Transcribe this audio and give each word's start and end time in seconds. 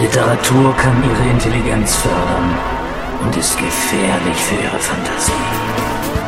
Literatur 0.00 0.74
kann 0.76 1.02
ihre 1.04 1.30
Intelligenz 1.30 1.96
fördern 1.96 2.58
und 3.22 3.36
ist 3.36 3.56
gefährlich 3.56 4.36
für 4.36 4.56
ihre 4.56 4.78
Fantasie. 4.78 6.19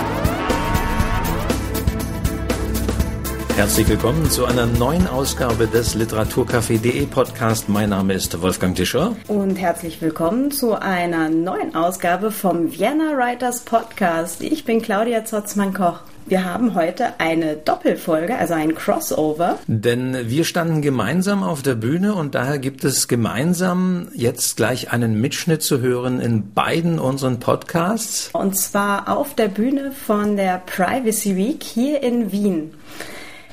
Herzlich 3.55 3.87
willkommen 3.87 4.31
zu 4.31 4.47
einer 4.47 4.65
neuen 4.65 5.07
Ausgabe 5.07 5.67
des 5.67 5.95
Literaturcafé.de 5.95 7.05
Podcast. 7.05 7.69
Mein 7.69 7.91
Name 7.91 8.15
ist 8.15 8.41
Wolfgang 8.41 8.75
Tischer. 8.75 9.15
Und 9.29 9.57
herzlich 9.57 10.01
willkommen 10.01 10.51
zu 10.51 10.75
einer 10.75 11.29
neuen 11.29 11.75
Ausgabe 11.75 12.31
vom 12.31 12.73
Vienna 12.73 13.15
Writers 13.15 13.61
Podcast. 13.61 14.41
Ich 14.41 14.65
bin 14.65 14.81
Claudia 14.81 15.27
Zotzmann-Koch. 15.27 16.01
Wir 16.25 16.45
haben 16.45 16.75
heute 16.75 17.21
eine 17.21 17.57
Doppelfolge, 17.57 18.37
also 18.39 18.55
ein 18.55 18.75
Crossover. 18.75 19.59
Denn 19.67 20.31
wir 20.31 20.45
standen 20.45 20.81
gemeinsam 20.81 21.43
auf 21.43 21.61
der 21.61 21.75
Bühne 21.75 22.15
und 22.15 22.35
daher 22.35 22.59
gibt 22.59 22.85
es 22.85 23.07
gemeinsam 23.07 24.09
jetzt 24.15 24.57
gleich 24.57 24.93
einen 24.93 25.21
Mitschnitt 25.21 25.63
zu 25.63 25.81
hören 25.81 26.21
in 26.21 26.53
beiden 26.55 26.99
unseren 26.99 27.39
Podcasts. 27.39 28.31
Und 28.33 28.57
zwar 28.57 29.09
auf 29.09 29.35
der 29.35 29.49
Bühne 29.49 29.93
von 29.93 30.37
der 30.37 30.63
Privacy 30.65 31.37
Week 31.37 31.63
hier 31.63 32.03
in 32.03 32.33
Wien. 32.33 32.73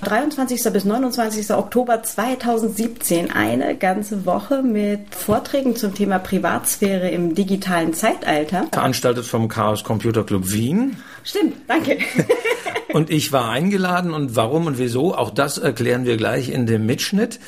23. 0.01 0.71
bis 0.71 0.85
29. 0.85 1.51
Oktober 1.51 2.01
2017 2.01 3.31
eine 3.31 3.75
ganze 3.75 4.25
Woche 4.25 4.63
mit 4.63 5.13
Vorträgen 5.13 5.75
zum 5.75 5.93
Thema 5.93 6.19
Privatsphäre 6.19 7.09
im 7.09 7.35
digitalen 7.35 7.93
Zeitalter. 7.93 8.67
Veranstaltet 8.71 9.25
vom 9.25 9.47
Chaos 9.49 9.83
Computer 9.83 10.23
Club 10.23 10.51
Wien. 10.51 10.97
Stimmt, 11.23 11.55
danke. 11.67 11.97
und 12.93 13.09
ich 13.09 13.31
war 13.31 13.49
eingeladen 13.49 14.13
und 14.13 14.35
warum 14.35 14.67
und 14.67 14.77
wieso, 14.77 15.15
auch 15.15 15.31
das 15.31 15.57
erklären 15.57 16.05
wir 16.05 16.17
gleich 16.17 16.49
in 16.49 16.65
dem 16.65 16.85
Mitschnitt. 16.85 17.39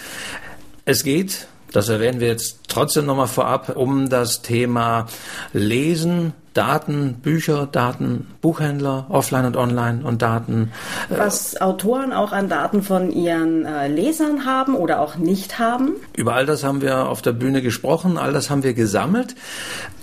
Es 0.85 1.04
geht 1.04 1.48
das 1.72 1.88
erwähnen 1.88 2.20
wir 2.20 2.27
jetzt 2.27 2.60
trotzdem 2.68 3.05
nochmal 3.05 3.27
vorab, 3.27 3.77
um 3.77 4.10
das 4.10 4.41
Thema 4.41 5.07
Lesen, 5.54 6.34
Daten, 6.54 7.16
Bücher, 7.21 7.66
Daten, 7.66 8.27
Buchhändler, 8.41 9.05
offline 9.10 9.46
und 9.46 9.55
online 9.55 10.04
und 10.04 10.21
Daten. 10.21 10.71
Äh, 11.10 11.18
Was 11.18 11.60
Autoren 11.62 12.12
auch 12.12 12.34
an 12.34 12.49
Daten 12.49 12.84
von 12.84 13.12
ihren 13.12 13.66
äh, 13.66 13.88
Lesern 13.88 14.46
haben 14.46 14.76
oder 14.76 14.99
auch 14.99 15.16
nicht 15.16 15.60
haben. 15.60 15.94
Über 16.16 16.35
all 16.35 16.46
das 16.46 16.63
haben 16.63 16.82
wir 16.82 17.07
auf 17.07 17.22
der 17.22 17.32
Bühne 17.32 17.62
gesprochen, 17.62 18.18
all 18.18 18.34
das 18.34 18.49
haben 18.49 18.63
wir 18.63 18.74
gesammelt. 18.74 19.35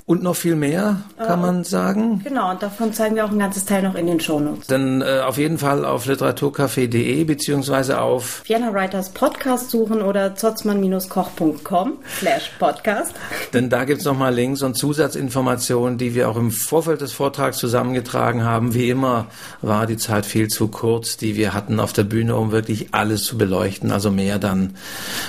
Und 0.09 0.23
noch 0.23 0.37
viel 0.37 0.57
mehr, 0.57 1.03
kann 1.19 1.39
äh, 1.39 1.43
man 1.43 1.65
sagen. 1.65 2.23
Genau, 2.25 2.51
und 2.51 2.63
davon 2.63 2.95
zeigen 2.95 3.15
wir 3.15 3.27
auch 3.27 3.31
ein 3.31 3.39
ganzes 3.39 3.67
Teil 3.67 3.83
noch 3.83 3.95
in 3.95 4.07
den 4.07 4.19
Shownotes. 4.19 4.67
Dann 4.67 5.03
äh, 5.03 5.21
auf 5.21 5.37
jeden 5.37 5.59
Fall 5.59 5.85
auf 5.85 6.07
literaturcafé.de 6.07 7.25
beziehungsweise 7.25 8.01
auf 8.01 8.41
Vienna 8.47 8.73
Writers 8.73 9.11
Podcast 9.11 9.69
suchen 9.71 10.01
oder 10.01 10.35
zotzmann-koch.com 10.35 11.99
slash 12.21 12.51
podcast. 12.59 13.13
Denn 13.53 13.69
da 13.69 13.85
gibt's 13.85 14.07
nochmal 14.07 14.33
Links 14.33 14.63
und 14.63 14.79
Zusatzinformationen, 14.79 15.99
die 15.99 16.15
wir 16.15 16.31
auch 16.31 16.39
im 16.39 16.53
Vorfeld 16.53 17.03
des 17.03 17.13
Vortrags 17.13 17.59
zusammengetragen 17.59 18.45
haben. 18.45 18.73
Wie 18.73 18.89
immer 18.89 19.27
war 19.61 19.87
die 19.87 19.99
Zeit 19.99 20.25
viel 20.25 20.49
zu 20.49 20.69
kurz, 20.69 21.19
die 21.19 21.37
wir 21.37 21.53
hatten 21.53 21.79
auf 21.81 21.93
der 21.93 22.05
Bühne, 22.05 22.35
um 22.35 22.51
wirklich 22.51 22.95
alles 22.95 23.25
zu 23.25 23.37
beleuchten. 23.37 23.91
Also 23.91 24.11
mehr 24.11 24.39
dann 24.39 24.75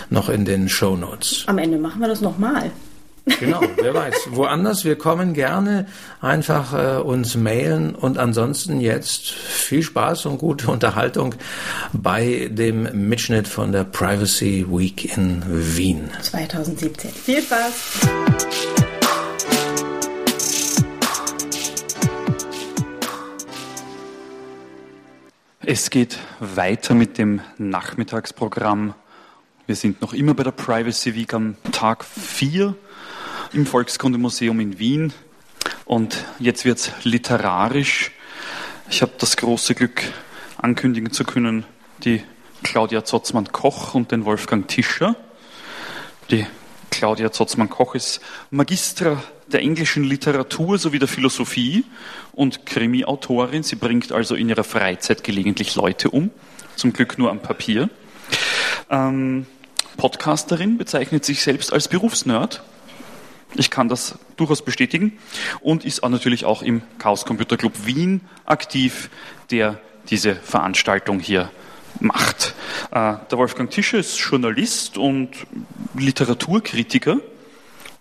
noch 0.09 0.29
in 0.29 0.45
den 0.45 0.69
Shownotes. 0.69 1.43
Am 1.47 1.57
Ende 1.57 1.77
machen 1.77 1.99
wir 1.99 2.07
das 2.07 2.21
nochmal. 2.21 2.71
Genau, 3.39 3.61
wer 3.75 3.93
weiß. 3.93 4.29
Woanders, 4.31 4.85
wir 4.85 4.97
kommen 4.97 5.33
gerne 5.33 5.85
einfach 6.21 6.73
äh, 6.73 7.01
uns 7.01 7.35
mailen 7.35 7.95
und 7.95 8.17
ansonsten 8.17 8.79
jetzt 8.79 9.29
viel 9.29 9.83
Spaß 9.83 10.25
und 10.25 10.37
gute 10.37 10.71
Unterhaltung 10.71 11.35
bei 11.93 12.49
dem 12.51 13.07
Mitschnitt 13.07 13.47
von 13.47 13.71
der 13.71 13.83
Privacy 13.83 14.65
Week 14.69 15.17
in 15.17 15.43
Wien. 15.47 16.09
2017. 16.21 17.11
Viel 17.11 17.41
Spaß! 17.41 18.07
Es 25.71 25.91
geht 25.91 26.17
weiter 26.39 26.95
mit 26.95 27.19
dem 27.19 27.41
Nachmittagsprogramm. 27.59 28.95
Wir 29.67 29.75
sind 29.75 30.01
noch 30.01 30.13
immer 30.13 30.33
bei 30.33 30.41
der 30.41 30.49
Privacy 30.49 31.13
Week 31.13 31.31
am 31.31 31.57
Tag 31.71 32.03
4 32.03 32.73
im 33.53 33.65
Volkskundemuseum 33.65 34.59
in 34.59 34.79
Wien. 34.79 35.13
Und 35.85 36.25
jetzt 36.39 36.65
wird 36.65 36.79
es 36.79 36.91
literarisch. 37.03 38.11
Ich 38.89 39.01
habe 39.01 39.11
das 39.17 39.37
große 39.37 39.75
Glück, 39.75 40.03
ankündigen 40.57 41.11
zu 41.11 41.23
können, 41.23 41.65
die 42.03 42.23
Claudia 42.63 43.03
Zotzmann-Koch 43.03 43.95
und 43.95 44.11
den 44.11 44.25
Wolfgang 44.25 44.67
Tischer. 44.67 45.15
Die 46.29 46.45
Claudia 46.91 47.31
Zotzmann-Koch 47.31 47.95
ist 47.95 48.19
Magistra 48.51 49.21
der 49.47 49.61
englischen 49.61 50.03
Literatur 50.03 50.77
sowie 50.77 50.99
der 50.99 51.07
Philosophie 51.07 51.85
und 52.33 52.65
Krimi-Autorin. 52.65 53.63
Sie 53.63 53.75
bringt 53.75 54.11
also 54.11 54.35
in 54.35 54.49
ihrer 54.49 54.63
Freizeit 54.63 55.23
gelegentlich 55.23 55.75
Leute 55.75 56.11
um, 56.11 56.29
zum 56.75 56.93
Glück 56.93 57.17
nur 57.17 57.31
am 57.31 57.39
Papier. 57.39 57.89
Ähm, 58.91 59.47
Podcasterin 59.97 60.77
bezeichnet 60.77 61.25
sich 61.25 61.41
selbst 61.41 61.73
als 61.73 61.87
Berufsnerd 61.87 62.61
ich 63.55 63.69
kann 63.69 63.89
das 63.89 64.17
durchaus 64.37 64.63
bestätigen 64.63 65.17
und 65.61 65.85
ist 65.85 66.03
auch 66.03 66.09
natürlich 66.09 66.45
auch 66.45 66.61
im 66.61 66.81
Chaos 66.97 67.25
Computer 67.25 67.57
Club 67.57 67.73
Wien 67.85 68.21
aktiv, 68.45 69.09
der 69.51 69.79
diese 70.09 70.35
Veranstaltung 70.35 71.19
hier 71.19 71.51
macht. 71.99 72.55
Äh, 72.91 73.15
der 73.29 73.37
Wolfgang 73.37 73.69
Tischer 73.71 73.99
ist 73.99 74.17
Journalist 74.17 74.97
und 74.97 75.29
Literaturkritiker, 75.95 77.17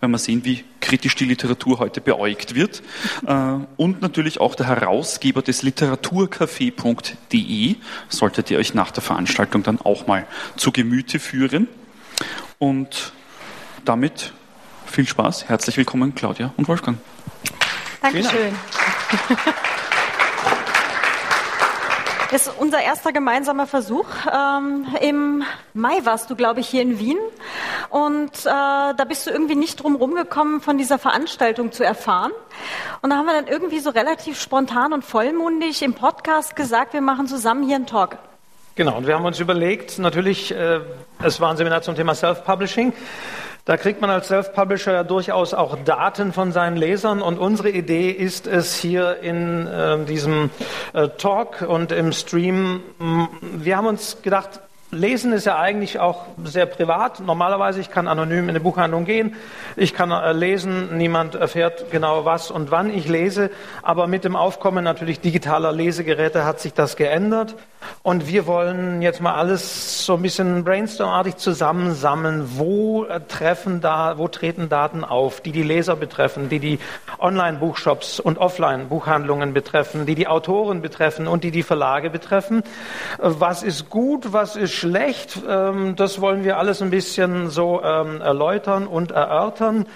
wenn 0.00 0.10
wir 0.10 0.18
sehen, 0.18 0.44
wie 0.44 0.64
kritisch 0.80 1.16
die 1.16 1.24
Literatur 1.24 1.80
heute 1.80 2.00
beäugt 2.00 2.54
wird. 2.54 2.82
Äh, 3.26 3.56
und 3.76 4.00
natürlich 4.00 4.40
auch 4.40 4.54
der 4.54 4.66
Herausgeber 4.66 5.42
des 5.42 5.62
Literaturcafé.de, 5.62 7.76
solltet 8.08 8.50
ihr 8.50 8.58
euch 8.58 8.72
nach 8.74 8.90
der 8.90 9.02
Veranstaltung 9.02 9.62
dann 9.62 9.80
auch 9.80 10.06
mal 10.06 10.26
zu 10.56 10.72
Gemüte 10.72 11.18
führen. 11.18 11.68
Und 12.58 13.12
damit 13.84 14.32
viel 14.90 15.06
Spaß. 15.06 15.48
Herzlich 15.48 15.76
willkommen, 15.76 16.14
Claudia 16.14 16.52
und 16.56 16.68
Wolfgang. 16.68 16.98
Dankeschön. 18.02 18.54
Das 22.30 22.46
ist 22.46 22.58
unser 22.58 22.82
erster 22.82 23.10
gemeinsamer 23.10 23.66
Versuch. 23.66 24.06
Ähm, 24.30 24.86
Im 25.00 25.44
Mai 25.72 26.00
warst 26.04 26.28
du, 26.28 26.36
glaube 26.36 26.60
ich, 26.60 26.68
hier 26.68 26.82
in 26.82 26.98
Wien. 26.98 27.16
Und 27.88 28.44
äh, 28.44 28.44
da 28.44 29.04
bist 29.08 29.26
du 29.26 29.30
irgendwie 29.30 29.54
nicht 29.54 29.82
drum 29.82 29.96
rumgekommen, 29.96 30.60
von 30.60 30.76
dieser 30.76 30.98
Veranstaltung 30.98 31.72
zu 31.72 31.84
erfahren. 31.84 32.32
Und 33.00 33.10
da 33.10 33.16
haben 33.16 33.24
wir 33.24 33.32
dann 33.32 33.46
irgendwie 33.46 33.78
so 33.78 33.88
relativ 33.88 34.38
spontan 34.38 34.92
und 34.92 35.06
vollmundig 35.06 35.80
im 35.80 35.94
Podcast 35.94 36.54
gesagt, 36.54 36.92
wir 36.92 37.00
machen 37.00 37.28
zusammen 37.28 37.64
hier 37.66 37.76
einen 37.76 37.86
Talk. 37.86 38.18
Genau, 38.74 38.98
und 38.98 39.06
wir 39.06 39.14
haben 39.14 39.24
uns 39.24 39.40
überlegt, 39.40 39.98
natürlich, 39.98 40.54
äh, 40.54 40.80
es 41.22 41.40
war 41.40 41.50
ein 41.50 41.56
Seminar 41.56 41.80
zum 41.80 41.96
Thema 41.96 42.14
Self-Publishing. 42.14 42.92
Da 43.68 43.76
kriegt 43.76 44.00
man 44.00 44.08
als 44.08 44.28
Self-Publisher 44.28 44.92
ja 44.92 45.04
durchaus 45.04 45.52
auch 45.52 45.76
Daten 45.84 46.32
von 46.32 46.52
seinen 46.52 46.78
Lesern 46.78 47.20
und 47.20 47.38
unsere 47.38 47.68
Idee 47.68 48.10
ist 48.10 48.46
es 48.46 48.74
hier 48.74 49.18
in 49.20 49.66
äh, 49.66 50.06
diesem 50.06 50.48
äh, 50.94 51.08
Talk 51.18 51.60
und 51.68 51.92
im 51.92 52.12
Stream, 52.12 52.80
wir 53.42 53.76
haben 53.76 53.86
uns 53.86 54.22
gedacht, 54.22 54.60
Lesen 54.90 55.34
ist 55.34 55.44
ja 55.44 55.58
eigentlich 55.58 56.00
auch 56.00 56.24
sehr 56.44 56.64
privat. 56.64 57.20
Normalerweise, 57.20 57.78
ich 57.78 57.90
kann 57.90 58.08
anonym 58.08 58.44
in 58.44 58.48
eine 58.48 58.60
Buchhandlung 58.60 59.04
gehen, 59.04 59.36
ich 59.76 59.92
kann 59.92 60.10
äh, 60.12 60.32
lesen, 60.32 60.96
niemand 60.96 61.34
erfährt 61.34 61.90
genau 61.90 62.24
was 62.24 62.50
und 62.50 62.70
wann 62.70 62.88
ich 62.88 63.06
lese. 63.06 63.50
Aber 63.82 64.06
mit 64.06 64.24
dem 64.24 64.34
Aufkommen 64.34 64.82
natürlich 64.82 65.20
digitaler 65.20 65.72
Lesegeräte 65.72 66.46
hat 66.46 66.58
sich 66.58 66.72
das 66.72 66.96
geändert. 66.96 67.54
Und 68.02 68.26
wir 68.26 68.46
wollen 68.46 69.02
jetzt 69.02 69.20
mal 69.20 69.34
alles 69.34 70.04
so 70.06 70.14
ein 70.14 70.22
bisschen 70.22 70.64
brainstormartig 70.64 71.36
zusammensammeln. 71.36 72.44
Wo 72.56 73.04
äh, 73.04 73.20
treffen 73.20 73.80
da, 73.80 74.18
wo 74.18 74.28
treten 74.28 74.68
Daten 74.68 75.04
auf, 75.04 75.40
die 75.40 75.52
die 75.52 75.62
Leser 75.62 75.96
betreffen, 75.96 76.48
die 76.48 76.58
die 76.58 76.78
Online-Buchshops 77.18 78.20
und 78.20 78.38
Offline-Buchhandlungen 78.38 79.52
betreffen, 79.52 80.06
die 80.06 80.14
die 80.14 80.26
Autoren 80.26 80.80
betreffen 80.80 81.28
und 81.28 81.44
die 81.44 81.50
die 81.50 81.62
Verlage 81.62 82.10
betreffen? 82.10 82.62
Äh, 83.18 83.30
was 83.38 83.62
ist 83.62 83.90
gut, 83.90 84.32
was 84.32 84.56
ist 84.56 84.72
schlecht. 84.72 85.40
Ähm, 85.48 85.96
das 85.96 86.20
wollen 86.20 86.44
wir 86.44 86.58
alles 86.58 86.82
ein 86.82 86.90
bisschen 86.90 87.50
so 87.50 87.82
ähm, 87.82 88.20
erläutern 88.20 88.86
und 88.86 89.10
erörtern. 89.10 89.86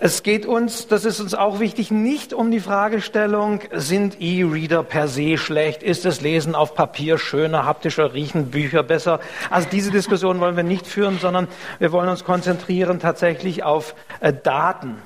Es 0.00 0.24
geht 0.24 0.46
uns, 0.46 0.88
das 0.88 1.04
ist 1.04 1.20
uns 1.20 1.34
auch 1.34 1.60
wichtig, 1.60 1.92
nicht 1.92 2.34
um 2.34 2.50
die 2.50 2.58
Fragestellung, 2.58 3.60
sind 3.72 4.20
E-Reader 4.20 4.82
per 4.82 5.06
se 5.06 5.38
schlecht? 5.38 5.84
Ist 5.84 6.04
das 6.04 6.20
Lesen 6.20 6.56
auf 6.56 6.74
Papier 6.74 7.18
schöner, 7.18 7.66
haptischer, 7.66 8.12
riechen 8.12 8.50
Bücher 8.50 8.82
besser? 8.82 9.20
Also 9.48 9.68
diese 9.70 9.92
Diskussion 9.92 10.40
wollen 10.40 10.56
wir 10.56 10.64
nicht 10.64 10.88
führen, 10.88 11.18
sondern 11.20 11.46
wir 11.78 11.92
wollen 11.92 12.08
uns 12.08 12.24
konzentrieren 12.24 12.98
tatsächlich 12.98 13.62
auf 13.62 13.94
äh, 14.18 14.32
Daten 14.32 14.96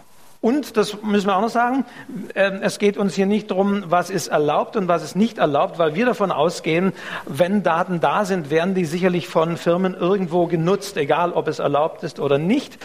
Und, 0.40 0.78
das 0.78 1.02
müssen 1.02 1.26
wir 1.26 1.36
auch 1.36 1.42
noch 1.42 1.48
sagen, 1.48 1.84
äh, 2.34 2.50
es 2.60 2.78
geht 2.78 2.96
uns 2.96 3.14
hier 3.14 3.26
nicht 3.26 3.50
darum, 3.50 3.84
was 3.88 4.08
ist 4.08 4.28
erlaubt 4.28 4.76
und 4.76 4.88
was 4.88 5.02
ist 5.02 5.14
nicht 5.14 5.36
erlaubt, 5.38 5.78
weil 5.78 5.94
wir 5.94 6.06
davon 6.06 6.30
ausgehen, 6.30 6.92
wenn 7.26 7.62
Daten 7.62 8.00
da 8.00 8.24
sind, 8.24 8.50
werden 8.50 8.74
die 8.74 8.86
sicherlich 8.86 9.28
von 9.28 9.58
Firmen 9.58 9.94
irgendwo 9.94 10.46
genutzt, 10.46 10.96
egal 10.96 11.32
ob 11.32 11.48
es 11.48 11.58
erlaubt 11.58 12.02
ist 12.02 12.18
oder 12.18 12.38
nicht. 12.38 12.78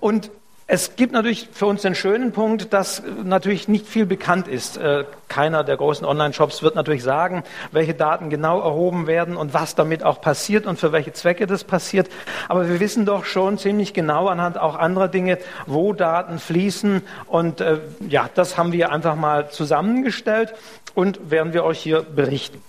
Und 0.00 0.30
es 0.74 0.96
gibt 0.96 1.12
natürlich 1.12 1.50
für 1.52 1.66
uns 1.66 1.82
den 1.82 1.94
schönen 1.94 2.32
Punkt, 2.32 2.72
dass 2.72 3.02
natürlich 3.24 3.68
nicht 3.68 3.86
viel 3.86 4.06
bekannt 4.06 4.48
ist. 4.48 4.78
Äh, 4.78 5.04
keiner 5.28 5.64
der 5.64 5.76
großen 5.76 6.06
Online-Shops 6.06 6.62
wird 6.62 6.76
natürlich 6.76 7.02
sagen, 7.02 7.44
welche 7.72 7.92
Daten 7.92 8.30
genau 8.30 8.58
erhoben 8.58 9.06
werden 9.06 9.36
und 9.36 9.52
was 9.52 9.74
damit 9.74 10.02
auch 10.02 10.22
passiert 10.22 10.64
und 10.64 10.78
für 10.78 10.90
welche 10.90 11.12
Zwecke 11.12 11.46
das 11.46 11.64
passiert. 11.64 12.08
Aber 12.48 12.70
wir 12.70 12.80
wissen 12.80 13.04
doch 13.04 13.26
schon 13.26 13.58
ziemlich 13.58 13.92
genau 13.92 14.28
anhand 14.28 14.56
auch 14.56 14.74
anderer 14.74 15.08
Dinge, 15.08 15.36
wo 15.66 15.92
Daten 15.92 16.38
fließen. 16.38 17.02
Und 17.26 17.60
äh, 17.60 17.80
ja, 18.08 18.30
das 18.34 18.56
haben 18.56 18.72
wir 18.72 18.92
einfach 18.92 19.14
mal 19.14 19.50
zusammengestellt 19.50 20.54
und 20.94 21.30
werden 21.30 21.52
wir 21.52 21.64
euch 21.64 21.80
hier 21.80 22.00
berichten. 22.00 22.62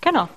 Genau. 0.00 0.28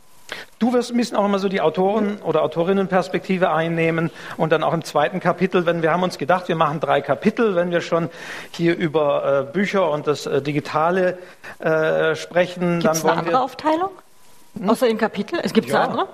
Du 0.59 0.73
wirst 0.73 0.93
bisschen 0.93 1.17
auch 1.17 1.25
immer 1.25 1.39
so 1.39 1.49
die 1.49 1.61
Autoren- 1.61 2.21
oder 2.21 2.43
Autorinnenperspektive 2.43 3.51
einnehmen 3.51 4.11
und 4.37 4.51
dann 4.51 4.63
auch 4.63 4.73
im 4.73 4.83
zweiten 4.83 5.19
Kapitel, 5.19 5.65
wenn 5.65 5.81
wir 5.81 5.91
haben 5.91 6.03
uns 6.03 6.17
gedacht, 6.17 6.47
wir 6.47 6.55
machen 6.55 6.79
drei 6.79 7.01
Kapitel, 7.01 7.55
wenn 7.55 7.71
wir 7.71 7.81
schon 7.81 8.09
hier 8.51 8.77
über 8.77 9.47
äh, 9.47 9.51
Bücher 9.51 9.89
und 9.89 10.07
das 10.07 10.25
äh, 10.25 10.41
Digitale 10.41 11.17
äh, 11.59 12.15
sprechen. 12.15 12.79
Gibt 12.79 12.93
es 12.93 13.03
eine 13.03 13.13
andere 13.13 13.35
wir... 13.35 13.41
Aufteilung? 13.41 13.91
Hm? 14.57 14.69
Außer 14.69 14.87
im 14.87 14.97
Kapitel? 14.97 15.39
Es 15.41 15.53
gibt 15.53 15.69
ja. 15.69 15.75
eine 15.75 15.89
andere? 15.89 16.07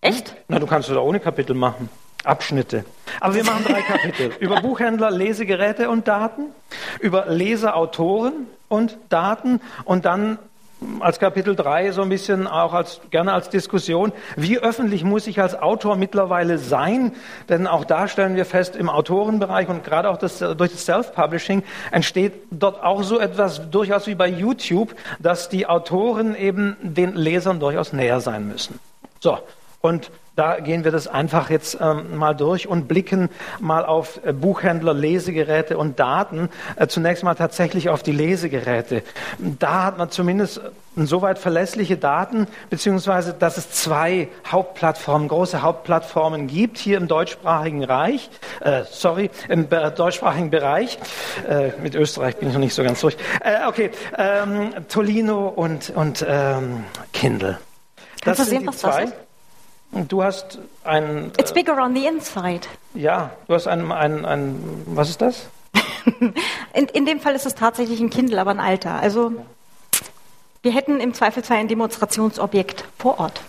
Echt? 0.00 0.34
Na, 0.46 0.58
du 0.58 0.66
kannst 0.66 0.88
es 0.88 0.94
da 0.94 1.00
ohne 1.00 1.18
Kapitel 1.20 1.54
machen. 1.54 1.88
Abschnitte. 2.24 2.84
Aber 3.20 3.34
wir 3.34 3.44
machen 3.44 3.64
drei 3.64 3.80
Kapitel. 3.80 4.32
Über 4.38 4.60
Buchhändler, 4.60 5.10
Lesegeräte 5.10 5.88
und 5.88 6.08
Daten, 6.08 6.46
über 7.00 7.26
Leser, 7.26 7.76
Autoren 7.76 8.46
und 8.68 8.98
Daten 9.08 9.60
und 9.84 10.04
dann 10.04 10.38
als 11.00 11.18
Kapitel 11.18 11.56
3 11.56 11.92
so 11.92 12.02
ein 12.02 12.08
bisschen 12.08 12.46
auch 12.46 12.72
als, 12.72 13.00
gerne 13.10 13.32
als 13.32 13.50
Diskussion, 13.50 14.12
wie 14.36 14.58
öffentlich 14.58 15.04
muss 15.04 15.26
ich 15.26 15.40
als 15.40 15.54
Autor 15.54 15.96
mittlerweile 15.96 16.58
sein? 16.58 17.12
Denn 17.48 17.66
auch 17.66 17.84
da 17.84 18.08
stellen 18.08 18.36
wir 18.36 18.44
fest, 18.44 18.76
im 18.76 18.88
Autorenbereich 18.88 19.68
und 19.68 19.84
gerade 19.84 20.08
auch 20.08 20.18
das, 20.18 20.38
durch 20.38 20.70
das 20.70 20.84
Self-Publishing 20.84 21.62
entsteht 21.90 22.34
dort 22.50 22.82
auch 22.82 23.02
so 23.02 23.18
etwas 23.18 23.70
durchaus 23.70 24.06
wie 24.06 24.14
bei 24.14 24.28
YouTube, 24.28 24.94
dass 25.18 25.48
die 25.48 25.66
Autoren 25.66 26.34
eben 26.34 26.76
den 26.82 27.14
Lesern 27.14 27.60
durchaus 27.60 27.92
näher 27.92 28.20
sein 28.20 28.46
müssen. 28.46 28.78
So. 29.20 29.38
Und 29.80 30.10
da 30.38 30.60
gehen 30.60 30.84
wir 30.84 30.92
das 30.92 31.08
einfach 31.08 31.50
jetzt 31.50 31.78
ähm, 31.80 32.16
mal 32.16 32.32
durch 32.32 32.68
und 32.68 32.86
blicken 32.86 33.28
mal 33.58 33.84
auf 33.84 34.20
äh, 34.24 34.32
Buchhändler, 34.32 34.94
Lesegeräte 34.94 35.76
und 35.76 35.98
Daten. 35.98 36.48
Äh, 36.76 36.86
zunächst 36.86 37.24
mal 37.24 37.34
tatsächlich 37.34 37.88
auf 37.88 38.04
die 38.04 38.12
Lesegeräte. 38.12 39.02
Da 39.38 39.84
hat 39.84 39.98
man 39.98 40.10
zumindest 40.10 40.60
insoweit 40.94 41.40
verlässliche 41.40 41.96
Daten, 41.96 42.46
beziehungsweise 42.70 43.34
dass 43.34 43.56
es 43.56 43.70
zwei 43.70 44.28
Hauptplattformen, 44.46 45.26
große 45.26 45.62
Hauptplattformen 45.62 46.46
gibt 46.46 46.78
hier 46.78 46.98
im 46.98 47.08
deutschsprachigen 47.08 47.82
Reich, 47.82 48.30
äh, 48.60 48.82
sorry, 48.88 49.30
im 49.48 49.68
deutschsprachigen 49.68 50.50
Bereich. 50.50 50.98
Äh, 51.48 51.70
mit 51.82 51.96
Österreich 51.96 52.36
bin 52.36 52.48
ich 52.48 52.54
noch 52.54 52.60
nicht 52.60 52.74
so 52.74 52.84
ganz 52.84 53.00
durch. 53.00 53.16
Äh, 53.40 53.66
okay, 53.66 53.90
ähm, 54.16 54.72
Tolino 54.88 55.48
und, 55.48 55.90
und 55.90 56.24
ähm, 56.28 56.84
Kindle. 57.12 57.58
Kannst 58.22 58.40
das 58.40 58.48
du 58.48 58.54
sehen, 58.54 58.66
was 58.66 58.78
zwei. 58.78 59.02
das 59.02 59.10
ist? 59.10 59.27
Du 59.92 60.22
hast 60.22 60.58
ein. 60.84 61.32
It's 61.38 61.52
bigger 61.52 61.82
on 61.82 61.94
the 61.94 62.06
inside. 62.06 62.68
Ja, 62.94 63.30
du 63.46 63.54
hast 63.54 63.66
ein, 63.66 63.90
ein, 63.90 64.24
ein 64.24 64.82
was 64.86 65.08
ist 65.08 65.22
das? 65.22 65.46
in, 66.74 66.86
in 66.86 67.06
dem 67.06 67.20
Fall 67.20 67.34
ist 67.34 67.46
es 67.46 67.54
tatsächlich 67.54 68.00
ein 68.00 68.10
Kindle, 68.10 68.40
aber 68.40 68.50
ein 68.50 68.60
alter. 68.60 68.96
Also 68.96 69.32
wir 70.62 70.72
hätten 70.72 71.00
im 71.00 71.14
Zweifelsfall 71.14 71.58
ein 71.58 71.68
Demonstrationsobjekt 71.68 72.84
vor 72.98 73.18
Ort. 73.18 73.40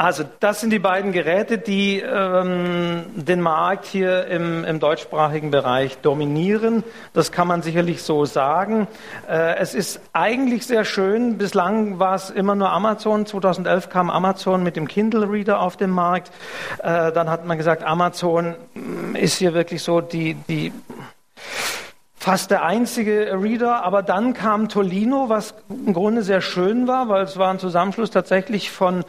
Also 0.00 0.22
das 0.38 0.60
sind 0.60 0.70
die 0.70 0.78
beiden 0.78 1.10
Geräte, 1.10 1.58
die 1.58 1.98
ähm, 1.98 3.06
den 3.16 3.40
Markt 3.40 3.84
hier 3.84 4.26
im, 4.28 4.62
im, 4.62 4.78
deutschsprachigen 4.78 5.50
Bereich 5.50 5.98
dominieren. 5.98 6.84
Das 7.14 7.32
kann 7.32 7.48
man 7.48 7.62
sicherlich 7.62 8.04
so 8.04 8.24
sagen. 8.24 8.86
Äh, 9.28 9.56
es 9.56 9.74
ist 9.74 10.00
eigentlich 10.12 10.68
sehr 10.68 10.84
schön. 10.84 11.36
Bislang 11.36 11.98
war 11.98 12.14
es 12.14 12.30
immer 12.30 12.54
nur 12.54 12.70
Amazon. 12.70 13.26
2011 13.26 13.88
kam 13.88 14.08
Amazon 14.08 14.62
mit 14.62 14.76
dem 14.76 14.86
Kindle 14.86 15.28
Reader 15.28 15.60
auf 15.60 15.76
den 15.76 15.90
Markt. 15.90 16.30
Äh, 16.80 17.10
dann 17.10 17.28
hat 17.28 17.44
man 17.44 17.58
gesagt, 17.58 17.82
Amazon 17.82 18.54
mm, 18.74 19.16
ist 19.16 19.38
hier 19.38 19.52
wirklich 19.52 19.82
so 19.82 20.00
die, 20.00 20.34
die 20.48 20.72
fast 22.28 22.50
der 22.50 22.62
einzige 22.62 23.38
Reader, 23.42 23.84
aber 23.84 24.02
dann 24.02 24.34
kam 24.34 24.68
Tolino, 24.68 25.30
was 25.30 25.54
im 25.70 25.94
Grunde 25.94 26.22
sehr 26.22 26.42
schön 26.42 26.86
war, 26.86 27.08
weil 27.08 27.22
es 27.22 27.38
war 27.38 27.50
ein 27.50 27.58
Zusammenschluss 27.58 28.10
tatsächlich 28.10 28.70
von 28.70 29.02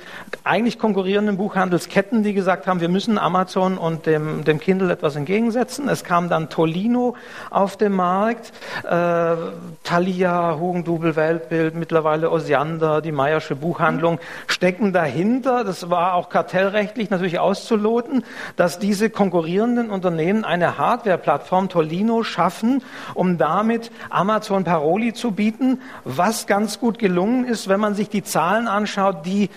eigentlich 0.46 0.80
konkurrierenden 0.80 1.36
Buchhandelsketten, 1.36 2.24
die 2.24 2.34
gesagt 2.34 2.66
haben, 2.66 2.80
wir 2.80 2.88
müssen 2.88 3.18
Amazon 3.18 3.78
und 3.78 4.06
dem, 4.06 4.46
dem 4.46 4.62
Kindle 4.62 4.90
etwas 4.90 5.18
entgegensetzen. 5.18 5.90
Es 5.90 6.06
kam 6.06 6.30
dann 6.30 6.50
Tolino 6.50 7.18
auf 7.50 7.76
den 7.76 7.92
Markt, 7.92 8.54
äh, 8.90 9.36
Thalia, 9.84 10.58
Hugendubel, 10.58 11.18
Weltbild, 11.18 11.76
mittlerweile 11.76 12.32
Osiander, 12.32 13.02
die 13.02 13.12
Meiersche 13.12 13.58
Buchhandlung 13.58 14.20
stecken 14.48 14.94
dahinter. 14.94 15.66
Das 15.66 15.90
war 15.90 16.14
auch 16.14 16.30
kartellrechtlich 16.30 17.10
natürlich 17.10 17.40
auszuloten, 17.40 18.24
dass 18.56 18.80
diese 18.80 19.10
konkurrierenden 19.10 19.90
Unternehmen 19.90 20.46
eine 20.46 20.78
Hardware-Plattform 20.78 21.68
Tolino 21.68 22.24
schaffen, 22.24 22.82
um 23.14 23.38
damit 23.38 23.92
Amazon 24.10 24.64
Paroli 24.64 25.14
zu 25.14 25.32
bieten, 25.32 25.82
was 26.04 26.48
ganz 26.48 26.80
gut 26.80 27.00
gelungen 27.00 27.46
ist, 27.46 27.68
wenn 27.68 27.80
man 27.80 27.96
sich 27.96 28.10
die 28.10 28.24
Zahlen 28.24 28.68
anschaut, 28.68 29.26
die 29.26 29.50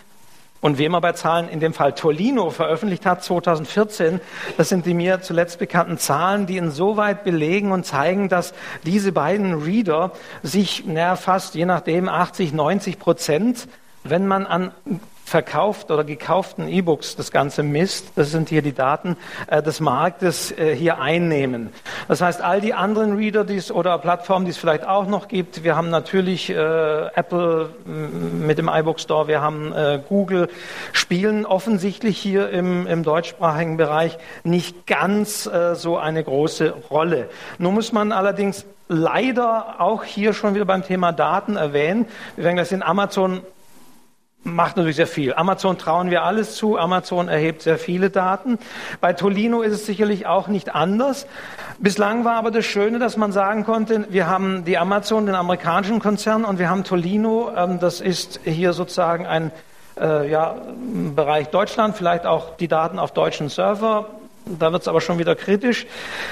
und 0.62 0.78
wie 0.78 0.84
immer 0.84 1.00
bei 1.00 1.12
Zahlen 1.12 1.48
in 1.48 1.58
dem 1.58 1.74
Fall 1.74 1.92
Tolino 1.92 2.50
veröffentlicht 2.50 3.04
hat 3.04 3.22
2014, 3.24 4.20
das 4.56 4.68
sind 4.68 4.86
die 4.86 4.94
mir 4.94 5.20
zuletzt 5.20 5.58
bekannten 5.58 5.98
Zahlen, 5.98 6.46
die 6.46 6.56
insoweit 6.56 7.24
belegen 7.24 7.72
und 7.72 7.84
zeigen, 7.84 8.28
dass 8.28 8.54
diese 8.84 9.10
beiden 9.10 9.60
Reader 9.64 10.12
sich 10.44 10.86
naja, 10.86 11.16
fast 11.16 11.56
je 11.56 11.66
nachdem 11.66 12.08
80, 12.08 12.52
90 12.52 13.00
Prozent, 13.00 13.66
wenn 14.04 14.26
man 14.26 14.46
an 14.46 14.70
verkauft 15.32 15.90
oder 15.90 16.04
gekauften 16.04 16.68
E-Books 16.68 17.16
das 17.16 17.32
Ganze 17.32 17.62
misst, 17.62 18.12
das 18.16 18.30
sind 18.30 18.50
hier 18.50 18.60
die 18.60 18.74
Daten 18.74 19.16
äh, 19.46 19.62
des 19.62 19.80
Marktes 19.80 20.52
äh, 20.52 20.76
hier 20.76 21.00
einnehmen. 21.00 21.70
Das 22.06 22.20
heißt, 22.20 22.42
all 22.42 22.60
die 22.60 22.74
anderen 22.74 23.16
Reader 23.16 23.44
die's, 23.44 23.72
oder 23.72 23.96
Plattformen, 23.96 24.44
die 24.44 24.50
es 24.50 24.58
vielleicht 24.58 24.86
auch 24.86 25.06
noch 25.06 25.28
gibt, 25.28 25.64
wir 25.64 25.74
haben 25.74 25.88
natürlich 25.88 26.50
äh, 26.50 26.54
Apple 26.54 27.70
mit 27.86 28.58
dem 28.58 28.68
iBook 28.68 29.00
Store, 29.00 29.26
wir 29.26 29.40
haben 29.40 29.72
äh, 29.72 30.00
Google, 30.06 30.50
spielen 30.92 31.46
offensichtlich 31.46 32.18
hier 32.18 32.50
im, 32.50 32.86
im 32.86 33.02
deutschsprachigen 33.02 33.78
Bereich 33.78 34.18
nicht 34.44 34.86
ganz 34.86 35.46
äh, 35.46 35.74
so 35.74 35.96
eine 35.96 36.22
große 36.22 36.74
Rolle. 36.90 37.30
Nun 37.56 37.72
muss 37.72 37.90
man 37.92 38.12
allerdings 38.12 38.66
leider 38.88 39.76
auch 39.80 40.04
hier 40.04 40.34
schon 40.34 40.54
wieder 40.54 40.66
beim 40.66 40.84
Thema 40.84 41.12
Daten 41.12 41.56
erwähnen. 41.56 42.04
Wir 42.36 42.44
werden 42.44 42.58
das 42.58 42.70
in 42.70 42.82
Amazon 42.82 43.40
macht 44.44 44.76
natürlich 44.76 44.96
sehr 44.96 45.06
viel. 45.06 45.34
Amazon 45.34 45.78
trauen 45.78 46.10
wir 46.10 46.24
alles 46.24 46.56
zu. 46.56 46.78
Amazon 46.78 47.28
erhebt 47.28 47.62
sehr 47.62 47.78
viele 47.78 48.10
Daten. 48.10 48.58
Bei 49.00 49.12
Tolino 49.12 49.62
ist 49.62 49.72
es 49.72 49.86
sicherlich 49.86 50.26
auch 50.26 50.48
nicht 50.48 50.74
anders. 50.74 51.26
Bislang 51.78 52.24
war 52.24 52.36
aber 52.36 52.50
das 52.50 52.64
Schöne, 52.64 52.98
dass 52.98 53.16
man 53.16 53.32
sagen 53.32 53.64
konnte, 53.64 54.06
wir 54.10 54.26
haben 54.26 54.64
die 54.64 54.78
Amazon, 54.78 55.26
den 55.26 55.34
amerikanischen 55.34 56.00
Konzern, 56.00 56.44
und 56.44 56.58
wir 56.58 56.68
haben 56.68 56.84
Tolino. 56.84 57.50
Ähm, 57.56 57.78
das 57.78 58.00
ist 58.00 58.40
hier 58.44 58.72
sozusagen 58.72 59.26
ein 59.26 59.52
äh, 60.00 60.30
ja, 60.30 60.56
Bereich 61.14 61.48
Deutschland, 61.48 61.96
vielleicht 61.96 62.26
auch 62.26 62.56
die 62.56 62.68
Daten 62.68 62.98
auf 62.98 63.12
deutschen 63.12 63.48
Server 63.48 64.06
da 64.44 64.72
wird 64.72 64.82
es 64.82 64.88
aber 64.88 65.00
schon 65.00 65.18
wieder 65.18 65.34
kritisch. 65.34 65.86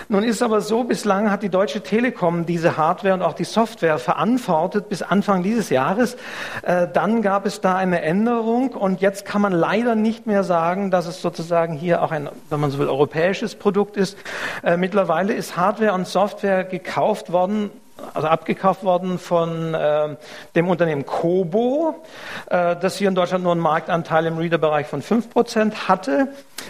Nun 0.08 0.24
ist 0.24 0.42
aber 0.42 0.60
so, 0.60 0.84
bislang 0.84 1.30
hat 1.30 1.42
die 1.42 1.48
Deutsche 1.48 1.82
Telekom 1.82 2.46
diese 2.46 2.76
Hardware 2.76 3.14
und 3.14 3.22
auch 3.22 3.34
die 3.34 3.44
Software 3.44 3.98
verantwortet 3.98 4.88
bis 4.88 5.02
Anfang 5.02 5.42
dieses 5.42 5.70
Jahres. 5.70 6.16
Äh, 6.62 6.88
dann 6.92 7.22
gab 7.22 7.46
es 7.46 7.60
da 7.60 7.76
eine 7.76 8.02
Änderung 8.02 8.70
und 8.70 9.00
jetzt 9.00 9.24
kann 9.24 9.40
man 9.40 9.52
leider 9.52 9.94
nicht 9.94 10.26
mehr 10.26 10.44
sagen, 10.44 10.90
dass 10.90 11.06
es 11.06 11.22
sozusagen 11.22 11.74
hier 11.74 12.02
auch 12.02 12.10
ein, 12.10 12.28
wenn 12.48 12.60
man 12.60 12.70
so 12.70 12.78
will, 12.78 12.88
europäisches 12.88 13.54
Produkt 13.54 13.96
ist. 13.96 14.16
Äh, 14.62 14.76
mittlerweile 14.76 15.32
ist 15.32 15.56
Hardware 15.56 15.92
und 15.92 16.06
Software 16.06 16.64
gekauft 16.64 17.32
worden 17.32 17.70
also 18.14 18.28
abgekauft 18.28 18.82
worden 18.82 19.18
von 19.18 19.74
äh, 19.74 20.16
dem 20.54 20.68
Unternehmen 20.68 21.04
Kobo, 21.04 22.02
äh, 22.48 22.76
das 22.76 22.96
hier 22.96 23.08
in 23.08 23.14
Deutschland 23.14 23.44
nur 23.44 23.52
einen 23.52 23.60
Marktanteil 23.60 24.26
im 24.26 24.38
Reader-Bereich 24.38 24.86
von 24.86 25.02
5% 25.02 25.88
hatte. 25.88 26.28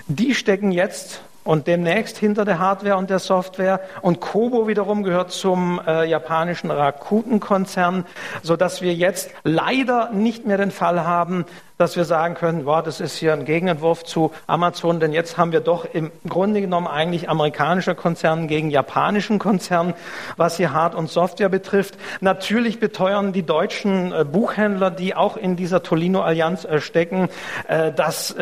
Die 0.08 0.34
stecken 0.34 0.72
jetzt 0.72 1.22
und 1.44 1.66
demnächst 1.66 2.18
hinter 2.18 2.44
der 2.44 2.58
Hardware 2.58 2.96
und 2.96 3.10
der 3.10 3.18
Software. 3.18 3.80
Und 4.02 4.20
Kobo 4.20 4.68
wiederum 4.68 5.02
gehört 5.02 5.30
zum 5.30 5.80
äh, 5.86 6.04
japanischen 6.04 6.70
Rakuten-Konzern, 6.70 8.04
sodass 8.42 8.82
wir 8.82 8.94
jetzt 8.94 9.30
leider 9.44 10.10
nicht 10.12 10.46
mehr 10.46 10.58
den 10.58 10.70
Fall 10.70 11.04
haben, 11.04 11.46
dass 11.80 11.96
wir 11.96 12.04
sagen 12.04 12.34
können, 12.34 12.66
wow, 12.66 12.82
das 12.82 13.00
ist 13.00 13.16
hier 13.16 13.32
ein 13.32 13.46
Gegenentwurf 13.46 14.04
zu 14.04 14.32
Amazon, 14.46 15.00
denn 15.00 15.14
jetzt 15.14 15.38
haben 15.38 15.50
wir 15.50 15.60
doch 15.60 15.86
im 15.90 16.12
Grunde 16.28 16.60
genommen 16.60 16.86
eigentlich 16.86 17.30
amerikanische 17.30 17.94
Konzerne 17.94 18.48
gegen 18.48 18.68
japanischen 18.68 19.38
Konzernen, 19.38 19.94
was 20.36 20.58
hier 20.58 20.74
Hard- 20.74 20.94
und 20.94 21.08
Software 21.08 21.48
betrifft. 21.48 21.96
Natürlich 22.20 22.80
beteuern 22.80 23.32
die 23.32 23.44
deutschen 23.44 24.12
äh, 24.12 24.26
Buchhändler, 24.26 24.90
die 24.90 25.16
auch 25.16 25.38
in 25.38 25.56
dieser 25.56 25.82
Tolino-Allianz 25.82 26.66
äh, 26.66 26.82
stecken, 26.82 27.30
äh, 27.66 27.92
dass 27.92 28.34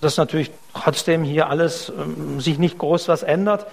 das 0.00 0.16
natürlich 0.18 0.50
trotzdem 0.74 1.24
hier 1.24 1.48
alles 1.48 1.88
ähm, 1.88 2.40
sich 2.40 2.58
nicht 2.58 2.76
groß 2.76 3.08
was 3.08 3.22
ändert. 3.22 3.66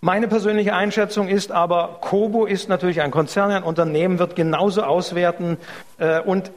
Meine 0.00 0.26
persönliche 0.26 0.74
Einschätzung 0.74 1.28
ist 1.28 1.52
aber, 1.52 1.98
Kobo 2.00 2.46
ist 2.46 2.68
natürlich 2.68 3.00
ein 3.00 3.12
Konzern, 3.12 3.52
ein 3.52 3.62
Unternehmen 3.62 4.18
wird 4.18 4.34
genauso 4.34 4.82
auswerten 4.82 5.58
und 6.24 6.50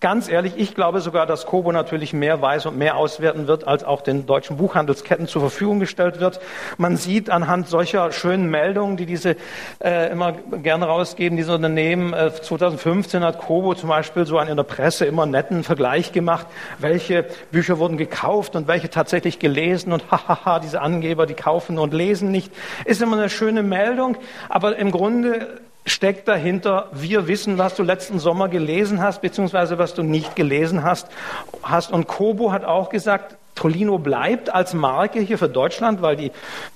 Ganz 0.00 0.28
ehrlich, 0.28 0.52
ich 0.56 0.76
glaube 0.76 1.00
sogar, 1.00 1.26
dass 1.26 1.44
Kobo 1.44 1.72
natürlich 1.72 2.12
mehr 2.12 2.40
weiß 2.40 2.66
und 2.66 2.78
mehr 2.78 2.94
auswerten 2.94 3.48
wird, 3.48 3.66
als 3.66 3.82
auch 3.82 4.00
den 4.00 4.26
deutschen 4.26 4.56
Buchhandelsketten 4.56 5.26
zur 5.26 5.42
Verfügung 5.42 5.80
gestellt 5.80 6.20
wird. 6.20 6.38
Man 6.76 6.96
sieht 6.96 7.30
anhand 7.30 7.66
solcher 7.66 8.12
schönen 8.12 8.48
Meldungen, 8.48 8.96
die 8.96 9.06
diese 9.06 9.34
äh, 9.82 10.12
immer 10.12 10.34
gerne 10.62 10.86
rausgeben, 10.86 11.36
diese 11.36 11.52
Unternehmen, 11.52 12.12
äh, 12.12 12.30
2015 12.32 13.24
hat 13.24 13.40
Kobo 13.40 13.74
zum 13.74 13.88
Beispiel 13.88 14.24
so 14.24 14.38
einen 14.38 14.50
in 14.50 14.56
der 14.56 14.62
Presse 14.62 15.04
immer 15.04 15.26
netten 15.26 15.64
Vergleich 15.64 16.12
gemacht, 16.12 16.46
welche 16.78 17.24
Bücher 17.50 17.80
wurden 17.80 17.96
gekauft 17.96 18.54
und 18.54 18.68
welche 18.68 18.90
tatsächlich 18.90 19.40
gelesen 19.40 19.92
und 19.92 20.04
hahaha, 20.12 20.60
diese 20.60 20.80
Angeber, 20.80 21.26
die 21.26 21.34
kaufen 21.34 21.76
und 21.76 21.92
lesen 21.92 22.30
nicht. 22.30 22.52
Ist 22.84 23.02
immer 23.02 23.16
eine 23.16 23.30
schöne 23.30 23.64
Meldung, 23.64 24.16
aber 24.48 24.76
im 24.76 24.92
Grunde 24.92 25.58
steckt 25.88 26.28
dahinter, 26.28 26.88
wir 26.92 27.28
wissen, 27.28 27.58
was 27.58 27.74
du 27.74 27.82
letzten 27.82 28.18
Sommer 28.18 28.48
gelesen 28.48 29.02
hast, 29.02 29.20
beziehungsweise 29.20 29.78
was 29.78 29.94
du 29.94 30.02
nicht 30.02 30.36
gelesen 30.36 30.84
hast. 30.84 31.08
Und 31.90 32.06
Kobo 32.06 32.52
hat 32.52 32.64
auch 32.64 32.88
gesagt, 32.88 33.36
Tolino 33.58 33.98
bleibt 33.98 34.54
als 34.54 34.72
Marke 34.72 35.18
hier 35.18 35.36
für 35.36 35.48
Deutschland, 35.48 36.00
weil 36.00 36.14
die, 36.14 36.30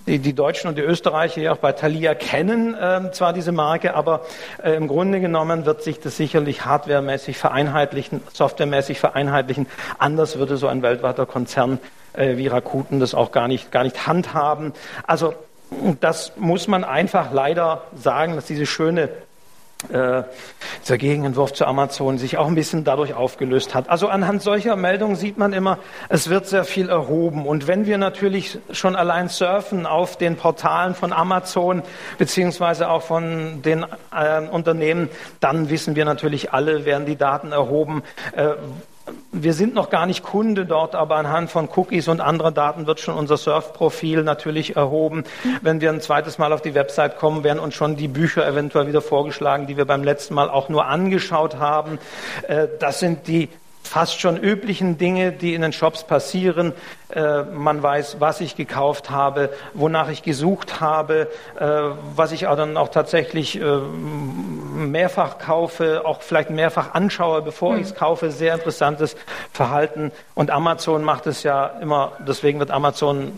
die, 0.07 0.19
die 0.19 0.33
Deutschen 0.33 0.69
und 0.69 0.77
die 0.77 0.83
Österreicher 0.83 1.41
ja 1.41 1.53
auch 1.53 1.59
bei 1.59 1.71
Thalia 1.71 2.15
kennen 2.15 2.75
äh, 2.75 3.13
zwar 3.13 3.33
diese 3.33 3.53
Marke, 3.53 3.95
aber 3.95 4.23
äh, 4.63 4.75
im 4.75 4.89
Grunde 4.89 5.21
genommen 5.21 5.65
wird 5.65 5.85
sich 5.85 6.01
das 6.01 6.17
sicherlich 6.17 6.65
hardwaremäßig 6.65 7.39
vereinheitlichen, 7.39 8.21
softwaremäßig 8.33 8.99
vereinheitlichen. 8.99 9.69
Anders 9.99 10.39
würde 10.39 10.57
so 10.57 10.67
ein 10.67 10.83
weltweiter 10.83 11.25
Konzern 11.25 11.79
äh, 12.15 12.37
wie 12.37 12.49
Rakuten 12.49 12.99
das 12.99 13.15
auch 13.15 13.31
gar 13.31 13.47
nicht, 13.47 13.71
gar 13.71 13.85
nicht 13.85 14.09
handhaben. 14.09 14.73
Also 15.07 15.35
das 16.01 16.33
muss 16.37 16.69
man 16.69 16.85
einfach 16.85 17.33
leider 17.33 17.83
sagen, 17.95 18.37
dass 18.37 18.47
diese 18.47 18.67
schöne 18.67 19.09
äh, 19.91 20.23
dieser 20.83 20.99
Gegenentwurf 20.99 21.53
zu 21.53 21.67
Amazon 21.67 22.19
sich 22.19 22.39
auch 22.39 22.47
ein 22.47 22.55
bisschen 22.55 22.85
dadurch 22.85 23.15
aufgelöst 23.15 23.75
hat. 23.75 23.89
Also 23.89 24.09
anhand 24.09 24.43
solcher 24.43 24.77
Meldungen 24.77 25.17
sieht 25.17 25.39
man 25.39 25.53
immer, 25.53 25.79
es 26.09 26.29
wird 26.29 26.47
sehr 26.47 26.65
viel 26.65 26.89
erhoben. 26.89 27.47
Und 27.47 27.67
wenn 27.67 27.87
wir 27.87 27.99
natürlich 27.99 28.59
schon 28.71 28.95
allein 28.95 29.29
surfen 29.29 29.87
auf 29.87 30.17
den 30.17 30.37
Portalen 30.37 30.95
von 30.95 31.13
Amazon 31.13 31.83
beziehungsweise 32.19 32.89
auch 32.91 33.03
von 33.03 33.63
den 33.63 33.85
äh, 34.15 34.47
Unternehmen, 34.49 35.09
dann 35.41 35.69
wissen 35.69 35.97
wir 35.97 36.05
natürlich 36.05 36.53
alle, 36.53 36.85
werden 36.85 37.07
die 37.07 37.17
Daten 37.17 37.53
erhoben. 37.53 38.03
Äh, 38.37 38.51
wir 39.33 39.55
sind 39.55 39.75
noch 39.75 39.91
gar 39.91 40.07
nicht 40.07 40.23
Kunde 40.23 40.67
dort, 40.67 40.95
aber 40.95 41.17
anhand 41.17 41.51
von 41.51 41.69
Cookies 41.75 42.09
und 42.09 42.21
anderer 42.21 42.53
Daten 42.53 42.87
wird 42.87 43.01
schon 43.01 43.15
unser 43.15 43.37
Surf-Profil 43.37 44.23
natürlich 44.23 44.77
erhoben. 44.77 45.25
Wenn 45.63 45.81
wir 45.81 45.91
ein 45.91 46.01
zweites 46.01 46.39
Mal 46.39 46.53
auf 46.53 46.63
die 46.63 46.75
Website 46.75 47.17
kommen, 47.17 47.43
werden 47.43 47.59
uns 47.59 47.75
schon 47.75 47.97
die 47.97 48.09
Bücher 48.09 48.47
eventuell 48.47 48.87
wieder 48.87 49.01
vorgeschlagen, 49.01 49.67
die 49.67 49.77
wir 49.77 49.87
beim 49.87 50.05
letzten 50.05 50.35
Mal 50.35 50.51
auch 50.51 50.69
nur 50.69 50.87
angeschaut 50.87 51.57
haben. 51.57 51.99
Äh, 52.47 52.69
das 52.79 53.01
sind 53.01 53.27
die 53.27 53.49
fast 53.83 54.21
schon 54.21 54.37
üblichen 54.37 54.97
Dinge, 54.97 55.33
die 55.33 55.55
in 55.55 55.63
den 55.63 55.73
Shops 55.73 56.05
passieren. 56.05 56.73
Äh, 57.13 57.43
man 57.43 57.83
weiß, 57.83 58.17
was 58.21 58.41
ich 58.41 58.57
gekauft 58.57 59.11
habe, 59.11 59.51
wonach 59.75 60.09
ich 60.09 60.23
gesucht 60.23 60.81
habe, 60.81 61.29
äh, 61.59 61.67
was 62.17 62.33
ich 62.33 62.47
auch 62.47 62.57
dann 62.57 62.77
auch 62.79 62.89
tatsächlich 62.89 63.61
äh, 63.61 63.65
mehrfach 64.75 65.39
kaufe, 65.39 66.07
auch 66.07 66.23
vielleicht 66.23 66.49
mehrfach 66.51 66.95
anschaue, 66.95 67.43
bevor 67.43 67.75
mhm. 67.75 67.81
ich 67.81 67.87
es 67.89 67.95
kaufe. 67.95 68.31
Sehr 68.31 68.55
interessantes 68.55 69.17
Verhalten. 69.53 70.11
Und 70.35 70.51
Amazon 70.51 71.05
macht 71.05 71.27
es 71.27 71.43
ja 71.43 71.67
immer, 71.67 72.13
deswegen 72.27 72.59
wird 72.59 72.71
Amazon 72.71 73.33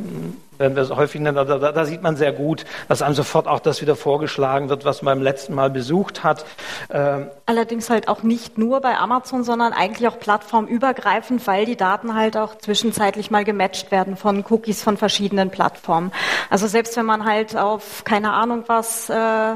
werden 0.59 0.77
wir 0.77 0.83
es 0.83 0.91
häufig 0.91 1.21
nennen, 1.21 1.37
da, 1.37 1.45
da, 1.45 1.73
da, 1.73 1.85
sieht 1.85 2.03
man 2.03 2.17
sehr 2.17 2.33
gut, 2.33 2.65
dass 2.89 3.03
einem 3.03 3.15
sofort 3.15 3.47
auch 3.47 3.61
das 3.61 3.81
wieder 3.81 3.97
vorgeschlagen 3.97 4.69
wird, 4.69 4.85
was 4.85 5.03
man 5.03 5.19
beim 5.19 5.23
letzten 5.23 5.55
Mal 5.55 5.71
besucht 5.71 6.25
hat. 6.25 6.45
Ähm 6.91 7.29
Allerdings 7.47 7.91
halt 7.91 8.09
auch 8.09 8.23
nicht 8.23 8.59
nur 8.59 8.81
bei 8.81 8.97
Amazon, 8.97 9.45
sondern 9.45 9.73
eigentlich 9.73 10.09
auch 10.09 10.19
plattformübergreifend, 10.19 11.47
weil 11.47 11.67
die 11.67 11.77
Daten 11.77 12.15
halt 12.15 12.37
auch 12.37 12.57
zwischenzeitlich 12.59 13.31
mal 13.31 13.45
gematcht 13.65 13.91
werden 13.91 14.17
von 14.17 14.45
Cookies 14.49 14.83
von 14.83 14.97
verschiedenen 14.97 15.51
Plattformen. 15.51 16.13
Also 16.51 16.67
selbst 16.67 16.97
wenn 16.97 17.07
man 17.07 17.25
halt 17.25 17.57
auf 17.57 18.05
keine 18.05 18.33
Ahnung 18.33 18.65
was 18.67 19.09
äh, 19.09 19.55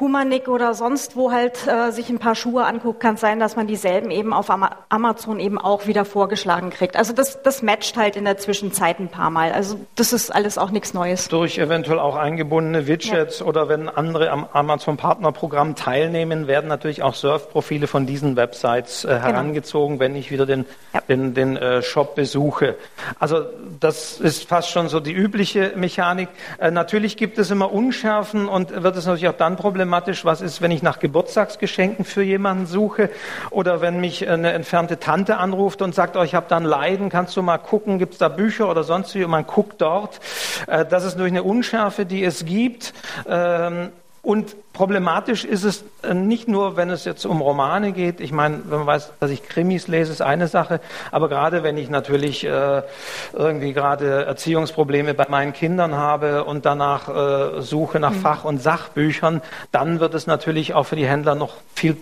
Humanik 0.00 0.48
oder 0.48 0.74
sonst 0.74 1.14
wo 1.14 1.30
halt 1.30 1.68
äh, 1.68 1.92
sich 1.92 2.08
ein 2.10 2.18
paar 2.18 2.34
Schuhe 2.34 2.64
anguckt, 2.64 2.98
kann 2.98 3.14
es 3.14 3.20
sein, 3.20 3.38
dass 3.38 3.54
man 3.54 3.68
dieselben 3.68 4.10
eben 4.10 4.32
auf 4.32 4.50
Amazon 4.88 5.38
eben 5.38 5.56
auch 5.56 5.86
wieder 5.86 6.04
vorgeschlagen 6.04 6.70
kriegt. 6.70 6.96
Also 6.96 7.12
das, 7.12 7.42
das 7.42 7.62
matcht 7.62 7.96
halt 7.96 8.16
in 8.16 8.24
der 8.24 8.36
Zwischenzeit 8.36 8.98
ein 8.98 9.08
paar 9.08 9.30
Mal. 9.30 9.52
Also 9.52 9.78
das 9.94 10.12
ist 10.12 10.34
alles 10.34 10.58
auch 10.58 10.72
nichts 10.72 10.94
Neues. 10.94 11.28
Durch 11.28 11.58
eventuell 11.58 12.00
auch 12.00 12.16
eingebundene 12.16 12.88
Widgets 12.88 13.38
ja. 13.38 13.46
oder 13.46 13.68
wenn 13.68 13.88
andere 13.88 14.30
am 14.30 14.48
Amazon 14.52 14.96
Partnerprogramm 14.96 15.76
teilnehmen, 15.76 16.48
werden 16.48 16.66
natürlich 16.66 17.04
auch 17.04 17.14
Surfprofile 17.14 17.86
von 17.86 18.04
diesen 18.04 18.34
Websites 18.34 19.04
äh, 19.04 19.08
genau. 19.08 19.20
herangezogen, 19.20 20.00
wenn 20.00 20.16
ich 20.16 20.32
wieder 20.32 20.44
den, 20.44 20.64
ja. 20.92 21.02
den, 21.08 21.34
den 21.34 21.56
äh, 21.56 21.82
Shop 21.82 22.16
besuche. 22.16 22.74
Also 23.20 23.44
das 23.78 24.18
ist 24.18 24.48
fast 24.48 24.70
schon 24.70 24.88
so 24.88 24.98
die 24.98 25.12
übliche 25.12 25.72
Mechanik. 25.76 26.30
Äh, 26.58 26.72
natürlich 26.72 27.16
gibt 27.16 27.38
es 27.38 27.52
immer 27.52 27.72
Unschärfen 27.72 28.48
und 28.48 28.82
wird 28.82 28.96
es 28.96 29.06
natürlich 29.06 29.28
auch 29.28 29.38
dann 29.38 29.54
problematisch, 29.54 29.83
problematisch. 29.84 30.24
Was 30.24 30.40
ist, 30.40 30.62
wenn 30.62 30.70
ich 30.70 30.82
nach 30.82 30.98
Geburtstagsgeschenken 30.98 32.06
für 32.06 32.22
jemanden 32.22 32.64
suche 32.64 33.10
oder 33.50 33.82
wenn 33.82 34.00
mich 34.00 34.26
eine 34.26 34.52
entfernte 34.52 34.98
Tante 34.98 35.36
anruft 35.36 35.82
und 35.82 35.94
sagt, 35.94 36.16
oh, 36.16 36.22
ich 36.22 36.34
habe 36.34 36.46
da 36.48 36.56
ein 36.56 36.64
Leiden, 36.64 37.10
kannst 37.10 37.36
du 37.36 37.42
mal 37.42 37.58
gucken, 37.58 37.98
gibt 37.98 38.14
es 38.14 38.18
da 38.18 38.28
Bücher 38.30 38.70
oder 38.70 38.82
sonst 38.82 39.14
wie? 39.14 39.24
Und 39.24 39.30
man 39.30 39.46
guckt 39.46 39.82
dort. 39.82 40.20
Äh, 40.68 40.86
das 40.86 41.04
ist 41.04 41.18
durch 41.18 41.30
eine 41.30 41.42
Unschärfe, 41.42 42.06
die 42.06 42.24
es 42.24 42.46
gibt. 42.46 42.94
Und 44.24 44.56
problematisch 44.72 45.44
ist 45.44 45.64
es 45.64 45.84
äh, 46.02 46.14
nicht 46.14 46.48
nur, 46.48 46.78
wenn 46.78 46.88
es 46.88 47.04
jetzt 47.04 47.26
um 47.26 47.42
Romane 47.42 47.92
geht. 47.92 48.20
Ich 48.20 48.32
meine, 48.32 48.62
wenn 48.64 48.78
man 48.78 48.86
weiß, 48.86 49.12
dass 49.20 49.30
ich 49.30 49.46
Krimis 49.46 49.86
lese, 49.86 50.12
ist 50.12 50.22
eine 50.22 50.48
Sache. 50.48 50.80
Aber 51.10 51.28
gerade 51.28 51.62
wenn 51.62 51.76
ich 51.76 51.90
natürlich 51.90 52.42
äh, 52.44 52.82
irgendwie 53.34 53.74
gerade 53.74 54.24
Erziehungsprobleme 54.24 55.12
bei 55.12 55.26
meinen 55.28 55.52
Kindern 55.52 55.94
habe 55.94 56.44
und 56.44 56.64
danach 56.64 57.08
äh, 57.08 57.60
suche 57.60 58.00
nach 58.00 58.12
mhm. 58.12 58.20
Fach- 58.20 58.44
und 58.44 58.62
Sachbüchern, 58.62 59.42
dann 59.72 60.00
wird 60.00 60.14
es 60.14 60.26
natürlich 60.26 60.72
auch 60.72 60.84
für 60.84 60.96
die 60.96 61.06
Händler 61.06 61.34
noch 61.34 61.56
viel 61.74 61.98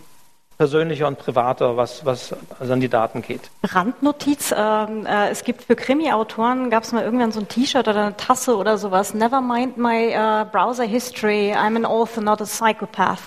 persönlicher 0.62 1.08
und 1.08 1.18
privater, 1.18 1.76
was, 1.76 2.06
was 2.06 2.36
also 2.60 2.72
an 2.72 2.78
die 2.78 2.88
Daten 2.88 3.20
geht. 3.20 3.50
Randnotiz, 3.64 4.54
ähm, 4.56 5.06
äh, 5.06 5.28
es 5.28 5.42
gibt 5.42 5.64
für 5.64 5.74
Krimi-Autoren, 5.74 6.70
gab 6.70 6.84
es 6.84 6.92
mal 6.92 7.02
irgendwann 7.02 7.32
so 7.32 7.40
ein 7.40 7.48
T-Shirt 7.48 7.88
oder 7.88 8.04
eine 8.04 8.16
Tasse 8.16 8.56
oder 8.56 8.78
sowas, 8.78 9.12
Never 9.12 9.40
mind 9.40 9.76
my 9.76 10.14
uh, 10.14 10.44
browser 10.44 10.84
history, 10.84 11.52
I'm 11.52 11.74
an 11.74 11.84
author, 11.84 12.22
not 12.22 12.40
a 12.40 12.44
psychopath. 12.44 13.22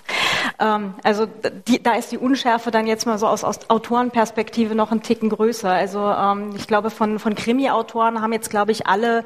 Ähm, 0.59 0.93
also 1.03 1.27
die, 1.67 1.83
da 1.83 1.95
ist 1.95 2.13
die 2.13 2.17
Unschärfe 2.17 2.71
dann 2.71 2.87
jetzt 2.87 3.05
mal 3.05 3.17
so 3.17 3.27
aus, 3.27 3.43
aus 3.43 3.69
Autorenperspektive 3.69 4.73
noch 4.73 4.93
ein 4.93 5.01
Ticken 5.01 5.27
größer. 5.27 5.69
Also 5.69 5.99
ähm, 5.99 6.53
ich 6.55 6.67
glaube, 6.67 6.89
von, 6.89 7.19
von 7.19 7.35
Krimi-Autoren 7.35 8.21
haben 8.21 8.31
jetzt, 8.31 8.49
glaube 8.49 8.71
ich, 8.71 8.87
alle 8.87 9.25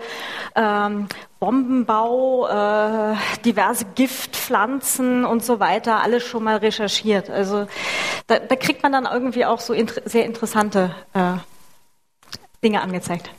ähm, 0.55 1.07
Bombenbau, 1.39 2.47
äh, 2.47 3.15
diverse 3.45 3.85
Giftpflanzen 3.95 5.23
und 5.23 5.43
so 5.43 5.59
weiter, 5.61 6.03
alles 6.03 6.23
schon 6.23 6.43
mal 6.43 6.57
recherchiert. 6.57 7.29
Also 7.29 7.67
da, 8.27 8.39
da 8.39 8.55
kriegt 8.57 8.83
man 8.83 8.91
dann 8.91 9.07
irgendwie 9.11 9.45
auch 9.45 9.61
so 9.61 9.73
inter 9.73 10.01
sehr 10.03 10.25
interessante 10.25 10.93
äh, 11.13 11.33
Dinge 12.63 12.81
angezeigt. 12.81 13.31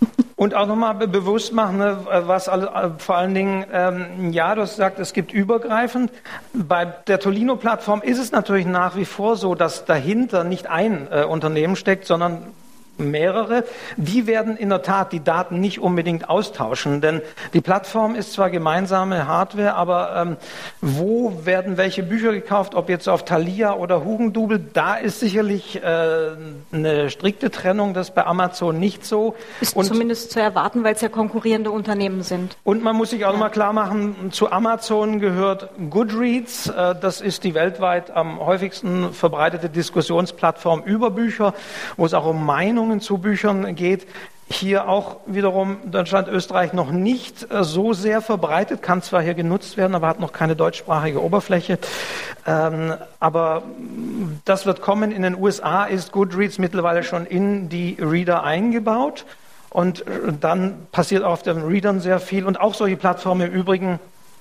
Und 0.36 0.54
auch 0.54 0.66
nochmal 0.66 0.94
bewusst 0.94 1.52
machen, 1.52 1.76
ne, 1.76 1.98
was 2.06 2.48
alle, 2.48 2.68
äh, 2.68 2.90
vor 2.96 3.16
allen 3.16 3.34
Dingen, 3.34 3.66
ähm, 3.70 4.32
ja, 4.32 4.54
du 4.54 4.62
hast 4.62 4.70
gesagt, 4.70 4.98
es 4.98 5.12
gibt 5.12 5.34
übergreifend. 5.34 6.10
Bei 6.54 6.86
der 6.86 7.20
Tolino-Plattform 7.20 8.00
ist 8.00 8.18
es 8.18 8.32
natürlich 8.32 8.64
nach 8.64 8.96
wie 8.96 9.04
vor 9.04 9.36
so, 9.36 9.54
dass 9.54 9.84
dahinter 9.84 10.44
nicht 10.44 10.66
ein 10.66 11.08
äh, 11.10 11.24
Unternehmen 11.24 11.76
steckt, 11.76 12.06
sondern 12.06 12.54
mehrere. 13.00 13.64
Die 13.96 14.26
werden 14.26 14.56
in 14.56 14.68
der 14.68 14.82
Tat 14.82 15.12
die 15.12 15.22
Daten 15.22 15.60
nicht 15.60 15.80
unbedingt 15.80 16.28
austauschen, 16.28 17.00
denn 17.00 17.22
die 17.54 17.60
Plattform 17.60 18.14
ist 18.14 18.32
zwar 18.32 18.50
gemeinsame 18.50 19.26
Hardware, 19.26 19.74
aber 19.74 20.16
ähm, 20.16 20.36
wo 20.80 21.44
werden 21.44 21.76
welche 21.76 22.02
Bücher 22.02 22.32
gekauft, 22.32 22.74
ob 22.74 22.88
jetzt 22.88 23.08
auf 23.08 23.24
Thalia 23.24 23.74
oder 23.74 24.04
Hugendubel, 24.04 24.60
da 24.72 24.94
ist 24.96 25.20
sicherlich 25.20 25.82
äh, 25.82 26.30
eine 26.72 27.10
strikte 27.10 27.50
Trennung, 27.50 27.94
das 27.94 28.12
bei 28.12 28.26
Amazon 28.26 28.78
nicht 28.78 29.04
so. 29.04 29.34
Ist 29.60 29.76
und, 29.76 29.84
zumindest 29.84 30.32
zu 30.32 30.40
erwarten, 30.40 30.84
weil 30.84 30.94
es 30.94 31.00
ja 31.00 31.08
konkurrierende 31.08 31.70
Unternehmen 31.70 32.22
sind. 32.22 32.56
Und 32.64 32.82
man 32.82 32.96
muss 32.96 33.10
sich 33.10 33.24
auch 33.24 33.32
ja. 33.32 33.38
mal 33.38 33.48
klar 33.48 33.72
machen, 33.72 34.30
zu 34.32 34.50
Amazon 34.52 35.20
gehört 35.20 35.70
Goodreads, 35.90 36.68
äh, 36.68 36.94
das 37.00 37.20
ist 37.20 37.44
die 37.44 37.54
weltweit 37.54 38.10
am 38.10 38.40
häufigsten 38.40 39.12
verbreitete 39.12 39.68
Diskussionsplattform 39.68 40.82
über 40.84 41.10
Bücher, 41.10 41.54
wo 41.96 42.06
es 42.06 42.14
auch 42.14 42.26
um 42.26 42.44
Meinungen 42.90 43.00
zu 43.00 43.18
Büchern 43.18 43.76
geht. 43.76 44.06
Hier 44.50 44.88
auch 44.88 45.18
wiederum 45.26 45.76
Deutschland, 45.92 46.26
Österreich 46.26 46.72
noch 46.72 46.90
nicht 46.90 47.46
äh, 47.52 47.62
so 47.62 47.92
sehr 47.92 48.20
verbreitet, 48.20 48.82
kann 48.82 49.00
zwar 49.00 49.22
hier 49.22 49.34
genutzt 49.34 49.76
werden, 49.76 49.94
aber 49.94 50.08
hat 50.08 50.18
noch 50.18 50.32
keine 50.32 50.56
deutschsprachige 50.56 51.22
Oberfläche. 51.22 51.78
Ähm, 52.48 52.94
aber 53.20 53.62
das 54.44 54.66
wird 54.66 54.80
kommen. 54.80 55.12
In 55.12 55.22
den 55.22 55.36
USA 55.36 55.84
ist 55.84 56.10
Goodreads 56.10 56.58
mittlerweile 56.58 57.04
schon 57.04 57.26
in 57.26 57.68
die 57.68 57.96
Reader 58.00 58.42
eingebaut. 58.42 59.24
Und 59.68 60.00
äh, 60.00 60.32
dann 60.40 60.88
passiert 60.90 61.22
auf 61.22 61.44
den 61.44 61.62
Readern 61.62 62.00
sehr 62.00 62.18
viel. 62.18 62.44
Und 62.44 62.60
auch 62.60 62.74
solche 62.74 62.96
Plattformen 62.96 63.42
im 63.42 63.52
Übrigen 63.52 64.00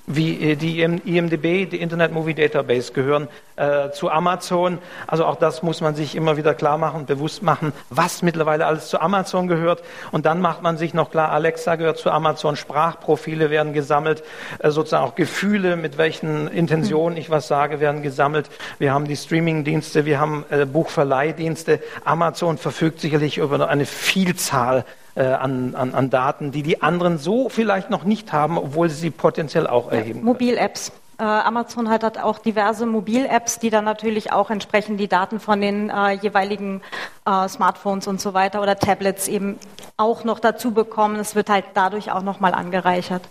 wie 0.10 0.52
äh, 0.52 0.56
die 0.56 0.82
IMDB, 0.82 1.70
die 1.70 1.80
Internet 1.80 2.12
Movie 2.12 2.34
Database, 2.34 2.92
gehören 2.92 3.30
äh, 3.56 3.92
zu 3.92 4.10
Amazon. 4.10 4.80
Also 5.08 5.26
auch 5.26 5.36
das 5.36 5.64
muss 5.64 5.82
man 5.82 5.96
sich 5.96 6.16
immer 6.16 6.36
wieder 6.36 6.54
klar 6.54 6.78
machen, 6.78 7.06
bewusst 7.06 7.44
machen, 7.44 7.72
was 7.90 8.22
mittlerweile 8.24 8.66
alles 8.66 8.90
zu 8.90 9.00
Amazon 9.00 9.48
gehört. 9.48 9.84
Und 10.12 10.26
dann 10.26 10.42
macht 10.42 10.64
man 10.64 10.78
sich 10.78 10.94
noch 10.94 11.12
klar, 11.12 11.32
Alexa 11.32 11.76
gehört 11.76 12.00
zu 12.00 12.10
Amazon, 12.10 12.56
Sprachprofile 12.56 13.50
werden 13.52 13.72
gesammelt, 13.72 14.24
äh, 14.58 14.72
sozusagen 14.72 15.06
auch 15.06 15.16
Gefühle, 15.16 15.76
mit 15.76 15.98
welchen 15.98 16.48
Intentionen 16.48 17.16
ich 17.16 17.30
was 17.30 17.48
sage, 17.48 17.80
werden 17.80 18.02
gesammelt. 18.02 18.50
Wir 18.80 18.94
haben 18.94 19.06
die 19.06 19.16
Streaming-Dienste, 19.16 20.06
wir 20.06 20.20
haben 20.20 20.44
äh, 20.50 20.66
Buchverleihdienste. 20.66 21.80
Amazon 22.04 22.58
verfügt 22.58 23.00
sicherlich 23.00 23.38
über 23.38 23.70
eine 23.70 23.86
Vielzahl 23.86 24.86
äh, 25.20 25.24
an, 25.24 25.76
an, 25.76 25.94
an 25.94 26.10
Daten, 26.10 26.52
die 26.52 26.64
die 26.64 26.82
anderen 26.82 27.18
so 27.18 27.50
vielleicht 27.50 27.90
noch 27.90 28.06
nicht 28.06 28.32
haben, 28.32 28.58
obwohl 28.58 28.90
sie 28.90 28.96
sie 28.96 29.12
potenziell 29.12 29.68
auch 29.68 29.92
erheben. 29.92 30.20
Ja, 30.20 30.26
Mobil-Apps. 30.26 30.94
Äh, 31.20 31.24
Amazon 31.24 31.90
hat, 31.90 32.04
hat 32.04 32.18
auch 32.18 32.40
diverse 32.40 32.86
Mobil-Apps, 32.86 33.60
die 33.60 33.70
dann 33.70 33.84
natürlich 33.84 34.32
auch 34.32 34.50
entsprechend 34.50 34.98
die 34.98 35.10
Daten 35.10 35.42
von 35.42 35.60
den 35.60 35.90
äh, 35.90 36.12
jeweiligen 36.12 36.82
äh, 37.26 37.50
Smartphones 37.50 38.08
und 38.08 38.22
so 38.22 38.34
weiter 38.34 38.62
oder 38.62 38.80
Tablets 38.80 39.28
eben 39.28 39.60
auch 39.98 40.24
noch 40.24 40.40
dazu 40.40 40.72
bekommen. 40.72 41.18
Es 41.18 41.36
wird 41.36 41.50
halt 41.50 41.66
dadurch 41.74 42.14
auch 42.14 42.24
nochmal 42.24 42.54
angereichert. 42.54 43.24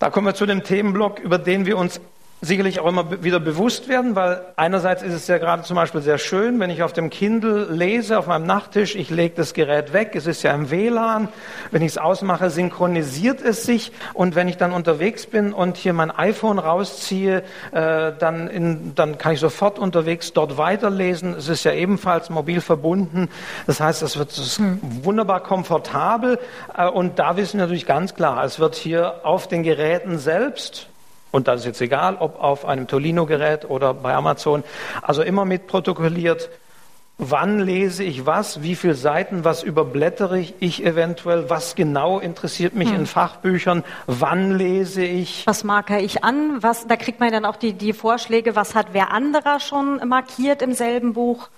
Da 0.00 0.10
kommen 0.10 0.26
wir 0.26 0.34
zu 0.34 0.46
dem 0.46 0.64
Themenblock, 0.64 1.20
über 1.20 1.38
den 1.38 1.66
wir 1.66 1.78
uns 1.78 2.00
sicherlich 2.42 2.80
auch 2.80 2.86
immer 2.86 3.22
wieder 3.22 3.38
bewusst 3.38 3.88
werden, 3.88 4.16
weil 4.16 4.40
einerseits 4.56 5.02
ist 5.02 5.12
es 5.12 5.26
ja 5.26 5.36
gerade 5.38 5.62
zum 5.62 5.76
Beispiel 5.76 6.00
sehr 6.00 6.16
schön, 6.16 6.58
wenn 6.58 6.70
ich 6.70 6.82
auf 6.82 6.94
dem 6.94 7.10
Kindle 7.10 7.66
lese, 7.70 8.18
auf 8.18 8.26
meinem 8.26 8.46
Nachttisch, 8.46 8.96
ich 8.96 9.10
lege 9.10 9.34
das 9.36 9.52
Gerät 9.52 9.92
weg, 9.92 10.12
es 10.14 10.26
ist 10.26 10.42
ja 10.42 10.54
im 10.54 10.70
WLAN, 10.70 11.28
wenn 11.70 11.82
ich 11.82 11.92
es 11.92 11.98
ausmache, 11.98 12.48
synchronisiert 12.48 13.42
es 13.42 13.64
sich 13.64 13.92
und 14.14 14.34
wenn 14.36 14.48
ich 14.48 14.56
dann 14.56 14.72
unterwegs 14.72 15.26
bin 15.26 15.52
und 15.52 15.76
hier 15.76 15.92
mein 15.92 16.10
iPhone 16.10 16.58
rausziehe, 16.58 17.42
äh, 17.72 18.12
dann, 18.18 18.48
in, 18.48 18.94
dann 18.94 19.18
kann 19.18 19.32
ich 19.32 19.40
sofort 19.40 19.78
unterwegs 19.78 20.32
dort 20.32 20.56
weiterlesen. 20.56 21.34
Es 21.34 21.48
ist 21.48 21.64
ja 21.64 21.72
ebenfalls 21.72 22.30
mobil 22.30 22.62
verbunden, 22.62 23.28
das 23.66 23.80
heißt, 23.80 24.02
es 24.02 24.16
wird 24.16 24.32
hm. 24.32 24.78
wunderbar 25.02 25.42
komfortabel 25.42 26.38
äh, 26.76 26.88
und 26.88 27.18
da 27.18 27.36
wissen 27.36 27.58
wir 27.58 27.64
natürlich 27.64 27.86
ganz 27.86 28.14
klar, 28.14 28.44
es 28.44 28.58
wird 28.58 28.76
hier 28.76 29.26
auf 29.26 29.46
den 29.46 29.62
Geräten 29.62 30.18
selbst 30.18 30.89
und 31.30 31.48
das 31.48 31.60
ist 31.60 31.66
jetzt 31.66 31.80
egal, 31.80 32.16
ob 32.18 32.42
auf 32.42 32.64
einem 32.64 32.86
Tolino-Gerät 32.86 33.68
oder 33.68 33.94
bei 33.94 34.14
Amazon. 34.14 34.64
Also 35.02 35.22
immer 35.22 35.44
mit 35.44 35.66
protokolliert, 35.66 36.50
wann 37.18 37.60
lese 37.60 38.02
ich 38.02 38.26
was, 38.26 38.62
wie 38.62 38.74
viele 38.74 38.94
Seiten, 38.94 39.44
was 39.44 39.62
überblättere 39.62 40.38
ich, 40.38 40.54
ich 40.60 40.84
eventuell, 40.84 41.50
was 41.50 41.74
genau 41.74 42.18
interessiert 42.18 42.74
mich 42.74 42.88
hm. 42.88 43.00
in 43.00 43.06
Fachbüchern, 43.06 43.84
wann 44.06 44.56
lese 44.56 45.04
ich. 45.04 45.46
Was 45.46 45.62
marke 45.62 46.00
ich 46.00 46.24
an? 46.24 46.62
Was, 46.62 46.86
da 46.86 46.96
kriegt 46.96 47.20
man 47.20 47.30
dann 47.30 47.44
auch 47.44 47.56
die, 47.56 47.74
die 47.74 47.92
Vorschläge, 47.92 48.56
was 48.56 48.74
hat 48.74 48.88
wer 48.92 49.12
anderer 49.12 49.60
schon 49.60 50.00
markiert 50.08 50.62
im 50.62 50.72
selben 50.72 51.12
Buch? 51.12 51.48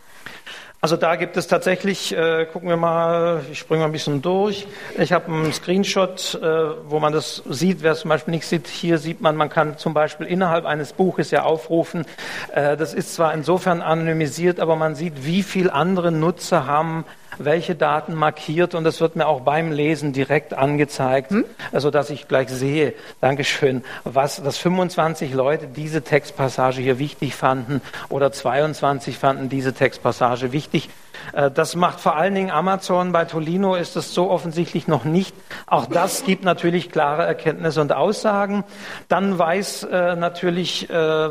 Also 0.84 0.96
da 0.96 1.14
gibt 1.14 1.36
es 1.36 1.46
tatsächlich, 1.46 2.12
äh, 2.12 2.44
gucken 2.52 2.68
wir 2.68 2.76
mal, 2.76 3.42
ich 3.52 3.60
springe 3.60 3.82
mal 3.82 3.86
ein 3.86 3.92
bisschen 3.92 4.20
durch. 4.20 4.66
Ich 4.98 5.12
habe 5.12 5.26
einen 5.26 5.52
Screenshot, 5.52 6.40
äh, 6.42 6.44
wo 6.90 6.98
man 6.98 7.12
das 7.12 7.36
sieht, 7.48 7.84
wer 7.84 7.92
es 7.92 8.00
zum 8.00 8.08
Beispiel 8.08 8.32
nicht 8.34 8.48
sieht. 8.48 8.66
Hier 8.66 8.98
sieht 8.98 9.20
man, 9.20 9.36
man 9.36 9.48
kann 9.48 9.78
zum 9.78 9.94
Beispiel 9.94 10.26
innerhalb 10.26 10.64
eines 10.64 10.92
Buches 10.92 11.30
ja 11.30 11.44
aufrufen. 11.44 12.04
Äh, 12.52 12.76
das 12.76 12.94
ist 12.94 13.14
zwar 13.14 13.32
insofern 13.32 13.80
anonymisiert, 13.80 14.58
aber 14.58 14.74
man 14.74 14.96
sieht, 14.96 15.24
wie 15.24 15.44
viele 15.44 15.72
andere 15.72 16.10
Nutzer 16.10 16.66
haben 16.66 17.04
welche 17.38 17.74
Daten 17.74 18.14
markiert 18.14 18.74
und 18.74 18.84
das 18.84 19.00
wird 19.00 19.16
mir 19.16 19.26
auch 19.26 19.40
beim 19.40 19.72
Lesen 19.72 20.12
direkt 20.12 20.54
angezeigt, 20.54 21.30
hm? 21.30 21.44
also 21.72 21.90
dass 21.90 22.10
ich 22.10 22.28
gleich 22.28 22.48
sehe, 22.48 22.94
Dankeschön, 23.20 23.84
was, 24.04 24.42
dass 24.42 24.58
25 24.58 25.34
Leute 25.34 25.66
diese 25.66 26.02
Textpassage 26.02 26.80
hier 26.80 26.98
wichtig 26.98 27.34
fanden 27.34 27.80
oder 28.08 28.32
22 28.32 29.18
fanden 29.18 29.48
diese 29.48 29.72
Textpassage 29.72 30.52
wichtig. 30.52 30.88
Äh, 31.32 31.50
das 31.50 31.76
macht 31.76 32.00
vor 32.00 32.16
allen 32.16 32.34
Dingen 32.34 32.50
Amazon. 32.50 33.12
Bei 33.12 33.24
Tolino 33.24 33.74
ist 33.74 33.96
es 33.96 34.14
so 34.14 34.30
offensichtlich 34.30 34.88
noch 34.88 35.04
nicht. 35.04 35.34
Auch 35.66 35.86
das 35.86 36.24
gibt 36.24 36.44
natürlich 36.44 36.90
klare 36.90 37.24
Erkenntnisse 37.24 37.80
und 37.80 37.92
Aussagen. 37.92 38.64
Dann 39.08 39.38
weiß 39.38 39.84
äh, 39.84 40.16
natürlich 40.16 40.90
äh, 40.90 41.30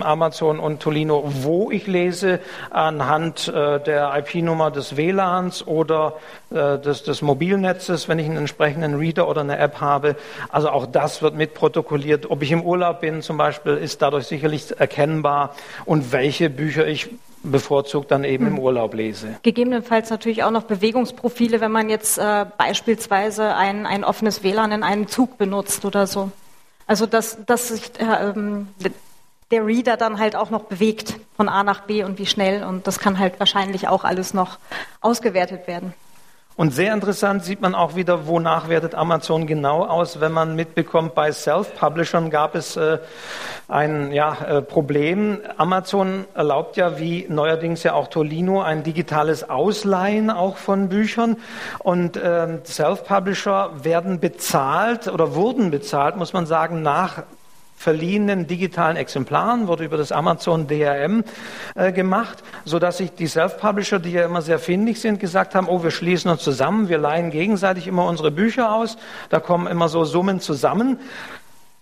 Amazon 0.00 0.58
und 0.58 0.80
Tolino, 0.80 1.24
wo 1.42 1.70
ich 1.70 1.86
lese, 1.86 2.40
anhand 2.70 3.48
äh, 3.48 3.80
der 3.80 4.12
IP-Nummer 4.16 4.70
des 4.70 4.96
WLANs 4.96 5.66
oder 5.66 6.14
äh, 6.50 6.78
des, 6.78 7.02
des 7.02 7.22
Mobilnetzes, 7.22 8.08
wenn 8.08 8.18
ich 8.18 8.26
einen 8.26 8.38
entsprechenden 8.38 8.94
Reader 8.94 9.28
oder 9.28 9.42
eine 9.42 9.58
App 9.58 9.80
habe. 9.80 10.16
Also 10.48 10.70
auch 10.70 10.86
das 10.86 11.22
wird 11.22 11.34
mitprotokolliert. 11.34 12.30
Ob 12.30 12.42
ich 12.42 12.52
im 12.52 12.62
Urlaub 12.62 13.00
bin 13.00 13.22
zum 13.22 13.36
Beispiel, 13.36 13.76
ist 13.76 14.02
dadurch 14.02 14.26
sicherlich 14.26 14.78
erkennbar 14.78 15.54
und 15.84 16.12
welche 16.12 16.50
Bücher 16.50 16.86
ich 16.86 17.10
bevorzugt 17.42 18.10
dann 18.10 18.24
eben 18.24 18.46
im 18.46 18.56
hm. 18.56 18.58
Urlaub 18.58 18.94
lese. 18.94 19.36
Gegebenenfalls 19.42 20.10
natürlich 20.10 20.42
auch 20.44 20.50
noch 20.50 20.64
Bewegungsprofile, 20.64 21.60
wenn 21.60 21.72
man 21.72 21.88
jetzt 21.88 22.18
äh, 22.18 22.46
beispielsweise 22.56 23.54
ein, 23.54 23.86
ein 23.86 24.04
offenes 24.04 24.42
WLAN 24.42 24.72
in 24.72 24.82
einem 24.82 25.08
Zug 25.08 25.38
benutzt 25.38 25.84
oder 25.84 26.06
so. 26.06 26.30
Also 26.86 27.06
dass, 27.06 27.44
dass 27.44 27.68
sich 27.68 27.90
äh, 28.00 28.30
ähm, 28.30 28.68
der 29.50 29.66
Reader 29.66 29.96
dann 29.96 30.18
halt 30.18 30.36
auch 30.36 30.50
noch 30.50 30.64
bewegt 30.64 31.14
von 31.36 31.48
A 31.48 31.62
nach 31.62 31.82
B 31.82 32.04
und 32.04 32.18
wie 32.18 32.26
schnell 32.26 32.64
und 32.64 32.86
das 32.86 32.98
kann 32.98 33.18
halt 33.18 33.38
wahrscheinlich 33.38 33.88
auch 33.88 34.04
alles 34.04 34.34
noch 34.34 34.58
ausgewertet 35.00 35.66
werden. 35.66 35.94
Und 36.58 36.74
sehr 36.74 36.92
interessant 36.92 37.44
sieht 37.44 37.60
man 37.60 37.76
auch 37.76 37.94
wieder, 37.94 38.26
wonach 38.26 38.68
wertet 38.68 38.96
Amazon 38.96 39.46
genau 39.46 39.84
aus, 39.84 40.20
wenn 40.20 40.32
man 40.32 40.56
mitbekommt, 40.56 41.14
bei 41.14 41.30
Self-Publishern 41.30 42.30
gab 42.30 42.56
es 42.56 42.76
äh, 42.76 42.98
ein 43.68 44.10
ja, 44.10 44.36
äh, 44.44 44.60
Problem. 44.60 45.38
Amazon 45.56 46.24
erlaubt 46.34 46.76
ja, 46.76 46.98
wie 46.98 47.26
neuerdings 47.28 47.84
ja 47.84 47.92
auch 47.92 48.08
Tolino, 48.08 48.60
ein 48.60 48.82
digitales 48.82 49.48
Ausleihen 49.48 50.30
auch 50.30 50.56
von 50.56 50.88
Büchern. 50.88 51.36
Und 51.78 52.16
äh, 52.16 52.58
Self-Publisher 52.64 53.84
werden 53.84 54.18
bezahlt 54.18 55.06
oder 55.06 55.36
wurden 55.36 55.70
bezahlt, 55.70 56.16
muss 56.16 56.32
man 56.32 56.46
sagen, 56.46 56.82
nach 56.82 57.22
verliehenen 57.78 58.48
digitalen 58.48 58.96
Exemplaren, 58.96 59.68
wurde 59.68 59.84
über 59.84 59.96
das 59.96 60.10
Amazon 60.10 60.66
DRM 60.66 61.22
äh, 61.76 61.92
gemacht, 61.92 62.42
so 62.64 62.80
dass 62.80 62.98
sich 62.98 63.12
die 63.12 63.28
Self-Publisher, 63.28 64.00
die 64.00 64.10
ja 64.10 64.24
immer 64.24 64.42
sehr 64.42 64.58
findig 64.58 65.00
sind, 65.00 65.20
gesagt 65.20 65.54
haben, 65.54 65.68
oh, 65.68 65.84
wir 65.84 65.92
schließen 65.92 66.28
uns 66.28 66.42
zusammen, 66.42 66.88
wir 66.88 66.98
leihen 66.98 67.30
gegenseitig 67.30 67.86
immer 67.86 68.04
unsere 68.06 68.32
Bücher 68.32 68.74
aus, 68.74 68.98
da 69.30 69.38
kommen 69.38 69.68
immer 69.68 69.88
so 69.88 70.04
Summen 70.04 70.40
zusammen. 70.40 70.98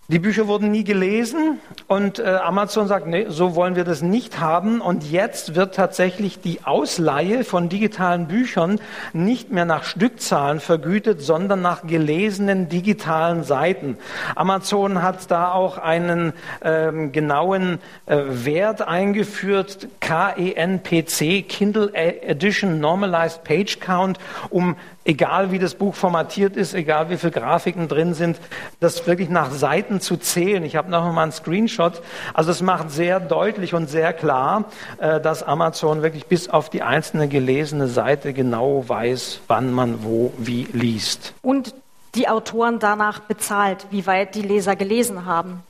Die 0.09 0.19
Bücher 0.19 0.47
wurden 0.47 0.71
nie 0.71 0.85
gelesen 0.85 1.59
und 1.87 2.19
äh, 2.19 2.23
Amazon 2.23 2.87
sagt, 2.87 3.07
nee, 3.07 3.25
so 3.27 3.55
wollen 3.55 3.75
wir 3.75 3.83
das 3.83 4.01
nicht 4.01 4.39
haben. 4.39 4.79
Und 4.79 5.03
jetzt 5.11 5.53
wird 5.53 5.75
tatsächlich 5.75 6.39
die 6.39 6.63
Ausleihe 6.63 7.43
von 7.43 7.67
digitalen 7.67 8.29
Büchern 8.29 8.79
nicht 9.11 9.51
mehr 9.51 9.65
nach 9.65 9.83
Stückzahlen 9.83 10.61
vergütet, 10.61 11.21
sondern 11.21 11.61
nach 11.61 11.85
gelesenen 11.85 12.69
digitalen 12.69 13.43
Seiten. 13.43 13.97
Amazon 14.33 15.01
hat 15.01 15.29
da 15.29 15.51
auch 15.51 15.77
einen 15.77 16.31
ähm, 16.63 17.11
genauen 17.11 17.79
äh, 18.05 18.17
Wert 18.29 18.87
eingeführt, 18.87 19.89
KENPC, 19.99 21.49
Kindle 21.49 21.93
Edition 21.93 22.79
Normalized 22.79 23.43
Page 23.43 23.81
Count, 23.81 24.19
um 24.51 24.77
egal 25.07 25.51
wie 25.51 25.57
das 25.57 25.73
Buch 25.73 25.95
formatiert 25.95 26.57
ist, 26.57 26.73
egal 26.73 27.09
wie 27.09 27.17
viele 27.17 27.31
Grafiken 27.31 27.87
drin 27.87 28.13
sind, 28.13 28.39
das 28.79 29.07
wirklich 29.07 29.29
nach 29.29 29.51
Seiten 29.51 30.01
zu 30.01 30.17
zählen. 30.17 30.63
Ich 30.63 30.75
habe 30.75 30.91
noch 30.91 31.11
mal 31.11 31.23
einen 31.23 31.31
Screenshot. 31.31 32.01
Also 32.33 32.51
es 32.51 32.61
macht 32.61 32.91
sehr 32.91 33.19
deutlich 33.19 33.73
und 33.73 33.89
sehr 33.89 34.11
klar, 34.11 34.65
äh, 34.97 35.21
dass 35.21 35.43
Amazon 35.43 36.03
wirklich 36.03 36.25
bis 36.25 36.49
auf 36.49 36.69
die 36.69 36.83
einzelne 36.83 37.29
gelesene 37.29 37.87
Seite 37.87 38.33
genau 38.33 38.87
weiß, 38.87 39.39
wann 39.47 39.71
man 39.71 40.03
wo 40.03 40.33
wie 40.37 40.67
liest. 40.73 41.33
Und 41.41 41.73
die 42.15 42.27
Autoren 42.27 42.79
danach 42.79 43.19
bezahlt, 43.19 43.87
wie 43.91 44.05
weit 44.07 44.35
die 44.35 44.41
Leser 44.41 44.75
gelesen 44.75 45.25
haben. 45.25 45.63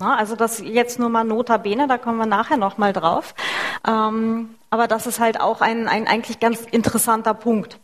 Also 0.00 0.34
das 0.34 0.60
jetzt 0.60 0.98
nur 0.98 1.10
mal 1.10 1.24
notabene, 1.24 1.86
da 1.86 1.98
kommen 1.98 2.16
wir 2.16 2.26
nachher 2.26 2.56
noch 2.56 2.78
mal 2.78 2.92
drauf. 2.92 3.34
Ähm, 3.86 4.48
aber 4.70 4.88
das 4.88 5.06
ist 5.06 5.20
halt 5.20 5.40
auch 5.40 5.60
ein, 5.60 5.88
ein 5.88 6.06
eigentlich 6.08 6.40
ganz 6.40 6.62
interessanter 6.62 7.34
Punkt. 7.34 7.78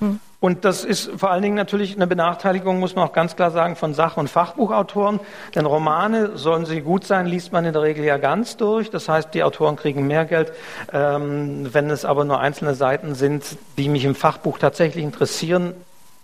Hm. 0.00 0.20
Und 0.44 0.66
das 0.66 0.84
ist 0.84 1.10
vor 1.16 1.30
allen 1.30 1.40
Dingen 1.40 1.54
natürlich 1.54 1.96
eine 1.96 2.06
Benachteiligung, 2.06 2.78
muss 2.78 2.94
man 2.94 3.08
auch 3.08 3.14
ganz 3.14 3.34
klar 3.34 3.50
sagen, 3.50 3.76
von 3.76 3.94
Sach- 3.94 4.18
und 4.18 4.28
Fachbuchautoren. 4.28 5.20
Denn 5.54 5.64
Romane, 5.64 6.36
sollen 6.36 6.66
sie 6.66 6.82
gut 6.82 7.06
sein, 7.06 7.24
liest 7.24 7.50
man 7.52 7.64
in 7.64 7.72
der 7.72 7.80
Regel 7.80 8.04
ja 8.04 8.18
ganz 8.18 8.58
durch. 8.58 8.90
Das 8.90 9.08
heißt, 9.08 9.32
die 9.32 9.42
Autoren 9.42 9.76
kriegen 9.76 10.06
mehr 10.06 10.26
Geld. 10.26 10.52
Ähm, 10.92 11.72
wenn 11.72 11.88
es 11.88 12.04
aber 12.04 12.26
nur 12.26 12.40
einzelne 12.40 12.74
Seiten 12.74 13.14
sind, 13.14 13.56
die 13.78 13.88
mich 13.88 14.04
im 14.04 14.14
Fachbuch 14.14 14.58
tatsächlich 14.58 15.02
interessieren, 15.02 15.72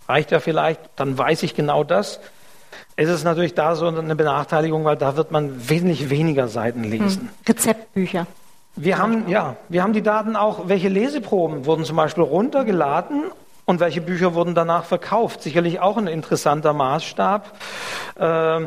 reicht 0.06 0.32
ja 0.32 0.40
vielleicht, 0.40 0.80
dann 0.96 1.16
weiß 1.16 1.42
ich 1.42 1.54
genau 1.54 1.82
das. 1.82 2.20
Es 2.96 3.08
ist 3.08 3.24
natürlich 3.24 3.54
da 3.54 3.74
so 3.74 3.86
eine 3.86 4.16
Benachteiligung, 4.16 4.84
weil 4.84 4.96
da 4.96 5.16
wird 5.16 5.30
man 5.30 5.70
wesentlich 5.70 6.10
weniger 6.10 6.48
Seiten 6.48 6.84
lesen. 6.84 7.22
Hm. 7.22 7.28
Rezeptbücher. 7.48 8.26
Wir 8.76 8.98
haben, 8.98 9.28
ja, 9.28 9.56
wir 9.70 9.82
haben 9.82 9.94
die 9.94 10.02
Daten 10.02 10.36
auch, 10.36 10.68
welche 10.68 10.88
Leseproben 10.88 11.64
wurden 11.64 11.86
zum 11.86 11.96
Beispiel 11.96 12.22
runtergeladen 12.22 13.30
und 13.70 13.78
welche 13.80 14.00
Bücher 14.00 14.34
wurden 14.34 14.54
danach 14.54 14.84
verkauft. 14.84 15.42
Sicherlich 15.42 15.80
auch 15.80 15.96
ein 15.96 16.08
interessanter 16.08 16.72
Maßstab. 16.72 17.56
Äh, 18.18 18.66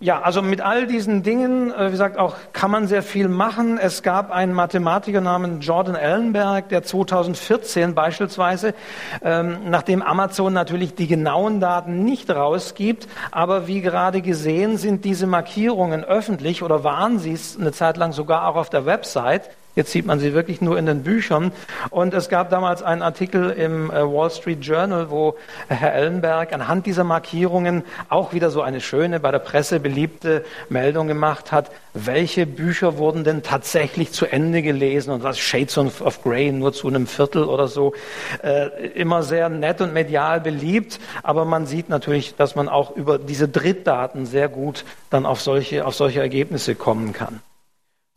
ja, 0.00 0.20
also 0.22 0.40
mit 0.40 0.60
all 0.60 0.86
diesen 0.86 1.22
Dingen, 1.22 1.72
äh, 1.72 1.88
wie 1.88 1.90
gesagt, 1.90 2.16
auch 2.16 2.36
kann 2.52 2.70
man 2.70 2.86
sehr 2.86 3.02
viel 3.02 3.26
machen. 3.26 3.76
Es 3.76 4.02
gab 4.02 4.30
einen 4.30 4.52
Mathematiker 4.52 5.20
namens 5.20 5.66
Jordan 5.66 5.96
Ellenberg, 5.96 6.68
der 6.68 6.84
2014 6.84 7.94
beispielsweise, 7.94 8.74
ähm, 9.22 9.58
nachdem 9.66 10.00
Amazon 10.00 10.52
natürlich 10.52 10.94
die 10.94 11.08
genauen 11.08 11.58
Daten 11.58 12.04
nicht 12.04 12.30
rausgibt, 12.30 13.08
aber 13.32 13.66
wie 13.66 13.80
gerade 13.80 14.22
gesehen 14.22 14.76
sind 14.76 15.04
diese 15.04 15.26
Markierungen 15.26 16.04
öffentlich 16.04 16.62
oder 16.62 16.84
waren 16.84 17.18
sie 17.18 17.32
es 17.32 17.58
eine 17.58 17.72
Zeit 17.72 17.96
lang 17.96 18.12
sogar 18.12 18.46
auch 18.46 18.56
auf 18.56 18.70
der 18.70 18.86
Website. 18.86 19.50
Jetzt 19.76 19.90
sieht 19.90 20.06
man 20.06 20.20
sie 20.20 20.34
wirklich 20.34 20.60
nur 20.60 20.78
in 20.78 20.86
den 20.86 21.02
Büchern. 21.02 21.50
Und 21.90 22.14
es 22.14 22.28
gab 22.28 22.48
damals 22.50 22.82
einen 22.82 23.02
Artikel 23.02 23.50
im 23.50 23.90
äh, 23.90 24.02
Wall 24.02 24.30
Street 24.30 24.64
Journal, 24.64 25.10
wo 25.10 25.36
Herr 25.68 25.94
Ellenberg 25.94 26.52
anhand 26.52 26.86
dieser 26.86 27.02
Markierungen 27.02 27.82
auch 28.08 28.32
wieder 28.32 28.50
so 28.50 28.62
eine 28.62 28.80
schöne, 28.80 29.18
bei 29.18 29.32
der 29.32 29.40
Presse 29.40 29.80
beliebte 29.80 30.44
Meldung 30.68 31.08
gemacht 31.08 31.50
hat. 31.50 31.72
Welche 31.92 32.46
Bücher 32.46 32.98
wurden 32.98 33.24
denn 33.24 33.42
tatsächlich 33.42 34.12
zu 34.12 34.26
Ende 34.26 34.62
gelesen 34.62 35.10
und 35.10 35.24
was 35.24 35.38
Shades 35.38 35.76
of 35.76 36.22
Grey 36.22 36.52
nur 36.52 36.72
zu 36.72 36.86
einem 36.86 37.08
Viertel 37.08 37.44
oder 37.44 37.66
so. 37.66 37.94
Äh, 38.42 38.68
immer 38.94 39.24
sehr 39.24 39.48
nett 39.48 39.80
und 39.80 39.92
medial 39.92 40.40
beliebt. 40.40 41.00
Aber 41.24 41.44
man 41.44 41.66
sieht 41.66 41.88
natürlich, 41.88 42.36
dass 42.36 42.54
man 42.54 42.68
auch 42.68 42.94
über 42.94 43.18
diese 43.18 43.48
Drittdaten 43.48 44.26
sehr 44.26 44.48
gut 44.48 44.84
dann 45.10 45.26
auf 45.26 45.40
solche, 45.40 45.84
auf 45.84 45.96
solche 45.96 46.20
Ergebnisse 46.20 46.76
kommen 46.76 47.12
kann. 47.12 47.40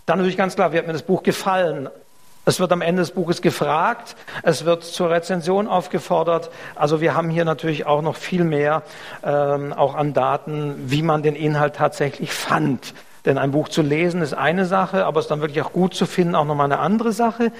Dann 0.07 0.19
natürlich 0.19 0.37
ganz 0.37 0.55
klar, 0.55 0.71
wie 0.71 0.77
hat 0.77 0.87
mir 0.87 0.93
das 0.93 1.03
Buch 1.03 1.21
gefallen? 1.21 1.89
Es 2.45 2.61
wird 2.61 2.71
am 2.71 2.79
Ende 2.81 3.01
des 3.01 3.11
Buches 3.11 3.41
gefragt, 3.41 4.15
es 4.41 4.63
wird 4.63 4.85
zur 4.85 5.09
Rezension 5.09 5.67
aufgefordert. 5.67 6.49
Also 6.75 7.01
wir 7.01 7.13
haben 7.13 7.29
hier 7.29 7.43
natürlich 7.43 7.85
auch 7.85 8.01
noch 8.01 8.15
viel 8.15 8.45
mehr 8.45 8.83
ähm, 9.21 9.73
auch 9.73 9.95
an 9.95 10.13
Daten, 10.13 10.75
wie 10.89 11.01
man 11.01 11.23
den 11.23 11.35
Inhalt 11.35 11.75
tatsächlich 11.75 12.31
fand. 12.31 12.93
Denn 13.25 13.37
ein 13.37 13.51
Buch 13.51 13.67
zu 13.67 13.81
lesen 13.81 14.21
ist 14.21 14.33
eine 14.33 14.65
Sache, 14.65 15.05
aber 15.05 15.19
es 15.19 15.27
dann 15.27 15.41
wirklich 15.41 15.61
auch 15.61 15.73
gut 15.73 15.93
zu 15.93 16.05
finden, 16.05 16.35
auch 16.35 16.45
nochmal 16.45 16.71
eine 16.71 16.79
andere 16.79 17.11
Sache. 17.11 17.51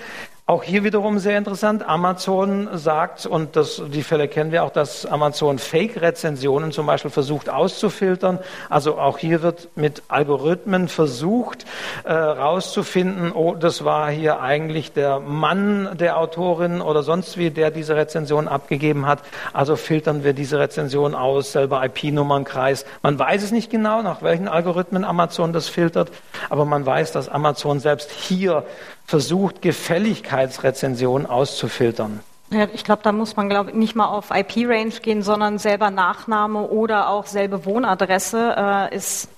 Auch 0.49 0.63
hier 0.63 0.86
wiederum 0.86 1.19
sehr 1.19 1.38
interessant. 1.38 1.86
Amazon 1.86 2.69
sagt, 2.71 3.25
und 3.25 3.57
das, 3.57 3.81
die 3.86 4.01
Fälle 4.01 4.29
kennen 4.29 4.53
wir 4.53 4.63
auch, 4.63 4.69
dass 4.69 5.05
Amazon 5.05 5.60
Fake-Rezensionen 5.60 6.71
zum 6.71 6.86
Beispiel 6.86 7.12
versucht 7.12 7.49
auszufiltern. 7.49 8.39
Also 8.69 8.97
auch 8.97 9.17
hier 9.17 9.41
wird 9.41 9.67
mit 9.75 10.03
Algorithmen 10.07 10.88
versucht 10.88 11.65
äh, 12.05 12.13
rauszufinden, 12.13 13.33
oh, 13.33 13.55
das 13.55 13.83
war 13.83 14.10
hier 14.10 14.39
eigentlich 14.39 14.93
der 14.93 15.19
Mann 15.19 15.97
der 15.97 16.17
Autorin 16.17 16.79
oder 16.79 17.03
sonst 17.03 17.38
wie, 17.38 17.51
der 17.51 17.69
diese 17.69 17.97
Rezension 17.97 18.47
abgegeben 18.47 19.05
hat. 19.05 19.23
Also 19.51 19.75
filtern 19.75 20.23
wir 20.23 20.31
diese 20.31 20.60
Rezension 20.60 21.13
aus, 21.13 21.51
selber 21.51 21.83
IP-Nummernkreis. 21.83 22.86
Man 23.03 23.19
weiß 23.19 23.43
es 23.43 23.51
nicht 23.51 23.69
genau, 23.69 24.01
nach 24.01 24.21
welchen 24.21 24.47
Algorithmen 24.47 25.03
Amazon 25.03 25.51
das 25.51 25.67
filtert, 25.67 26.10
aber 26.49 26.63
man 26.63 26.86
weiß, 26.86 27.12
dass 27.12 27.27
Amazon 27.27 27.81
selbst 27.81 28.12
hier 28.12 28.63
versucht, 29.08 29.62
Gefälligkeitsrezensionen 29.62 31.26
auszufiltern. 31.26 32.20
Ja, 32.52 32.67
ich 32.74 32.84
glaube, 32.84 33.02
da 33.04 33.12
muss 33.12 33.36
man 33.36 33.50
glaub, 33.50 33.74
nicht 33.74 33.96
mal 33.96 34.08
auf 34.08 34.32
IP-Range 34.32 34.93
gehen, 35.02 35.24
sondern 35.24 35.58
selber 35.58 35.89
Nachname 35.89 36.62
oder 36.62 37.10
auch 37.10 37.26
selbe 37.26 37.65
Wohnadresse 37.65 38.56
äh, 38.91 38.96
ist 38.96 39.30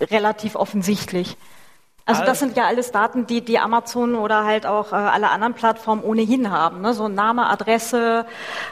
relativ 0.00 0.56
offensichtlich. 0.56 1.36
Also 2.06 2.24
das 2.24 2.38
sind 2.38 2.56
ja 2.56 2.66
alles 2.66 2.92
Daten, 2.92 3.26
die 3.26 3.40
die 3.40 3.58
Amazon 3.58 4.14
oder 4.14 4.44
halt 4.44 4.64
auch 4.64 4.92
äh, 4.92 4.94
alle 4.94 5.30
anderen 5.30 5.54
Plattformen 5.54 6.04
ohnehin 6.04 6.52
haben. 6.52 6.80
Ne? 6.80 6.94
So 6.94 7.08
Name, 7.08 7.50
Adresse, 7.50 8.26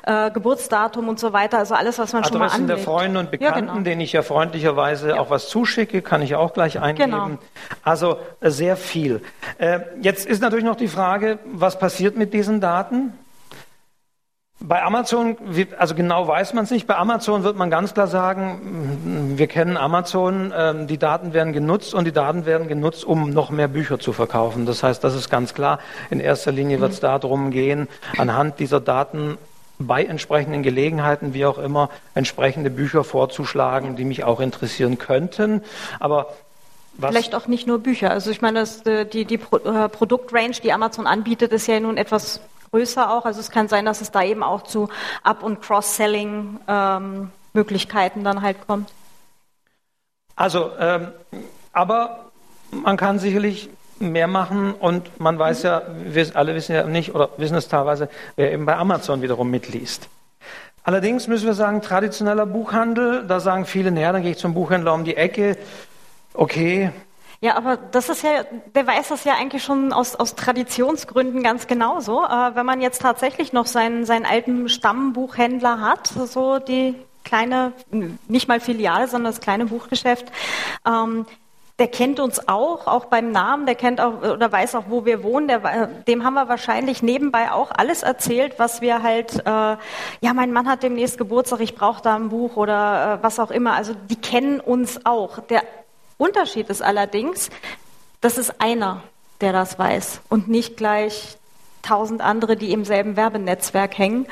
äh, 0.05 0.31
Geburtsdatum 0.31 1.09
und 1.09 1.19
so 1.19 1.33
weiter. 1.33 1.59
Also 1.59 1.75
alles, 1.75 1.99
was 1.99 2.13
man 2.13 2.23
Adressen 2.23 2.33
schon 2.33 2.41
mal 2.47 2.55
anlegt. 2.55 2.71
der 2.71 2.79
Freunde 2.79 3.19
und 3.19 3.31
Bekannten, 3.33 3.67
ja, 3.67 3.73
genau. 3.73 3.85
denen 3.85 4.01
ich 4.03 4.13
ja 4.13 4.23
freundlicherweise 4.23 5.11
ja. 5.11 5.19
auch 5.19 5.31
was 5.31 5.49
zuschicke, 5.49 6.01
kann 6.01 6.23
ich 6.23 6.37
auch 6.37 6.53
gleich 6.53 6.81
eingeben. 6.81 7.11
Genau. 7.11 7.31
Also 7.83 8.19
äh, 8.41 8.51
sehr 8.51 8.77
viel. 8.77 9.21
Äh, 9.59 9.81
jetzt 10.01 10.27
ist 10.27 10.41
natürlich 10.41 10.65
noch 10.65 10.77
die 10.77 10.89
Frage, 10.89 11.41
was 11.45 11.77
passiert 11.77 12.17
mit 12.17 12.35
diesen 12.35 12.61
Daten? 12.61 13.13
Bei 14.67 14.83
Amazon, 14.83 15.37
also 15.79 15.95
genau 15.95 16.27
weiß 16.27 16.55
man 16.55 16.65
es 16.65 16.71
nicht. 16.71 16.87
Bei 16.87 16.97
Amazon 16.97 17.43
wird 17.43 17.57
man 17.57 17.69
ganz 17.69 17.93
klar 17.93 18.07
sagen, 18.07 19.35
wir 19.37 19.47
kennen 19.47 19.77
Amazon, 19.77 20.55
ähm, 20.57 20.87
die 20.87 20.97
Daten 20.97 21.35
werden 21.35 21.53
genutzt 21.53 21.93
und 21.93 22.07
die 22.07 22.13
Daten 22.13 22.47
werden 22.47 22.67
genutzt, 22.67 23.05
um 23.05 23.29
noch 23.29 23.51
mehr 23.51 23.69
Bücher 23.69 23.99
zu 23.99 24.15
verkaufen. 24.15 24.65
Das 24.65 24.83
heißt, 24.83 25.05
das 25.05 25.15
ist 25.15 25.29
ganz 25.29 25.53
klar. 25.53 25.81
In 26.09 26.19
erster 26.19 26.51
Linie 26.51 26.81
wird 26.81 26.93
es 26.93 27.03
mhm. 27.03 27.07
darum 27.07 27.51
gehen, 27.51 27.89
anhand 28.17 28.59
dieser 28.59 28.81
Daten 28.81 29.37
bei 29.79 30.03
entsprechenden 30.03 30.63
Gelegenheiten, 30.63 31.35
wie 31.35 31.45
auch 31.45 31.59
immer, 31.59 31.91
entsprechende 32.15 32.71
Bücher 32.71 33.05
vorzuschlagen, 33.05 33.97
die 33.97 34.05
mich 34.05 34.25
auch 34.25 34.41
interessieren 34.41 34.97
könnten. 34.97 35.61
Aber 36.01 36.29
was? 36.97 37.11
Vielleicht 37.11 37.35
auch 37.35 37.49
nicht 37.49 37.67
nur 37.67 37.81
Bücher. 37.81 38.13
Also 38.13 38.31
ich 38.31 38.41
meine, 38.41 38.61
das, 38.61 38.87
äh, 38.87 39.05
die, 39.05 39.27
die 39.27 39.35
äh, 39.35 39.89
Produktrange, 39.91 40.53
die 40.63 40.73
Amazon 40.73 41.07
anbietet, 41.07 41.53
ist 41.53 41.67
ja 41.67 41.81
nun 41.81 41.99
etwas 41.99 42.41
größer 42.75 43.11
auch. 43.11 43.25
Also 43.25 43.41
es 43.41 43.51
kann 43.53 43.69
sein, 43.69 43.85
dass 43.85 44.01
es 44.01 44.11
da 44.11 44.25
eben 44.25 44.43
auch 44.43 44.65
zu 44.65 44.89
Up- 45.23 45.45
und 45.45 45.63
Cross-Selling-Möglichkeiten 45.63 48.19
ähm, 48.19 48.25
dann 48.25 48.43
halt 48.43 48.67
kommt. 48.67 48.91
Also, 50.35 50.73
ähm, 50.81 51.13
aber 51.73 52.33
man 52.73 52.97
kann 52.97 53.21
sicherlich 53.21 53.71
mehr 54.01 54.27
machen 54.27 54.75
und 54.75 55.21
man 55.21 55.39
weiß 55.39 55.63
ja, 55.63 55.83
wir 56.05 56.27
alle 56.35 56.57
wissen 56.57 56.75
ja 56.75 56.83
nicht 56.85 57.15
oder 57.15 57.29
wissen 57.37 57.55
es 57.55 57.69
teilweise, 57.69 58.09
wer 58.35 58.53
eben 58.53 58.67
bei 58.67 58.77
Amazon 58.77 59.23
wiederum 59.23 59.49
mitliest. 59.49 60.09
Allerdings 60.83 61.29
müssen 61.29 61.47
wir 61.47 61.55
sagen, 61.55 61.81
traditioneller 61.81 62.47
Buchhandel, 62.47 63.25
da 63.29 63.39
sagen 63.39 63.67
viele, 63.67 63.93
naja, 63.93 64.11
dann 64.11 64.23
gehe 64.23 64.33
ich 64.33 64.39
zum 64.39 64.53
Buchhändler 64.53 64.93
um 64.93 65.05
die 65.05 65.17
Ecke. 65.17 65.57
Okay, 66.35 66.91
ja, 67.41 67.57
aber 67.57 67.77
das 67.77 68.09
ist 68.09 68.23
ja, 68.23 68.45
der 68.75 68.87
weiß 68.87 69.09
das 69.09 69.25
ja 69.25 69.35
eigentlich 69.35 69.63
schon 69.63 69.93
aus, 69.93 70.17
aus 70.17 70.35
Traditionsgründen 70.35 71.43
ganz 71.43 71.67
genauso. 71.67 72.25
Äh, 72.25 72.55
wenn 72.55 72.67
man 72.67 72.81
jetzt 72.81 73.03
tatsächlich 73.03 73.53
noch 73.53 73.67
seinen, 73.67 74.07
seinen 74.07 74.27
alten 74.27 74.69
Stammbuchhändler 74.69 75.81
hat, 75.81 76.07
so 76.07 76.59
die 76.59 76.95
kleine, 77.25 77.73
nicht 78.29 78.49
mal 78.49 78.61
Filiale, 78.61 79.09
sondern 79.09 79.33
das 79.33 79.41
kleine 79.41 79.67
Buchgeschäft, 79.67 80.31
ähm, 80.87 81.27
der 81.81 81.89
kennt 81.89 82.21
uns 82.21 82.49
auch, 82.49 82.87
auch 82.87 83.07
beim 83.07 83.33
Namen, 83.33 83.67
der 83.67 83.75
kennt 83.75 84.01
auch 84.01 84.23
oder 84.23 84.53
weiß 84.53 84.77
auch, 84.77 84.85
wo 84.89 85.05
wir 85.05 85.25
wohnen. 85.25 85.49
Der, 85.49 85.89
dem 86.07 86.23
haben 86.23 86.35
wir 86.35 86.49
wahrscheinlich 86.49 87.03
nebenbei 87.03 87.51
auch 87.51 87.73
alles 87.73 88.05
erzählt, 88.05 88.55
was 88.59 88.81
wir 88.81 89.03
halt, 89.03 89.41
äh, 89.41 89.49
ja, 89.51 89.79
mein 90.35 90.53
Mann 90.53 90.69
hat 90.69 90.85
demnächst 90.85 91.19
Geburtstag, 91.19 91.59
ich 91.61 91.75
brauche 91.75 92.01
da 92.01 92.15
ein 92.15 92.29
Buch 92.29 92.57
oder 92.57 93.19
äh, 93.19 93.23
was 93.25 93.41
auch 93.41 93.51
immer. 93.51 93.73
Also 93.73 93.93
die 94.09 94.17
kennen 94.17 94.61
uns 94.61 95.05
auch. 95.05 95.41
Der 95.41 95.65
Unterschied 96.17 96.69
ist 96.71 96.83
allerdings, 96.83 97.51
das 98.21 98.39
ist 98.39 98.61
einer, 98.61 99.03
der 99.41 99.53
das 99.53 99.79
weiß 99.79 100.21
und 100.29 100.49
nicht 100.49 100.77
gleich 100.77 101.37
tausend 101.83 102.21
andere, 102.21 102.57
die 102.57 102.73
im 102.73 102.85
selben 102.85 103.17
Werbenetzwerk 103.17 103.99
hängen. 103.99 104.27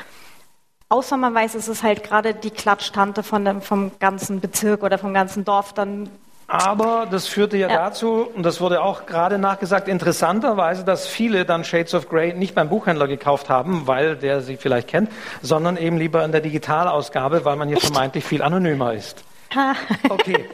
Außer 0.88 1.16
man 1.16 1.34
weiß, 1.34 1.54
es 1.54 1.68
ist 1.68 1.82
halt 1.82 2.02
gerade 2.02 2.34
die 2.34 2.50
Klatschtante 2.50 3.22
von 3.22 3.44
dem, 3.44 3.62
vom 3.62 3.92
ganzen 3.98 4.40
Bezirk 4.40 4.82
oder 4.82 4.98
vom 4.98 5.14
ganzen 5.14 5.44
Dorf, 5.44 5.72
dann 5.72 6.08
aber 6.52 7.06
das 7.10 7.28
führte 7.28 7.56
ja, 7.56 7.68
ja, 7.70 7.76
dazu, 7.76 8.28
und 8.34 8.42
das 8.42 8.60
wurde 8.60 8.82
auch 8.82 9.06
gerade 9.06 9.38
nachgesagt, 9.38 9.88
interessanterweise, 9.88 10.84
dass 10.84 11.06
viele 11.06 11.46
dann 11.46 11.64
Shades 11.64 11.94
of 11.94 12.10
Grey 12.10 12.34
nicht 12.34 12.54
beim 12.54 12.68
Buchhändler 12.68 13.08
gekauft 13.08 13.48
haben, 13.48 13.86
weil 13.86 14.16
der 14.16 14.42
sie 14.42 14.58
vielleicht 14.58 14.88
kennt, 14.88 15.10
sondern 15.40 15.78
eben 15.78 15.96
lieber 15.96 16.22
in 16.22 16.30
der 16.30 16.42
Digitalausgabe, 16.42 17.46
weil 17.46 17.56
man 17.56 17.68
hier 17.68 17.78
Echt? 17.78 17.86
vermeintlich 17.86 18.24
viel 18.24 18.42
anonymer 18.42 18.92
ist. 18.92 19.24
Okay. 20.08 20.44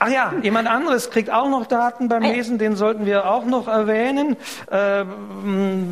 Ach 0.00 0.08
ja, 0.08 0.32
jemand 0.42 0.68
anderes 0.68 1.10
kriegt 1.10 1.28
auch 1.32 1.48
noch 1.48 1.66
Daten 1.66 2.08
beim 2.08 2.22
Lesen, 2.22 2.58
den 2.58 2.76
sollten 2.76 3.04
wir 3.04 3.28
auch 3.28 3.44
noch 3.44 3.66
erwähnen. 3.66 4.36
Äh, 4.70 5.04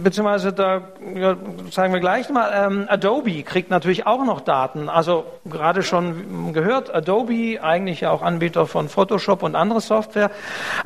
beziehungsweise 0.05 0.53
da 0.53 0.83
ja, 1.15 1.37
sagen 1.73 1.93
wir 1.93 1.99
gleich 1.99 2.29
mal, 2.31 2.51
ähm, 2.55 2.87
Adobe 2.89 3.43
kriegt 3.43 3.71
natürlich 3.71 4.07
auch 4.07 4.25
noch 4.25 4.41
Daten. 4.41 4.89
Also 4.89 5.25
gerade 5.45 5.83
schon 5.83 6.53
gehört, 6.53 6.95
Adobe, 6.95 7.59
eigentlich 7.61 8.03
ja 8.03 8.13
auch 8.13 8.23
Anbieter 8.23 8.67
von 8.67 8.89
Photoshop 8.89 9.43
und 9.43 9.57
andere 9.57 9.81
Software. 9.81 10.31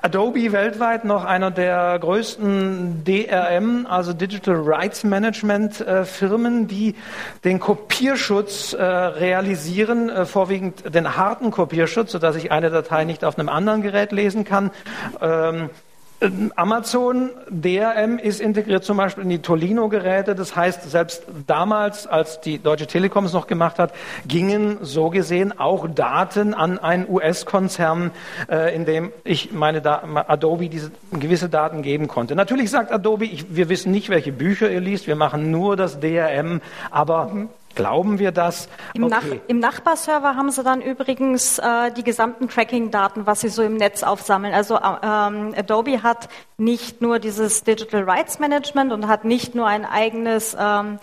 Adobe 0.00 0.52
weltweit 0.52 1.04
noch 1.04 1.26
einer 1.26 1.50
der 1.50 1.98
größten 1.98 3.04
DRM, 3.04 3.86
also 3.86 4.14
Digital 4.14 4.56
Rights 4.56 5.04
Management 5.04 5.80
äh, 5.80 6.06
Firmen, 6.06 6.68
die 6.68 6.94
den 7.44 7.60
Kopierschutz 7.60 8.72
äh, 8.72 8.82
realisieren, 8.82 10.08
äh, 10.08 10.24
vorwiegend 10.24 10.94
den 10.94 11.16
harten 11.16 11.50
Kopierschutz, 11.50 11.59
sodass 12.10 12.36
ich 12.36 12.52
eine 12.52 12.70
Datei 12.70 13.04
nicht 13.04 13.24
auf 13.24 13.38
einem 13.38 13.48
anderen 13.48 13.82
Gerät 13.82 14.12
lesen 14.12 14.44
kann. 14.44 14.70
Ähm, 15.20 15.70
Amazon 16.54 17.30
DRM 17.48 18.18
ist 18.18 18.40
integriert 18.40 18.84
zum 18.84 18.98
Beispiel 18.98 19.24
in 19.24 19.30
die 19.30 19.38
Tolino-Geräte. 19.38 20.34
Das 20.34 20.54
heißt, 20.54 20.90
selbst 20.90 21.22
damals, 21.46 22.06
als 22.06 22.42
die 22.42 22.58
Deutsche 22.58 22.86
Telekom 22.86 23.24
es 23.24 23.32
noch 23.32 23.46
gemacht 23.46 23.78
hat, 23.78 23.94
gingen 24.26 24.78
so 24.82 25.08
gesehen 25.08 25.58
auch 25.58 25.88
Daten 25.88 26.52
an 26.52 26.78
einen 26.78 27.08
US-Konzern, 27.08 28.10
äh, 28.50 28.74
in 28.74 28.84
dem 28.84 29.12
ich 29.24 29.52
meine 29.52 29.80
da 29.80 30.02
Adobe 30.28 30.68
diese 30.68 30.90
gewisse 31.10 31.48
Daten 31.48 31.80
geben 31.80 32.06
konnte. 32.06 32.36
Natürlich 32.36 32.70
sagt 32.70 32.92
Adobe, 32.92 33.24
ich, 33.24 33.54
wir 33.54 33.70
wissen 33.70 33.90
nicht, 33.90 34.10
welche 34.10 34.32
Bücher 34.32 34.70
ihr 34.70 34.80
liest, 34.80 35.06
wir 35.06 35.16
machen 35.16 35.50
nur 35.50 35.76
das 35.76 36.00
DRM, 36.00 36.60
aber 36.90 37.26
mhm. 37.26 37.48
Glauben 37.74 38.18
wir 38.18 38.32
das? 38.32 38.68
Im, 38.94 39.04
okay. 39.04 39.14
Nach, 39.14 39.36
Im, 39.46 39.58
Nachbarserver 39.60 40.34
haben 40.34 40.50
sie 40.50 40.62
dann 40.62 40.80
übrigens 40.82 41.58
äh, 41.58 41.92
die 41.92 42.02
gesamten 42.02 42.48
Tracking-Daten, 42.48 43.26
was 43.26 43.40
sie 43.40 43.48
so 43.48 43.62
im 43.62 43.76
Netz 43.76 44.02
aufsammeln. 44.02 44.54
Also 44.54 44.76
äh, 44.76 44.80
ähm, 45.02 45.54
Adobe 45.56 46.02
hat 46.02 46.28
nicht 46.58 47.00
nur 47.00 47.18
dieses 47.18 47.62
Digital 47.62 48.02
Rights 48.02 48.38
Management 48.38 48.92
und 48.92 49.06
hat 49.06 49.24
nicht 49.24 49.54
nur 49.54 49.66
ein 49.66 49.84
eigenes 49.84 50.56
ähm, 50.58 50.98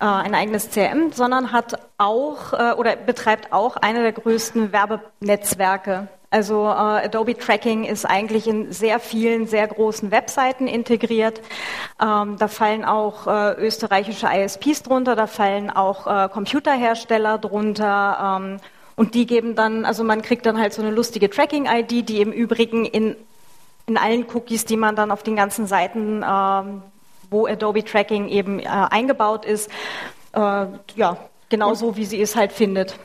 äh, 0.00 0.04
ein 0.04 0.34
eigenes 0.34 0.70
CRM, 0.70 1.12
sondern 1.12 1.52
hat 1.52 1.78
auch 1.98 2.52
äh, 2.54 2.72
oder 2.72 2.96
betreibt 2.96 3.52
auch 3.52 3.76
eine 3.76 4.02
der 4.02 4.12
größten 4.12 4.72
Werbenetzwerke 4.72 6.08
also 6.32 6.64
äh, 6.64 7.04
Adobe 7.04 7.36
Tracking 7.36 7.84
ist 7.84 8.06
eigentlich 8.06 8.46
in 8.46 8.72
sehr 8.72 8.98
vielen, 9.00 9.46
sehr 9.46 9.68
großen 9.68 10.10
Webseiten 10.10 10.66
integriert. 10.66 11.42
Ähm, 12.00 12.38
da 12.38 12.48
fallen 12.48 12.86
auch 12.86 13.26
äh, 13.26 13.52
österreichische 13.58 14.28
ISPs 14.32 14.82
drunter, 14.82 15.14
da 15.14 15.26
fallen 15.26 15.68
auch 15.70 16.06
äh, 16.06 16.30
Computerhersteller 16.30 17.36
drunter. 17.36 18.38
Ähm, 18.40 18.60
und 18.96 19.14
die 19.14 19.26
geben 19.26 19.54
dann, 19.54 19.84
also 19.84 20.04
man 20.04 20.22
kriegt 20.22 20.46
dann 20.46 20.58
halt 20.58 20.72
so 20.72 20.80
eine 20.80 20.90
lustige 20.90 21.28
Tracking-ID, 21.28 22.08
die 22.08 22.22
im 22.22 22.32
Übrigen 22.32 22.86
in, 22.86 23.14
in 23.86 23.98
allen 23.98 24.24
Cookies, 24.32 24.64
die 24.64 24.78
man 24.78 24.96
dann 24.96 25.10
auf 25.10 25.22
den 25.22 25.36
ganzen 25.36 25.66
Seiten, 25.66 26.24
ähm, 26.26 26.82
wo 27.28 27.46
Adobe 27.46 27.84
Tracking 27.84 28.28
eben 28.28 28.58
äh, 28.58 28.68
eingebaut 28.68 29.44
ist, 29.44 29.70
äh, 30.32 30.66
ja, 30.96 31.18
genauso 31.50 31.96
wie 31.96 32.06
sie 32.06 32.22
es 32.22 32.36
halt 32.36 32.52
findet. 32.52 32.98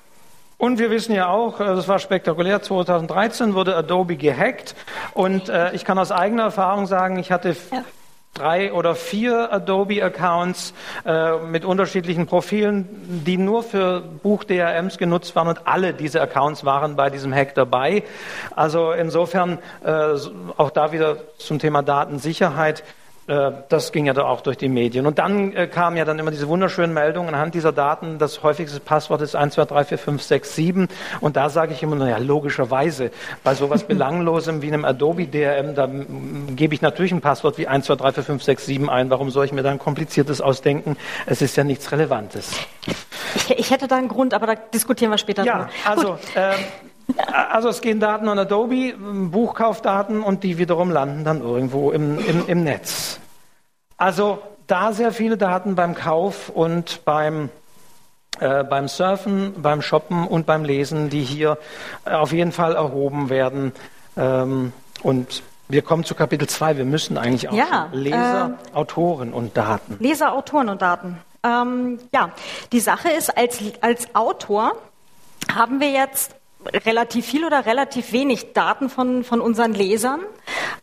Und 0.58 0.80
wir 0.80 0.90
wissen 0.90 1.14
ja 1.14 1.30
auch, 1.30 1.60
äh, 1.60 1.66
das 1.66 1.88
war 1.88 2.00
spektakulär, 2.00 2.62
2013 2.62 3.54
wurde 3.54 3.76
Adobe 3.76 4.16
gehackt. 4.16 4.76
Und 5.14 5.50
äh, 5.50 5.74
ich 5.74 5.86
kann 5.86 6.00
aus 6.00 6.12
eigener 6.12 6.44
Erfahrung 6.44 6.88
sagen, 6.88 7.20
ich 7.20 7.32
hatte 7.32 7.56
ja. 7.72 7.84
drei 8.34 8.74
oder 8.74 8.96
vier 8.96 9.54
Adobe-Accounts 9.54 10.74
äh, 11.06 11.38
mit 11.38 11.64
unterschiedlichen 11.64 12.26
Profilen, 12.26 12.88
die 13.26 13.38
nur 13.38 13.62
für 13.62 14.02
Buch-DRMs 14.02 14.98
genutzt 14.98 15.36
waren. 15.36 15.48
Und 15.48 15.68
alle 15.68 15.94
diese 15.94 16.22
Accounts 16.22 16.66
waren 16.66 16.96
bei 16.96 17.12
diesem 17.12 17.32
Hack 17.34 17.54
dabei. 17.54 18.04
Also 18.56 18.94
insofern 18.94 19.60
äh, 19.84 20.16
auch 20.58 20.72
da 20.72 20.92
wieder 20.92 21.18
zum 21.38 21.60
Thema 21.60 21.84
Datensicherheit. 21.84 22.84
Äh, 23.28 23.52
das 23.68 23.92
ging 23.92 24.06
ja 24.06 24.14
da 24.14 24.24
auch 24.24 24.42
durch 24.42 24.58
die 24.58 24.70
Medien. 24.70 25.06
Und 25.06 25.20
dann 25.20 25.54
äh, 25.54 25.68
kamen 25.68 25.98
ja 25.98 26.06
dann 26.06 26.18
immer 26.18 26.32
diese 26.32 26.48
wunderschönen 26.48 26.94
Meldungen 26.94 27.34
anhand 27.34 27.54
dieser 27.54 27.74
Daten. 27.74 28.18
Das 28.20 28.42
häufigste 28.42 28.80
Passwort 28.80 29.22
ist 29.22 29.36
1, 29.36 29.56
2, 29.56 29.66
3, 29.66 29.84
4, 29.84 29.98
5, 29.98 30.24
6, 30.24 30.56
7. 30.56 30.88
Und 31.20 31.36
da 31.36 31.50
sage 31.50 31.74
ich 31.74 31.84
immer, 31.84 31.98
naja, 31.98 32.18
logischerweise, 32.18 33.12
bei 33.44 33.54
sowas 33.54 33.84
Belanglosem 33.88 34.62
wie 34.62 34.68
einem 34.68 34.86
Adobe 34.86 35.28
DRM, 35.28 35.76
da 35.76 35.90
gebe 36.56 36.74
ich 36.74 36.82
natürlich 36.82 37.12
ein 37.12 37.22
Passwort 37.22 37.58
wie 37.58 37.68
1, 37.68 37.86
2, 37.86 37.96
3, 37.96 38.12
4, 38.14 38.24
5, 38.24 38.44
6, 38.44 38.66
7 38.66 38.90
ein. 38.90 39.10
Warum 39.10 39.30
soll 39.30 39.46
ich 39.46 39.52
mir 39.52 39.64
da 39.64 39.72
ein 39.72 39.80
kompliziertes 39.80 40.40
ausdenken? 40.40 40.96
Es 41.26 41.42
ist 41.42 41.58
ja 41.58 41.66
nichts 41.66 41.92
Relevantes. 41.92 42.52
Ich, 43.36 43.60
ich 43.60 43.72
hätte 43.72 43.90
da 43.90 43.98
einen 43.98 44.08
Grund, 44.08 44.34
aber 44.34 44.48
da 44.48 44.56
diskutieren 44.56 45.12
wir 45.12 45.18
später. 45.18 45.44
Ja, 45.44 45.66
drüber. 45.66 45.70
also, 45.86 46.20
ähm, 46.36 46.56
also 47.16 47.70
es 47.70 47.82
gehen 47.82 48.00
Daten 48.00 48.28
an 48.28 48.38
Adobe, 48.38 48.94
Buchkaufdaten 48.98 50.22
und 50.22 50.44
die 50.44 50.58
wiederum 50.58 50.92
landen 50.92 51.24
dann 51.24 51.42
irgendwo 51.42 51.92
im, 51.92 52.20
im, 52.20 52.48
im 52.48 52.64
Netz. 52.64 53.20
Also 53.98 54.40
da 54.68 54.92
sehr 54.92 55.12
viele 55.12 55.38
Daten 55.38 55.76
beim 55.76 55.96
Kauf 55.96 56.50
und 56.50 57.04
beim, 57.06 57.50
äh, 58.40 58.64
beim 58.64 58.88
Surfen, 58.88 59.54
beim 59.62 59.82
Shoppen 59.82 60.28
und 60.28 60.46
beim 60.46 60.64
Lesen, 60.64 61.10
die 61.10 61.24
hier 61.24 61.58
auf 62.06 62.34
jeden 62.34 62.52
Fall 62.52 62.76
erhoben 62.76 63.30
werden. 63.30 63.72
Ähm, 64.18 64.74
und 65.02 65.44
wir 65.70 65.82
kommen 65.82 66.04
zu 66.04 66.16
Kapitel 66.16 66.48
2. 66.48 66.78
Wir 66.78 66.86
müssen 66.86 67.18
eigentlich 67.18 67.50
auch 67.50 67.54
ja, 67.54 67.90
Leser, 67.92 68.58
äh, 68.72 68.76
Autoren 68.76 69.34
und 69.34 69.56
Daten. 69.58 69.98
Leser, 70.00 70.34
Autoren 70.34 70.70
und 70.70 70.82
Daten. 70.82 71.18
Ähm, 71.44 72.00
ja, 72.14 72.32
die 72.72 72.80
Sache 72.80 73.10
ist, 73.10 73.36
als, 73.38 73.60
als 73.82 74.14
Autor 74.16 74.74
haben 75.54 75.80
wir 75.80 75.92
jetzt 75.92 76.36
relativ 76.66 77.26
viel 77.26 77.46
oder 77.46 77.66
relativ 77.66 78.12
wenig 78.12 78.54
Daten 78.54 78.90
von, 78.90 79.24
von 79.24 79.42
unseren 79.42 79.74
Lesern. 79.74 80.22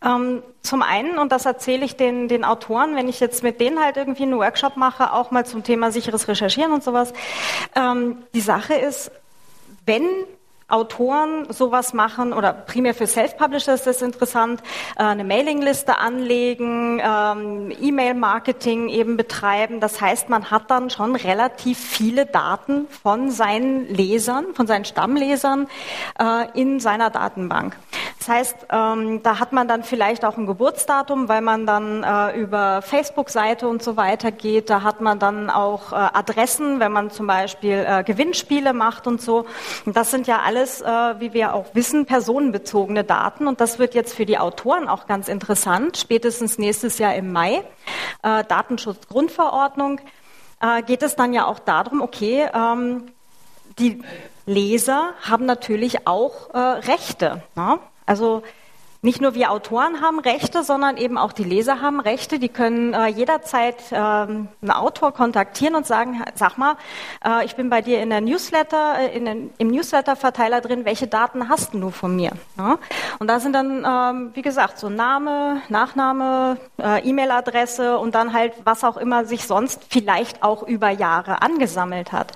Ähm, 0.05 0.43
zum 0.63 0.83
einen, 0.83 1.19
und 1.19 1.33
das 1.33 1.47
erzähle 1.47 1.85
ich 1.85 1.97
den, 1.97 2.29
den 2.29 2.45
Autoren, 2.45 2.97
wenn 2.97 3.09
ich 3.09 3.21
jetzt 3.21 3.43
mit 3.43 3.61
denen 3.61 3.79
halt 3.79 3.97
irgendwie 3.97 4.23
einen 4.23 4.39
Workshop 4.39 4.77
mache, 4.77 5.13
auch 5.13 5.31
mal 5.31 5.45
zum 5.45 5.63
Thema 5.63 5.91
sicheres 5.93 6.29
Recherchieren 6.29 6.73
und 6.73 6.83
sowas. 6.83 7.13
Ähm, 7.75 8.25
die 8.35 8.41
Sache 8.41 8.75
ist, 8.75 9.11
wenn 9.85 10.07
Autoren 10.75 11.47
sowas 11.51 11.95
machen 11.95 12.33
oder 12.33 12.53
primär 12.53 12.95
für 12.95 13.07
Self-Publisher 13.07 13.75
ist 13.75 13.87
das 13.87 14.03
interessant, 14.03 14.61
äh, 14.97 15.05
eine 15.05 15.23
Mailingliste 15.23 15.99
anlegen, 15.99 17.01
ähm, 17.01 17.73
E-Mail-Marketing 17.81 18.89
eben 18.89 19.17
betreiben. 19.17 19.79
Das 19.79 20.01
heißt, 20.01 20.29
man 20.29 20.51
hat 20.51 20.73
dann 20.73 20.91
schon 20.91 21.15
relativ 21.15 21.79
viele 21.79 22.27
Daten 22.27 22.89
von 22.89 23.31
seinen 23.31 23.87
Lesern, 23.87 24.47
von 24.55 24.67
seinen 24.67 24.85
Stammlesern 24.85 25.69
äh, 26.19 26.61
in 26.61 26.81
seiner 26.81 27.11
Datenbank. 27.11 27.77
Das 28.19 28.29
heißt, 28.29 28.57
ähm, 28.73 29.23
da 29.23 29.39
hat 29.39 29.53
man 29.53 29.69
dann 29.69 29.85
vielleicht 29.85 30.25
auch 30.25 30.37
ein 30.37 30.47
Geburtsdatum, 30.47 31.29
weil 31.29 31.43
man 31.43 31.67
dann 31.67 32.03
äh, 32.03 32.37
über 32.37 32.83
Facebook-Seite 32.83 33.69
und 33.69 33.81
so 33.83 33.97
weiter 33.97 34.33
geht. 34.33 34.71
Da 34.71 34.83
hat 34.83 35.01
man 35.01 35.21
dann 35.21 35.51
auch 35.51 35.93
Adressen, 35.93 36.81
wenn 36.81 36.91
man 36.91 37.11
zum 37.11 37.27
Beispiel 37.27 38.03
Gewinnspiele 38.05 38.73
macht 38.73 39.07
und 39.07 39.21
so. 39.21 39.47
Und 39.85 39.97
das 39.97 40.11
sind 40.11 40.27
ja 40.27 40.41
alle 40.45 40.63
alles, 40.64 40.81
äh, 40.81 41.20
wie 41.20 41.35
wir 41.35 41.55
auch 41.55 41.74
wissen, 41.74 42.07
personenbezogene 42.07 43.05
Daten. 43.05 43.46
Und 43.46 43.61
das 43.61 43.79
wird 43.79 43.94
jetzt 43.94 44.14
für 44.14 44.24
die 44.24 44.38
Autoren 44.38 44.88
auch 44.88 45.07
ganz 45.07 45.29
interessant. 45.29 45.98
Spätestens 45.98 46.59
nächstes 46.59 46.98
Jahr 46.98 47.14
im 47.14 47.33
Mai, 47.33 47.62
äh, 48.22 48.44
Datenschutzgrundverordnung, 48.44 50.00
äh, 50.61 50.83
geht 50.83 51.03
es 51.03 51.16
dann 51.16 51.35
ja 51.35 51.44
auch 51.46 51.59
darum, 51.59 52.00
okay, 52.00 52.48
ähm, 52.55 53.05
die 53.79 54.03
Leser 54.46 55.11
haben 55.20 55.44
natürlich 55.44 56.07
auch 56.07 56.55
äh, 56.55 56.59
Rechte. 56.59 57.42
Ne? 57.57 57.79
Also 58.07 58.42
nicht 59.05 59.21
nur 59.21 59.35
wir 59.35 59.51
Autoren 59.51 60.01
haben 60.01 60.19
Rechte, 60.19 60.62
sondern 60.62 60.97
eben 60.97 61.19
auch 61.19 61.33
die 61.33 61.45
Leser 61.45 61.83
haben 61.83 62.01
Rechte. 62.01 62.38
Die 62.38 62.49
können 62.49 62.95
äh, 62.95 63.09
jederzeit 63.09 63.93
äh, 63.93 63.97
einen 63.97 64.49
Autor 64.71 65.12
kontaktieren 65.12 65.75
und 65.75 65.87
sagen, 65.87 66.25
sag 66.35 66.57
mal, 66.57 66.77
äh, 67.23 67.45
ich 67.45 67.55
bin 67.55 67.69
bei 67.69 67.83
dir 67.83 68.01
in 68.01 68.09
der 68.09 68.23
Newsletter, 68.23 68.99
äh, 68.99 69.14
in 69.14 69.27
den, 69.27 69.51
im 69.59 69.69
Newsletter-Verteiler 69.69 70.62
drin, 70.62 70.87
welche 70.87 71.07
Daten 71.07 71.51
hast 71.51 71.75
du 71.75 71.90
von 71.90 72.17
mir? 72.17 72.31
Ja? 72.57 72.79
Und 73.19 73.29
da 73.29 73.40
sind 73.40 73.53
dann, 73.53 73.85
ähm, 73.87 74.31
wie 74.33 74.43
gesagt, 74.43 74.79
so 74.79 74.88
Name, 74.88 75.61
Nachname, 75.69 76.57
äh, 76.79 77.07
E-Mail-Adresse 77.07 77.99
und 77.99 78.14
dann 78.14 78.33
halt, 78.33 78.55
was 78.64 78.85
auch 78.85 78.97
immer 78.97 79.27
sich 79.27 79.47
sonst 79.47 79.83
vielleicht 79.90 80.43
auch 80.43 80.62
über 80.62 80.88
Jahre 80.88 81.43
angesammelt 81.43 82.11
hat. 82.12 82.33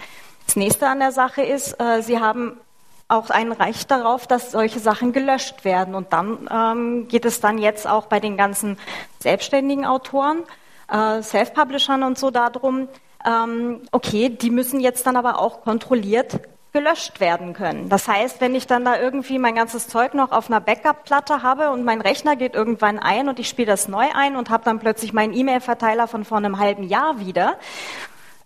Das 0.47 0.57
nächste 0.57 0.87
an 0.87 0.99
der 0.99 1.13
Sache 1.13 1.41
ist, 1.41 1.81
äh, 1.81 2.03
Sie 2.03 2.21
haben 2.21 2.61
auch 3.09 3.31
ein 3.31 3.53
Recht 3.53 3.91
darauf, 3.91 4.27
dass 4.27 4.53
solche 4.53 4.79
Sachen 4.79 5.13
gelöscht 5.13 5.65
werden. 5.65 5.95
Und 5.95 6.13
dann 6.13 6.49
ähm, 6.53 7.09
geht 7.09 7.25
es 7.25 7.41
dann 7.41 7.59
jetzt 7.59 7.89
auch 7.89 8.07
bei 8.07 8.21
den 8.21 8.37
ganzen 8.37 8.79
selbstständigen 9.19 9.87
Autoren, 9.87 10.45
äh, 10.93 11.23
Self-Publishern 11.23 12.03
und 12.03 12.19
so 12.19 12.31
darum, 12.31 12.89
ähm, 13.27 13.81
okay, 13.93 14.29
die 14.29 14.51
müssen 14.51 14.81
jetzt 14.81 15.07
dann 15.07 15.17
aber 15.17 15.41
auch 15.41 15.63
kontrolliert 15.63 16.41
gelöscht 16.73 17.19
werden 17.19 17.55
können. 17.55 17.89
Das 17.89 18.07
heißt, 18.07 18.43
wenn 18.43 18.55
ich 18.55 18.67
dann 18.67 18.85
da 18.85 19.01
irgendwie 19.01 19.39
mein 19.39 19.55
ganzes 19.55 19.89
Zeug 19.89 20.13
noch 20.13 20.33
auf 20.33 20.51
einer 20.51 20.61
Backup-Platte 20.61 21.43
habe 21.43 21.71
und 21.71 21.83
mein 21.85 22.03
Rechner 22.03 22.37
geht 22.37 22.55
irgendwann 22.55 22.99
ein 22.99 23.29
und 23.29 23.39
ich 23.39 23.49
spiele 23.49 23.67
das 23.67 23.89
neu 23.89 24.05
ein 24.15 24.37
und 24.37 24.51
habe 24.51 24.65
dann 24.65 24.79
plötzlich 24.79 25.15
meinen 25.15 25.33
E-Mail-Verteiler 25.33 26.07
von 26.09 26.27
vor 26.27 26.37
einem 26.37 26.59
halben 26.59 26.85
Jahr 26.85 27.21
wieder 27.21 27.57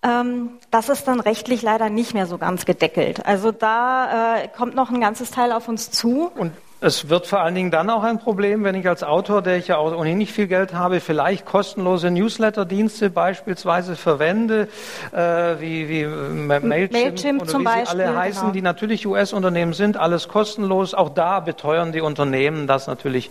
das 0.03 0.89
ist 0.89 1.07
dann 1.07 1.21
rechtlich 1.21 1.63
leider 1.63 1.89
nicht 1.89 2.13
mehr 2.13 2.27
so 2.27 2.37
ganz 2.37 2.65
gedeckelt. 2.65 3.25
Also 3.25 3.53
da 3.53 4.37
äh, 4.37 4.49
kommt 4.49 4.75
noch 4.75 4.91
ein 4.91 5.01
ganzes 5.01 5.31
Teil 5.31 5.53
auf 5.53 5.69
uns 5.69 5.93
zu. 5.93 6.33
Und 6.35 6.53
es 6.81 7.09
wird 7.09 7.29
vor 7.29 7.39
allen 7.39 7.55
Dingen 7.55 7.71
dann 7.71 7.89
auch 7.89 8.03
ein 8.03 8.19
Problem, 8.19 8.65
wenn 8.65 8.75
ich 8.75 8.89
als 8.89 9.05
Autor, 9.05 9.41
der 9.41 9.57
ich 9.57 9.69
ja 9.69 9.77
auch 9.77 9.97
ohnehin 9.97 10.19
nicht 10.19 10.33
viel 10.33 10.49
Geld 10.49 10.75
habe, 10.75 10.99
vielleicht 10.99 11.47
kostenlose 11.47 12.11
Newsletter-Dienste 12.11 13.09
beispielsweise 13.09 13.95
verwende, 13.95 14.67
äh, 15.13 15.61
wie, 15.61 15.89
wie 15.89 16.05
Mailchimp, 16.07 16.93
Mailchimp 16.93 17.43
oder 17.43 17.51
zum 17.51 17.61
wie 17.61 17.67
Beispiel, 17.67 17.99
sie 17.99 18.05
alle 18.05 18.17
heißen, 18.17 18.43
genau. 18.43 18.53
die 18.53 18.63
natürlich 18.63 19.07
US-Unternehmen 19.07 19.75
sind, 19.75 19.97
alles 19.97 20.27
kostenlos. 20.27 20.95
Auch 20.95 21.11
da 21.11 21.39
beteuern 21.39 21.93
die 21.93 22.01
Unternehmen 22.01 22.67
das 22.67 22.89
natürlich 22.89 23.31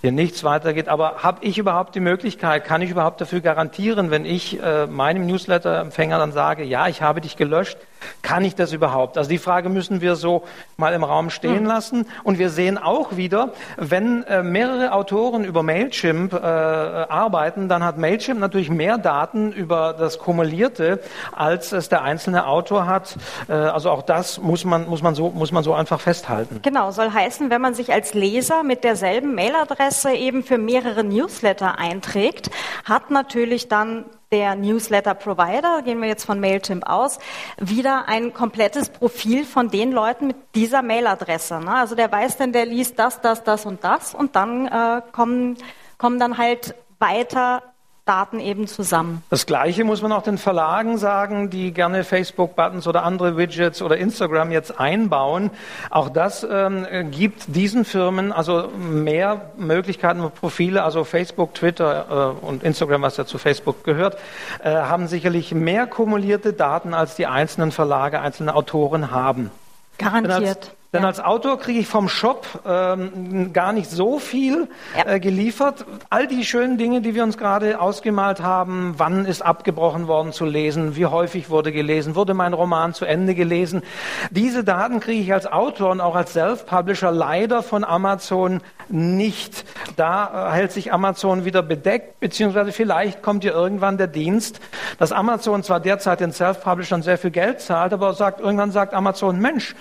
hier 0.00 0.12
nichts 0.12 0.44
weitergeht. 0.44 0.88
Aber 0.88 1.22
habe 1.22 1.44
ich 1.44 1.58
überhaupt 1.58 1.94
die 1.94 2.00
Möglichkeit, 2.00 2.64
kann 2.64 2.82
ich 2.82 2.90
überhaupt 2.90 3.20
dafür 3.20 3.40
garantieren, 3.40 4.10
wenn 4.10 4.24
ich 4.24 4.62
äh, 4.62 4.86
meinem 4.86 5.26
Newsletter-Empfänger 5.26 6.18
dann 6.18 6.32
sage, 6.32 6.64
ja, 6.64 6.88
ich 6.88 7.02
habe 7.02 7.20
dich 7.20 7.36
gelöscht, 7.36 7.78
kann 8.22 8.44
ich 8.44 8.54
das 8.54 8.72
überhaupt? 8.72 9.16
Also 9.18 9.30
die 9.30 9.38
Frage 9.38 9.68
müssen 9.68 10.00
wir 10.00 10.16
so 10.16 10.44
mal 10.76 10.92
im 10.92 11.04
Raum 11.04 11.30
stehen 11.30 11.64
lassen. 11.64 12.06
Und 12.24 12.38
wir 12.38 12.50
sehen 12.50 12.78
auch 12.78 13.16
wieder, 13.16 13.52
wenn 13.76 14.22
äh, 14.24 14.42
mehrere 14.42 14.92
Autoren 14.92 15.44
über 15.44 15.62
Mailchimp 15.62 16.32
äh, 16.32 16.36
arbeiten, 16.36 17.68
dann 17.68 17.84
hat 17.84 17.98
Mailchimp 17.98 18.40
natürlich 18.40 18.70
mehr 18.70 18.98
Daten 18.98 19.52
über 19.52 19.94
das 19.98 20.18
Kumulierte, 20.18 21.00
als 21.32 21.72
es 21.72 21.88
der 21.88 22.02
einzelne 22.02 22.46
Autor 22.46 22.86
hat. 22.86 23.16
Äh, 23.48 23.52
also 23.52 23.90
auch 23.90 24.02
das 24.02 24.38
muss 24.38 24.64
man, 24.64 24.88
muss 24.88 25.02
man 25.02 25.14
so, 25.14 25.30
muss 25.30 25.52
man 25.52 25.64
so 25.64 25.74
einfach 25.74 26.00
festhalten. 26.00 26.60
Genau, 26.62 26.90
soll 26.90 27.10
heißen, 27.12 27.50
wenn 27.50 27.60
man 27.60 27.74
sich 27.74 27.92
als 27.92 28.14
Leser 28.14 28.62
mit 28.62 28.84
derselben 28.84 29.34
Mailadresse 29.34 30.12
eben 30.12 30.42
für 30.42 30.58
mehrere 30.58 31.04
Newsletter 31.04 31.78
einträgt, 31.78 32.50
hat 32.84 33.10
natürlich 33.10 33.68
dann 33.68 34.04
der 34.30 34.54
Newsletter-Provider, 34.56 35.82
gehen 35.82 36.00
wir 36.00 36.08
jetzt 36.08 36.24
von 36.24 36.40
Mailchimp 36.40 36.88
aus, 36.88 37.18
wieder 37.58 38.08
ein 38.08 38.34
komplettes 38.34 38.90
Profil 38.90 39.44
von 39.44 39.70
den 39.70 39.92
Leuten 39.92 40.26
mit 40.26 40.36
dieser 40.54 40.82
Mailadresse. 40.82 41.60
Ne? 41.60 41.72
Also 41.72 41.94
der 41.94 42.12
weiß 42.12 42.36
dann, 42.36 42.52
der 42.52 42.66
liest 42.66 42.98
das, 42.98 43.20
das, 43.20 43.44
das 43.44 43.64
und 43.64 43.84
das 43.84 44.14
und 44.14 44.36
dann 44.36 44.66
äh, 44.66 45.02
kommen, 45.12 45.56
kommen 45.96 46.18
dann 46.18 46.36
halt 46.36 46.74
weiter 46.98 47.62
Daten 48.08 48.40
eben 48.40 48.66
zusammen. 48.66 49.22
Das 49.28 49.44
Gleiche 49.44 49.84
muss 49.84 50.00
man 50.00 50.12
auch 50.12 50.22
den 50.22 50.38
Verlagen 50.38 50.96
sagen, 50.96 51.50
die 51.50 51.72
gerne 51.72 52.04
Facebook-Buttons 52.04 52.86
oder 52.86 53.02
andere 53.04 53.36
Widgets 53.36 53.82
oder 53.82 53.98
Instagram 53.98 54.50
jetzt 54.50 54.80
einbauen. 54.80 55.50
Auch 55.90 56.08
das 56.08 56.46
ähm, 56.50 56.86
gibt 57.10 57.54
diesen 57.54 57.84
Firmen 57.84 58.32
also 58.32 58.70
mehr 58.78 59.50
Möglichkeiten 59.58 60.20
und 60.20 60.34
Profile, 60.34 60.82
also 60.84 61.04
Facebook, 61.04 61.52
Twitter 61.54 62.34
äh, 62.42 62.46
und 62.46 62.62
Instagram, 62.62 63.02
was 63.02 63.18
ja 63.18 63.26
zu 63.26 63.36
Facebook 63.36 63.84
gehört, 63.84 64.16
äh, 64.64 64.70
haben 64.70 65.06
sicherlich 65.06 65.52
mehr 65.52 65.86
kumulierte 65.86 66.54
Daten, 66.54 66.94
als 66.94 67.14
die 67.16 67.26
einzelnen 67.26 67.72
Verlage, 67.72 68.20
einzelne 68.20 68.54
Autoren 68.54 69.10
haben. 69.10 69.50
Garantiert. 69.98 70.77
Denn 70.94 71.02
Ja. 71.02 71.08
als 71.08 71.20
Autor 71.20 71.58
kriege 71.58 71.80
ich 71.80 71.86
vom 71.86 72.08
Shop 72.08 72.46
ähm, 72.66 73.52
gar 73.52 73.74
nicht 73.74 73.90
so 73.90 74.18
viel 74.18 74.68
Ja. 74.96 75.06
äh, 75.12 75.20
geliefert. 75.20 75.84
All 76.08 76.26
die 76.26 76.46
schönen 76.46 76.78
Dinge, 76.78 77.02
die 77.02 77.14
wir 77.14 77.24
uns 77.24 77.36
gerade 77.36 77.78
ausgemalt 77.78 78.40
haben, 78.42 78.94
wann 78.96 79.26
ist 79.26 79.42
abgebrochen 79.42 80.08
worden 80.08 80.32
zu 80.32 80.46
lesen, 80.46 80.96
wie 80.96 81.04
häufig 81.04 81.50
wurde 81.50 81.72
gelesen, 81.72 82.14
wurde 82.14 82.32
mein 82.32 82.54
Roman 82.54 82.94
zu 82.94 83.04
Ende 83.04 83.34
gelesen. 83.34 83.82
Diese 84.30 84.64
Daten 84.64 85.00
kriege 85.00 85.20
ich 85.20 85.30
als 85.30 85.46
Autor 85.46 85.90
und 85.90 86.00
auch 86.00 86.14
als 86.16 86.32
Self-Publisher 86.32 87.10
leider 87.12 87.62
von 87.62 87.84
Amazon 87.84 88.62
nicht. 88.88 89.66
Da 89.96 90.48
äh, 90.48 90.52
hält 90.54 90.72
sich 90.72 90.90
Amazon 90.90 91.44
wieder 91.44 91.60
bedeckt, 91.60 92.18
beziehungsweise 92.20 92.72
vielleicht 92.72 93.22
kommt 93.22 93.44
ja 93.44 93.52
irgendwann 93.52 93.98
der 93.98 94.06
Dienst, 94.06 94.58
dass 94.98 95.12
Amazon 95.12 95.62
zwar 95.62 95.80
derzeit 95.80 96.20
den 96.20 96.32
Self-Publishern 96.32 97.02
sehr 97.02 97.18
viel 97.18 97.30
Geld 97.30 97.60
zahlt, 97.60 97.92
aber 97.92 98.14
sagt, 98.14 98.40
irgendwann 98.40 98.70
sagt 98.70 98.94
Amazon, 98.94 99.38
Mensch, 99.38 99.74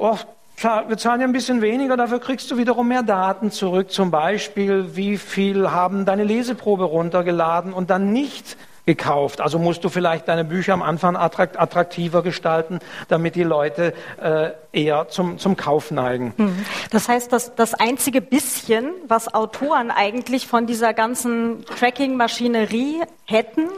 oh, 0.00 0.16
zahl- 0.56 0.88
wir 0.88 0.96
zahlen 0.98 1.20
ja 1.20 1.26
ein 1.26 1.32
bisschen 1.32 1.62
weniger, 1.62 1.96
dafür 1.96 2.20
kriegst 2.20 2.50
du 2.50 2.56
wiederum 2.56 2.88
mehr 2.88 3.02
Daten 3.02 3.50
zurück. 3.50 3.90
Zum 3.90 4.10
Beispiel, 4.10 4.96
wie 4.96 5.16
viel 5.18 5.70
haben 5.70 6.04
deine 6.04 6.24
Leseprobe 6.24 6.84
runtergeladen 6.84 7.72
und 7.72 7.90
dann 7.90 8.12
nicht 8.12 8.56
gekauft. 8.86 9.42
Also 9.42 9.58
musst 9.58 9.84
du 9.84 9.90
vielleicht 9.90 10.28
deine 10.28 10.44
Bücher 10.46 10.72
am 10.72 10.80
Anfang 10.80 11.14
attrakt- 11.14 11.58
attraktiver 11.58 12.22
gestalten, 12.22 12.78
damit 13.08 13.34
die 13.34 13.42
Leute 13.42 13.92
äh, 14.18 14.52
eher 14.72 15.08
zum, 15.08 15.38
zum 15.38 15.58
Kauf 15.58 15.90
neigen. 15.90 16.32
Das 16.90 17.06
heißt, 17.06 17.30
dass 17.30 17.54
das 17.54 17.74
einzige 17.74 18.22
bisschen, 18.22 18.92
was 19.06 19.34
Autoren 19.34 19.90
eigentlich 19.90 20.46
von 20.46 20.66
dieser 20.66 20.94
ganzen 20.94 21.66
Tracking-Maschinerie 21.66 23.02
hätten, 23.26 23.68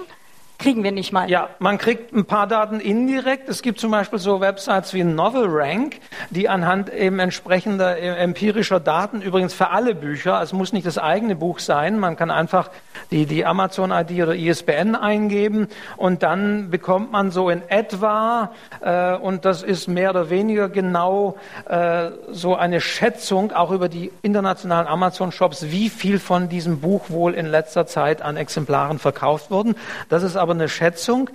kriegen 0.61 0.85
wir 0.85 0.93
nicht 0.93 1.13
mal. 1.13 1.29
Ja, 1.31 1.49
man 1.59 1.79
kriegt 1.79 2.13
ein 2.13 2.27
paar 2.27 2.47
Daten 2.47 2.81
indirekt. 2.81 3.49
Es 3.49 3.63
gibt 3.63 3.81
zum 3.81 3.91
Beispiel 3.91 4.19
so 4.19 4.41
Websites 4.41 4.93
wie 4.95 5.03
Novel 5.03 5.47
Rank, 5.49 5.97
die 6.29 6.49
anhand 6.49 6.93
eben 6.93 7.19
entsprechender 7.19 7.97
äh, 7.97 8.17
empirischer 8.17 8.79
Daten, 8.79 9.23
übrigens 9.23 9.55
für 9.55 9.71
alle 9.71 9.95
Bücher, 9.95 10.41
es 10.43 10.53
muss 10.53 10.73
nicht 10.73 10.87
das 10.87 10.99
eigene 10.99 11.35
Buch 11.35 11.59
sein, 11.59 11.99
man 11.99 12.17
kann 12.17 12.31
einfach 12.31 12.71
die, 13.11 13.27
die 13.27 13.47
Amazon-ID 13.47 14.23
oder 14.23 14.35
ISBN 14.35 14.95
eingeben 14.95 15.69
und 15.97 16.23
dann 16.23 16.71
bekommt 16.71 17.11
man 17.11 17.31
so 17.31 17.49
in 17.49 17.63
etwa, 17.69 18.53
äh, 18.83 19.15
und 19.15 19.45
das 19.45 19.63
ist 19.63 19.89
mehr 19.89 20.11
oder 20.11 20.31
weniger 20.31 20.69
genau 20.69 21.37
äh, 21.69 22.11
so 22.31 22.55
eine 22.55 22.81
Schätzung 22.81 23.53
auch 23.53 23.71
über 23.71 23.89
die 23.89 24.13
internationalen 24.23 24.87
Amazon-Shops, 24.87 25.71
wie 25.71 25.89
viel 25.89 26.19
von 26.19 26.49
diesem 26.49 26.81
Buch 26.81 27.09
wohl 27.09 27.35
in 27.35 27.47
letzter 27.47 27.87
Zeit 27.87 28.21
an 28.21 28.37
Exemplaren 28.37 28.99
verkauft 28.99 29.51
wurden. 29.51 29.75
Das 30.11 30.23
ist 30.23 30.37
aber 30.37 30.50
eine 30.53 30.69
Schätzung. 30.69 31.31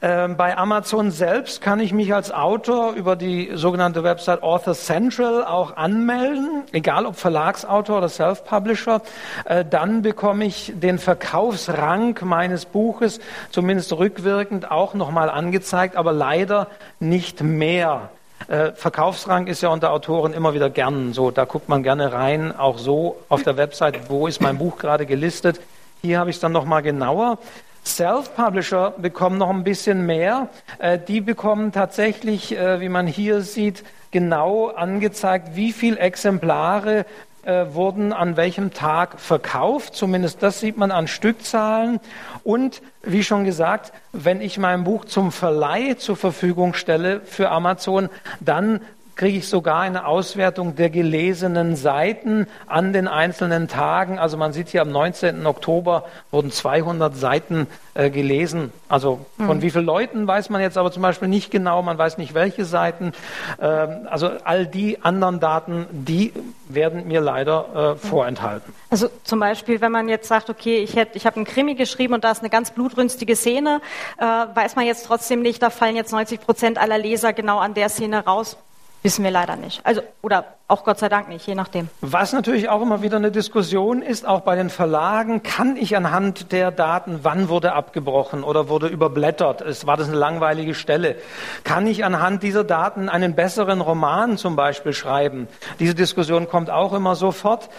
Ähm, 0.00 0.36
bei 0.36 0.56
Amazon 0.56 1.10
selbst 1.10 1.60
kann 1.60 1.80
ich 1.80 1.92
mich 1.92 2.14
als 2.14 2.32
Autor 2.32 2.92
über 2.92 3.16
die 3.16 3.50
sogenannte 3.54 4.04
Website 4.04 4.42
Author 4.42 4.74
Central 4.74 5.44
auch 5.44 5.76
anmelden, 5.76 6.64
egal 6.72 7.06
ob 7.06 7.16
Verlagsautor 7.16 7.98
oder 7.98 8.08
Self-Publisher. 8.08 9.02
Äh, 9.44 9.64
dann 9.64 10.02
bekomme 10.02 10.44
ich 10.44 10.72
den 10.74 10.98
Verkaufsrang 10.98 12.18
meines 12.22 12.64
Buches 12.64 13.20
zumindest 13.50 13.92
rückwirkend 13.92 14.70
auch 14.70 14.94
nochmal 14.94 15.30
angezeigt, 15.30 15.96
aber 15.96 16.12
leider 16.12 16.68
nicht 17.00 17.42
mehr. 17.42 18.10
Äh, 18.48 18.72
Verkaufsrang 18.72 19.46
ist 19.46 19.62
ja 19.62 19.68
unter 19.68 19.92
Autoren 19.92 20.32
immer 20.32 20.54
wieder 20.54 20.70
gern 20.70 21.12
so. 21.12 21.30
Da 21.30 21.44
guckt 21.44 21.68
man 21.68 21.82
gerne 21.82 22.12
rein, 22.12 22.56
auch 22.56 22.78
so 22.78 23.16
auf 23.28 23.42
der 23.42 23.56
Website, 23.56 24.10
wo 24.10 24.26
ist 24.26 24.40
mein 24.40 24.58
Buch 24.58 24.78
gerade 24.78 25.06
gelistet. 25.06 25.60
Hier 26.02 26.18
habe 26.18 26.30
ich 26.30 26.36
es 26.36 26.40
dann 26.40 26.52
nochmal 26.52 26.82
genauer. 26.82 27.38
Self-Publisher 27.84 28.94
bekommen 28.98 29.38
noch 29.38 29.50
ein 29.50 29.64
bisschen 29.64 30.06
mehr. 30.06 30.48
Äh, 30.78 30.98
die 30.98 31.20
bekommen 31.20 31.72
tatsächlich, 31.72 32.56
äh, 32.56 32.80
wie 32.80 32.88
man 32.88 33.06
hier 33.06 33.42
sieht, 33.42 33.84
genau 34.10 34.68
angezeigt, 34.68 35.56
wie 35.56 35.72
viele 35.72 35.98
Exemplare 35.98 37.06
äh, 37.44 37.66
wurden 37.72 38.12
an 38.12 38.36
welchem 38.36 38.72
Tag 38.72 39.18
verkauft. 39.18 39.96
Zumindest 39.96 40.42
das 40.42 40.60
sieht 40.60 40.76
man 40.76 40.92
an 40.92 41.08
Stückzahlen. 41.08 41.98
Und 42.44 42.82
wie 43.02 43.24
schon 43.24 43.44
gesagt, 43.44 43.92
wenn 44.12 44.40
ich 44.40 44.58
mein 44.58 44.84
Buch 44.84 45.06
zum 45.06 45.32
Verleih 45.32 45.94
zur 45.94 46.16
Verfügung 46.16 46.74
stelle 46.74 47.20
für 47.24 47.50
Amazon, 47.50 48.10
dann 48.40 48.80
kriege 49.16 49.38
ich 49.38 49.48
sogar 49.48 49.80
eine 49.80 50.06
Auswertung 50.06 50.76
der 50.76 50.90
gelesenen 50.90 51.76
Seiten 51.76 52.46
an 52.66 52.92
den 52.92 53.08
einzelnen 53.08 53.68
Tagen. 53.68 54.18
Also 54.18 54.36
man 54.36 54.52
sieht 54.52 54.68
hier 54.68 54.82
am 54.82 54.90
19. 54.90 55.46
Oktober 55.46 56.04
wurden 56.30 56.50
200 56.50 57.16
Seiten 57.16 57.66
äh, 57.94 58.10
gelesen. 58.10 58.72
Also 58.88 59.26
von 59.36 59.60
wie 59.62 59.70
vielen 59.70 59.84
Leuten 59.84 60.26
weiß 60.26 60.50
man 60.50 60.60
jetzt 60.60 60.78
aber 60.78 60.90
zum 60.92 61.02
Beispiel 61.02 61.28
nicht 61.28 61.50
genau. 61.50 61.82
Man 61.82 61.98
weiß 61.98 62.18
nicht 62.18 62.34
welche 62.34 62.64
Seiten. 62.64 63.12
Ähm, 63.60 64.08
also 64.08 64.30
all 64.44 64.66
die 64.66 65.02
anderen 65.02 65.40
Daten, 65.40 65.86
die 65.90 66.32
werden 66.68 67.06
mir 67.06 67.20
leider 67.20 67.96
äh, 68.02 68.06
vorenthalten. 68.06 68.72
Also 68.90 69.08
zum 69.24 69.40
Beispiel, 69.40 69.80
wenn 69.80 69.92
man 69.92 70.08
jetzt 70.08 70.28
sagt, 70.28 70.48
okay, 70.48 70.78
ich, 70.78 70.96
ich 70.96 71.26
habe 71.26 71.36
einen 71.36 71.44
Krimi 71.44 71.74
geschrieben 71.74 72.14
und 72.14 72.24
da 72.24 72.30
ist 72.30 72.40
eine 72.40 72.50
ganz 72.50 72.70
blutrünstige 72.70 73.36
Szene, 73.36 73.80
äh, 74.18 74.24
weiß 74.24 74.76
man 74.76 74.86
jetzt 74.86 75.06
trotzdem 75.06 75.42
nicht, 75.42 75.62
da 75.62 75.70
fallen 75.70 75.96
jetzt 75.96 76.12
90 76.12 76.40
Prozent 76.40 76.78
aller 76.78 76.98
Leser 76.98 77.32
genau 77.32 77.58
an 77.58 77.74
der 77.74 77.88
Szene 77.88 78.24
raus. 78.24 78.56
Wissen 79.02 79.24
wir 79.24 79.32
leider 79.32 79.56
nicht. 79.56 79.84
Also, 79.84 80.00
oder 80.22 80.44
auch 80.68 80.84
Gott 80.84 81.00
sei 81.00 81.08
Dank 81.08 81.28
nicht, 81.28 81.44
je 81.46 81.56
nachdem. 81.56 81.88
Was 82.00 82.32
natürlich 82.32 82.68
auch 82.68 82.80
immer 82.80 83.02
wieder 83.02 83.16
eine 83.16 83.32
Diskussion 83.32 84.00
ist, 84.00 84.26
auch 84.26 84.42
bei 84.42 84.54
den 84.54 84.70
Verlagen, 84.70 85.42
kann 85.42 85.76
ich 85.76 85.96
anhand 85.96 86.52
der 86.52 86.70
Daten, 86.70 87.20
wann 87.22 87.48
wurde 87.48 87.72
abgebrochen 87.72 88.44
oder 88.44 88.68
wurde 88.68 88.86
überblättert, 88.86 89.64
war 89.86 89.96
das 89.96 90.08
eine 90.08 90.16
langweilige 90.16 90.74
Stelle, 90.74 91.16
kann 91.64 91.88
ich 91.88 92.04
anhand 92.04 92.44
dieser 92.44 92.62
Daten 92.62 93.08
einen 93.08 93.34
besseren 93.34 93.80
Roman 93.80 94.38
zum 94.38 94.54
Beispiel 94.54 94.92
schreiben? 94.92 95.48
Diese 95.80 95.96
Diskussion 95.96 96.48
kommt 96.48 96.70
auch 96.70 96.92
immer 96.92 97.16
sofort. 97.16 97.70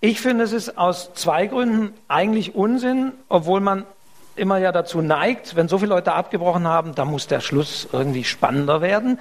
Ich 0.00 0.20
finde, 0.20 0.42
es 0.42 0.52
ist 0.52 0.76
aus 0.78 1.14
zwei 1.14 1.46
Gründen 1.46 1.94
eigentlich 2.08 2.56
Unsinn, 2.56 3.12
obwohl 3.28 3.60
man 3.60 3.86
immer 4.34 4.58
ja 4.58 4.72
dazu 4.72 5.00
neigt, 5.00 5.54
wenn 5.54 5.68
so 5.68 5.78
viele 5.78 5.90
Leute 5.90 6.12
abgebrochen 6.12 6.66
haben, 6.66 6.96
da 6.96 7.04
muss 7.04 7.28
der 7.28 7.40
Schluss 7.40 7.88
irgendwie 7.92 8.24
spannender 8.24 8.80
werden. 8.80 9.20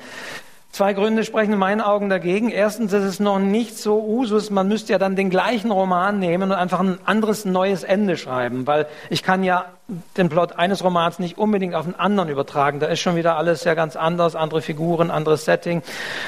Zwei 0.72 0.94
Gründe 0.94 1.26
sprechen 1.26 1.52
in 1.52 1.60
meinen 1.60 1.82
Augen 1.82 2.08
dagegen. 2.08 2.50
Erstens, 2.50 2.94
es 2.94 3.04
ist 3.04 3.20
noch 3.20 3.40
nicht 3.40 3.78
so 3.78 4.02
Usus. 4.02 4.50
Man 4.52 4.70
müsste 4.70 4.94
ja 4.94 5.00
dann 5.00 5.18
den 5.18 5.30
gleichen 5.30 5.70
Roman 5.70 6.18
nehmen 6.18 6.52
und 6.52 6.58
einfach 6.58 6.80
ein 6.80 6.98
anderes, 7.04 7.44
neues 7.44 7.84
Ende 7.84 8.16
schreiben, 8.16 8.66
weil 8.68 8.88
ich 9.10 9.22
kann 9.22 9.44
ja 9.44 9.66
den 10.16 10.30
Plot 10.30 10.54
eines 10.58 10.82
Romans 10.82 11.20
nicht 11.20 11.38
unbedingt 11.38 11.76
auf 11.76 11.86
einen 11.86 11.96
anderen 11.96 12.30
übertragen. 12.30 12.80
Da 12.80 12.88
ist 12.88 13.02
schon 13.02 13.18
wieder 13.18 13.36
alles 13.36 13.66
ja 13.66 13.74
ganz 13.74 13.98
anders, 13.98 14.38
andere 14.38 14.62
Figuren, 14.62 15.12
anderes 15.12 15.44
Setting. 15.44 15.82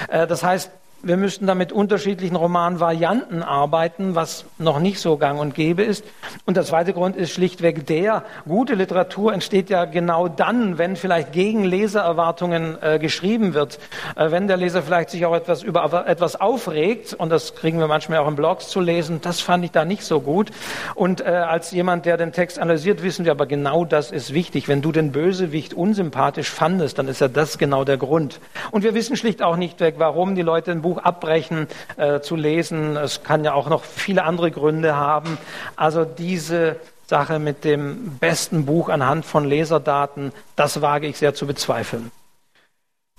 Äh, 0.10 0.28
das 0.28 0.44
heißt, 0.44 0.70
wir 1.04 1.18
müssten 1.18 1.48
da 1.48 1.54
mit 1.54 1.74
unterschiedlichen 1.74 2.38
Romanvarianten 2.38 3.44
arbeiten, 3.44 4.16
was 4.16 4.46
noch 4.58 4.80
nicht 4.80 5.00
so 5.00 5.18
gang 5.18 5.40
und 5.40 5.54
gäbe 5.54 5.84
ist. 5.84 6.06
Und 6.46 6.56
der 6.56 6.64
zweite 6.64 6.94
Grund 6.94 7.18
ist 7.18 7.32
schlichtweg 7.32 7.86
der, 7.86 8.24
gute 8.48 8.74
Literatur 8.74 9.34
entsteht 9.34 9.70
ja 9.70 9.86
genau 9.86 10.30
dann, 10.30 10.78
wenn 10.78 10.96
vielleicht 10.96 11.34
gegen 11.34 11.66
Lesererwartungen 11.66 12.78
äh, 12.82 13.00
geschrieben 13.00 13.54
wird, 13.54 13.80
äh, 14.16 14.32
wenn 14.32 14.48
der 14.48 14.56
Leser 14.58 14.82
vielleicht 14.82 15.10
sich 15.10 15.26
auch 15.26 15.36
etwas 15.36 15.62
über 15.62 16.08
etwas 16.08 16.40
aufregt, 16.40 17.14
und 17.14 17.30
das 17.30 17.56
kriegen 17.56 17.80
wir 17.80 17.88
manchmal 17.88 18.20
auch 18.20 18.28
in 18.28 18.36
Blogs 18.38 18.70
zu 18.70 18.80
lesen, 18.80 19.20
das 19.22 19.42
fand 19.42 19.66
ich 19.66 19.72
da 19.72 19.84
nicht 19.84 20.04
so 20.04 20.22
gut. 20.22 20.52
Und 20.96 21.20
äh, 21.20 21.26
als 21.26 21.72
jemand, 21.72 22.06
der 22.06 22.16
den 22.16 22.32
Text 22.32 22.60
analysiert, 22.60 23.04
wissen 23.04 23.26
wir 23.26 23.32
aber 23.34 23.46
genau 23.46 23.84
das 23.84 24.12
ist 24.12 24.34
wichtig. 24.34 24.70
Wenn 24.70 24.82
du 24.82 24.94
den 24.94 25.12
Bösewicht 25.12 25.74
unsympathisch 25.74 26.50
fandest, 26.50 26.98
dann 26.98 27.10
ist 27.10 27.20
ja 27.20 27.28
das 27.28 27.58
genau 27.58 27.84
der 27.84 27.98
Grund. 27.98 28.40
Und 28.72 28.84
wir 28.84 28.94
wissen 28.94 29.18
schlicht 29.18 29.42
auch 29.42 29.58
nicht 29.58 29.82
warum 29.98 30.36
die 30.36 30.42
Leute 30.42 30.72
ein 30.72 30.82
Buch 30.82 30.93
Buch 30.94 31.04
abbrechen 31.04 31.68
äh, 31.98 32.20
zu 32.20 32.36
lesen. 32.36 32.96
Es 32.98 33.24
kann 33.24 33.44
ja 33.44 33.54
auch 33.54 33.70
noch 33.70 33.84
viele 33.84 34.24
andere 34.24 34.52
Gründe 34.52 34.96
haben. 34.96 35.38
Also 35.76 36.06
diese 36.06 36.78
Sache 37.08 37.40
mit 37.40 37.64
dem 37.64 38.18
besten 38.20 38.66
Buch 38.66 38.90
anhand 38.90 39.26
von 39.26 39.46
Leserdaten, 39.46 40.32
das 40.56 40.82
wage 40.82 41.08
ich 41.08 41.18
sehr 41.18 41.34
zu 41.34 41.48
bezweifeln. 41.48 42.12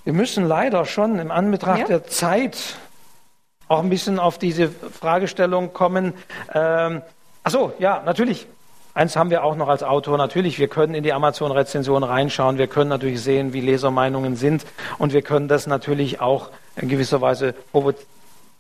Wir 0.05 0.13
müssen 0.13 0.47
leider 0.47 0.85
schon 0.85 1.19
im 1.19 1.31
Anbetracht 1.31 1.81
ja. 1.81 1.87
der 1.87 2.07
Zeit 2.07 2.77
auch 3.69 3.83
ein 3.83 3.89
bisschen 3.89 4.19
auf 4.19 4.39
diese 4.39 4.69
Fragestellung 4.69 5.73
kommen. 5.73 6.13
Ähm, 6.53 7.03
ach 7.43 7.51
so, 7.51 7.73
ja, 7.79 8.03
natürlich. 8.05 8.47
Eins 8.93 9.17
haben 9.17 9.31
wir 9.31 9.43
auch 9.43 9.57
noch 9.57 9.69
als 9.69 9.83
Autor. 9.83 10.19
Natürlich, 10.19 10.61
wir 10.61 10.69
können 10.69 10.95
in 10.95 11.03
die 11.03 11.13
Amazon-Rezension 11.13 12.05
reinschauen. 12.05 12.59
Wir 12.59 12.69
können 12.69 12.91
natürlich 12.91 13.21
sehen, 13.23 13.53
wie 13.53 13.61
Lesermeinungen 13.61 14.37
sind. 14.37 14.65
Und 14.99 15.13
wir 15.13 15.23
können 15.23 15.49
das 15.49 15.67
natürlich 15.67 16.21
auch 16.21 16.51
in 16.77 16.89
gewisser 16.89 17.21
Weise 17.21 17.55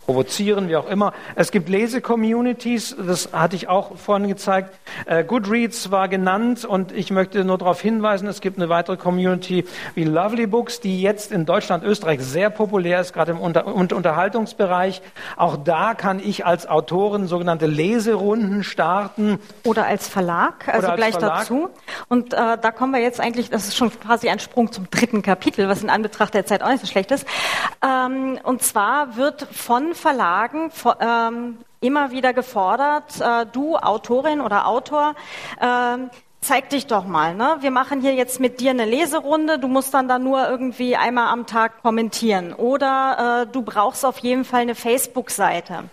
provozieren, 0.06 0.68
wie 0.68 0.76
auch 0.76 0.88
immer. 0.88 1.12
Es 1.34 1.50
gibt 1.50 1.68
Lese-Communities, 1.68 2.96
das 3.06 3.30
hatte 3.32 3.56
ich 3.56 3.68
auch 3.68 3.96
vorhin 3.96 4.28
gezeigt. 4.28 4.74
Äh, 5.06 5.24
Goodreads 5.24 5.90
war 5.90 6.08
genannt 6.08 6.64
und 6.64 6.92
ich 6.92 7.10
möchte 7.10 7.44
nur 7.44 7.58
darauf 7.58 7.80
hinweisen, 7.80 8.28
es 8.28 8.40
gibt 8.40 8.58
eine 8.58 8.68
weitere 8.68 8.96
Community 8.96 9.66
wie 9.94 10.04
Lovely 10.04 10.46
Books, 10.46 10.80
die 10.80 11.00
jetzt 11.00 11.32
in 11.32 11.46
Deutschland, 11.46 11.84
Österreich 11.84 12.20
sehr 12.20 12.50
populär 12.50 13.00
ist, 13.00 13.12
gerade 13.12 13.32
im 13.32 13.40
Unter 13.40 13.66
Unterhaltungsbereich. 13.66 15.02
Auch 15.36 15.56
da 15.56 15.94
kann 15.94 16.20
ich 16.20 16.44
als 16.44 16.66
Autorin 16.66 17.26
sogenannte 17.26 17.66
Leserunden 17.66 18.62
starten. 18.64 19.38
Oder 19.64 19.86
als 19.86 20.08
Verlag, 20.08 20.68
also 20.68 20.88
als 20.88 20.96
gleich 20.96 21.14
Verlag. 21.14 21.40
dazu. 21.40 21.70
Und 22.08 22.34
äh, 22.34 22.58
da 22.60 22.70
kommen 22.70 22.92
wir 22.92 23.00
jetzt 23.00 23.20
eigentlich, 23.20 23.50
das 23.50 23.68
ist 23.68 23.76
schon 23.76 23.90
quasi 24.00 24.28
ein 24.28 24.38
Sprung 24.38 24.70
zum 24.70 24.90
dritten 24.90 25.22
Kapitel, 25.22 25.68
was 25.68 25.82
in 25.82 25.90
Anbetracht 25.90 26.34
der 26.34 26.44
Zeit 26.46 26.62
auch 26.62 26.68
nicht 26.68 26.80
so 26.80 26.86
schlecht 26.86 27.10
ist. 27.10 27.26
Ähm, 27.82 28.38
und 28.42 28.62
zwar 28.62 29.16
wird 29.16 29.46
von 29.50 29.93
Verlagen 29.94 30.70
ähm, 31.00 31.58
immer 31.80 32.10
wieder 32.10 32.32
gefordert, 32.32 33.20
äh, 33.20 33.46
du 33.52 33.76
Autorin 33.76 34.40
oder 34.40 34.66
Autor, 34.66 35.14
äh, 35.60 35.98
zeig 36.44 36.68
dich 36.70 36.86
doch 36.86 37.06
mal. 37.06 37.34
Ne? 37.34 37.56
Wir 37.60 37.70
machen 37.70 38.00
hier 38.00 38.14
jetzt 38.14 38.40
mit 38.40 38.60
dir 38.60 38.70
eine 38.70 38.84
Leserunde. 38.84 39.58
Du 39.58 39.68
musst 39.68 39.94
dann 39.94 40.08
da 40.08 40.18
nur 40.18 40.48
irgendwie 40.48 40.96
einmal 40.96 41.28
am 41.28 41.46
Tag 41.46 41.82
kommentieren. 41.82 42.52
Oder 42.52 43.44
äh, 43.44 43.52
du 43.52 43.62
brauchst 43.62 44.04
auf 44.04 44.18
jeden 44.18 44.44
Fall 44.44 44.62
eine 44.62 44.74
Facebook-Seite. 44.74 45.84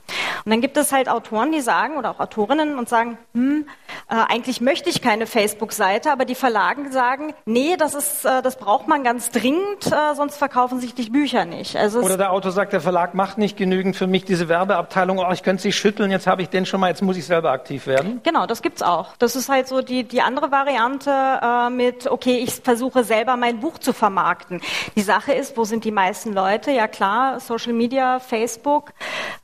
Und 0.46 0.52
dann 0.52 0.62
gibt 0.62 0.78
es 0.78 0.92
halt 0.92 1.10
Autoren, 1.10 1.52
die 1.52 1.62
sagen, 1.62 1.98
oder 1.98 2.12
auch 2.12 2.20
Autorinnen 2.20 2.78
und 2.78 2.90
sagen, 2.90 3.18
hm, 3.34 3.66
äh, 4.10 4.16
eigentlich 4.16 4.62
möchte 4.62 4.90
ich 4.90 5.02
keine 5.02 5.28
Facebook-Seite, 5.28 6.12
aber 6.12 6.26
die 6.26 6.36
Verlagen 6.36 6.92
sagen, 6.92 7.34
nee, 7.46 7.76
das 7.78 7.94
ist, 7.94 8.26
äh, 8.26 8.42
das 8.42 8.58
braucht 8.58 8.88
man 8.88 9.04
ganz 9.04 9.32
dringend, 9.32 9.88
äh, 9.88 10.16
sonst 10.16 10.38
verkaufen 10.38 10.80
sich 10.80 10.94
die 10.94 11.10
Bücher 11.10 11.46
nicht. 11.46 11.76
Also 11.76 12.00
oder 12.00 12.18
der 12.18 12.32
Autor 12.32 12.52
sagt, 12.52 12.74
der 12.74 12.82
Verlag 12.82 13.14
macht 13.14 13.38
nicht 13.38 13.58
genügend 13.58 13.96
für 13.96 14.08
mich 14.08 14.26
diese 14.26 14.50
Werbeabteilung, 14.50 15.20
oh, 15.20 15.32
ich 15.32 15.44
könnte 15.44 15.62
sie 15.62 15.72
schütteln, 15.72 16.12
jetzt 16.12 16.28
habe 16.28 16.42
ich 16.42 16.50
den 16.50 16.66
schon 16.66 16.80
mal, 16.80 16.88
jetzt 16.88 17.02
muss 17.02 17.18
ich 17.18 17.26
selber 17.26 17.52
aktiv 17.52 17.88
werden. 17.88 18.22
Genau, 18.24 18.46
das 18.48 18.62
gibt's 18.62 18.82
auch. 18.82 19.16
Das 19.18 19.36
ist 19.36 19.50
halt 19.50 19.68
so 19.68 19.82
die, 19.82 20.04
die 20.04 20.22
andere 20.22 20.41
Variante 20.50 21.12
äh, 21.12 21.70
mit, 21.70 22.08
okay, 22.08 22.38
ich 22.38 22.56
versuche 22.56 23.04
selber 23.04 23.38
mein 23.38 23.60
Buch 23.60 23.78
zu 23.78 23.94
vermarkten. 23.94 24.62
Die 24.96 25.02
Sache 25.02 25.34
ist, 25.34 25.58
wo 25.58 25.66
sind 25.66 25.84
die 25.84 25.92
meisten 25.92 26.34
Leute? 26.34 26.72
Ja 26.72 26.88
klar, 26.88 27.40
Social 27.40 27.74
Media, 27.74 28.20
Facebook. 28.20 28.94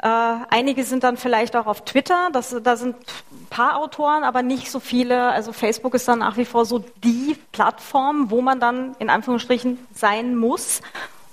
Äh, 0.02 0.08
einige 0.50 0.84
sind 0.86 1.04
dann 1.04 1.18
vielleicht 1.18 1.56
auch 1.56 1.68
auf 1.68 1.86
Twitter. 1.86 2.30
Das, 2.32 2.56
da 2.64 2.78
sind 2.78 2.96
ein 2.96 3.48
paar 3.50 3.78
Autoren, 3.78 4.24
aber 4.24 4.42
nicht 4.42 4.72
so 4.72 4.80
viele. 4.80 5.30
Also 5.30 5.54
Facebook 5.54 5.94
ist 5.94 6.08
dann 6.08 6.20
nach 6.20 6.38
wie 6.38 6.46
vor 6.46 6.66
so 6.66 6.80
die 7.04 7.36
Plattform, 7.52 8.32
wo 8.32 8.42
man 8.42 8.60
dann 8.60 8.96
in 9.00 9.10
Anführungsstrichen 9.10 9.78
sein 9.94 10.36
muss 10.36 10.82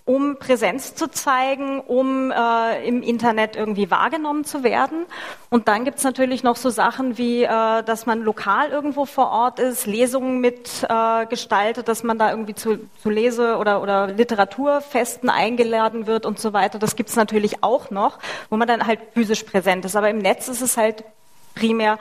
um 0.07 0.37
Präsenz 0.39 0.95
zu 0.95 1.11
zeigen, 1.11 1.81
um 1.81 2.31
äh, 2.31 2.87
im 2.87 3.03
Internet 3.03 3.57
irgendwie 3.57 3.91
wahrgenommen 3.91 4.45
zu 4.45 4.63
werden. 4.63 5.07
Und 5.49 5.67
dann 5.67 5.85
gibt's 5.85 6.05
natürlich 6.05 6.43
noch 6.43 6.57
so 6.57 6.69
Sachen 6.69 7.17
wie, 7.17 7.45
äh, 7.45 7.83
dass 7.83 8.05
man 8.05 8.23
lokal 8.23 8.69
irgendwo 8.69 9.07
vor 9.07 9.31
Ort 9.31 9.61
ist, 9.61 9.87
Lesungen 9.87 10.41
mit 10.41 10.83
äh, 10.83 11.27
dass 11.85 12.03
man 12.03 12.19
da 12.19 12.31
irgendwie 12.31 12.55
zu, 12.55 12.79
zu 13.03 13.09
Lese- 13.09 13.57
oder, 13.57 13.83
oder 13.83 14.09
Literaturfesten 14.09 15.31
eingeladen 15.31 16.07
wird 16.07 16.27
und 16.27 16.39
so 16.39 16.53
weiter. 16.53 16.79
Das 16.79 16.97
gibt's 16.97 17.17
natürlich 17.17 17.63
auch 17.63 17.91
noch, 17.91 18.19
wo 18.51 18.57
man 18.57 18.69
dann 18.69 18.87
halt 18.87 19.01
physisch 19.15 19.43
präsent 19.45 19.85
ist. 19.87 19.97
Aber 19.97 20.11
im 20.11 20.19
Netz 20.19 20.49
ist 20.49 20.61
es 20.61 20.77
halt 20.77 21.05
primär 21.55 21.99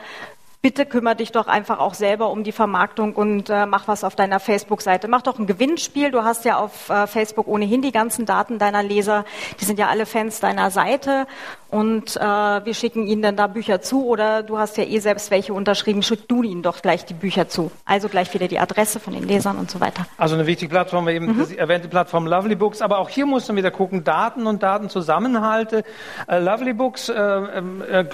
bitte 0.64 0.86
kümmere 0.86 1.18
dich 1.18 1.34
doch 1.34 1.47
einfach 1.47 1.80
auch 1.80 1.93
selber 1.93 2.30
um 2.30 2.45
die 2.45 2.53
Vermarktung 2.53 3.16
und 3.16 3.49
äh, 3.49 3.66
mach 3.66 3.89
was 3.89 4.05
auf 4.05 4.16
deiner 4.16 4.39
Facebook-Seite. 4.39 5.09
Mach 5.09 5.22
doch 5.22 5.38
ein 5.38 5.45
Gewinnspiel. 5.45 6.09
Du 6.09 6.24
hast 6.24 6.45
ja 6.45 6.57
auf 6.57 6.89
äh, 6.89 7.05
Facebook 7.05 7.49
ohnehin 7.49 7.82
die 7.82 7.91
ganzen 7.91 8.26
Daten 8.26 8.59
deiner 8.59 8.82
Leser. 8.82 9.26
Die 9.59 9.66
sind 9.66 9.78
ja 9.78 9.89
alle 9.89 10.05
Fans 10.05 10.39
deiner 10.39 10.72
Seite 10.72 11.28
und 11.70 12.16
äh, 12.16 12.22
wir 12.22 12.74
schicken 12.74 13.07
ihnen 13.07 13.22
dann 13.22 13.36
da 13.36 13.47
Bücher 13.47 13.82
zu 13.82 14.05
oder 14.05 14.41
du 14.41 14.57
hast 14.57 14.78
ja 14.78 14.86
eh 14.86 14.99
selbst 14.99 15.32
welche 15.32 15.53
unterschrieben, 15.53 16.01
schick 16.01 16.30
du 16.30 16.43
ihnen 16.43 16.61
doch 16.61 16.82
gleich 16.82 17.03
die 17.03 17.14
Bücher 17.14 17.49
zu. 17.49 17.70
Also 17.84 18.07
gleich 18.07 18.34
wieder 18.34 18.47
die 18.47 18.59
Adresse 18.59 19.01
von 19.01 19.14
den 19.14 19.28
Lesern 19.28 19.57
und 19.57 19.70
so 19.70 19.82
weiter. 19.82 20.05
Also 20.18 20.36
eine 20.36 20.47
wichtige 20.47 20.70
Plattform, 20.70 21.09
eben 21.09 21.26
mhm. 21.26 21.45
die 21.45 21.57
erwähnte 21.57 21.89
Plattform 21.89 22.26
Lovely 22.26 22.55
Books, 22.55 22.82
aber 22.82 22.99
auch 22.99 23.09
hier 23.09 23.26
muss 23.26 23.49
man 23.49 23.57
wieder 23.57 23.72
gucken, 23.72 24.05
Daten 24.05 24.47
und 24.47 24.64
Datenzusammenhalte. 24.64 25.84
Äh, 26.28 26.39
Lovely 26.39 26.72
Books 26.72 27.09
äh, 27.09 27.16
ähm, 27.16 27.82
äh, 27.82 28.05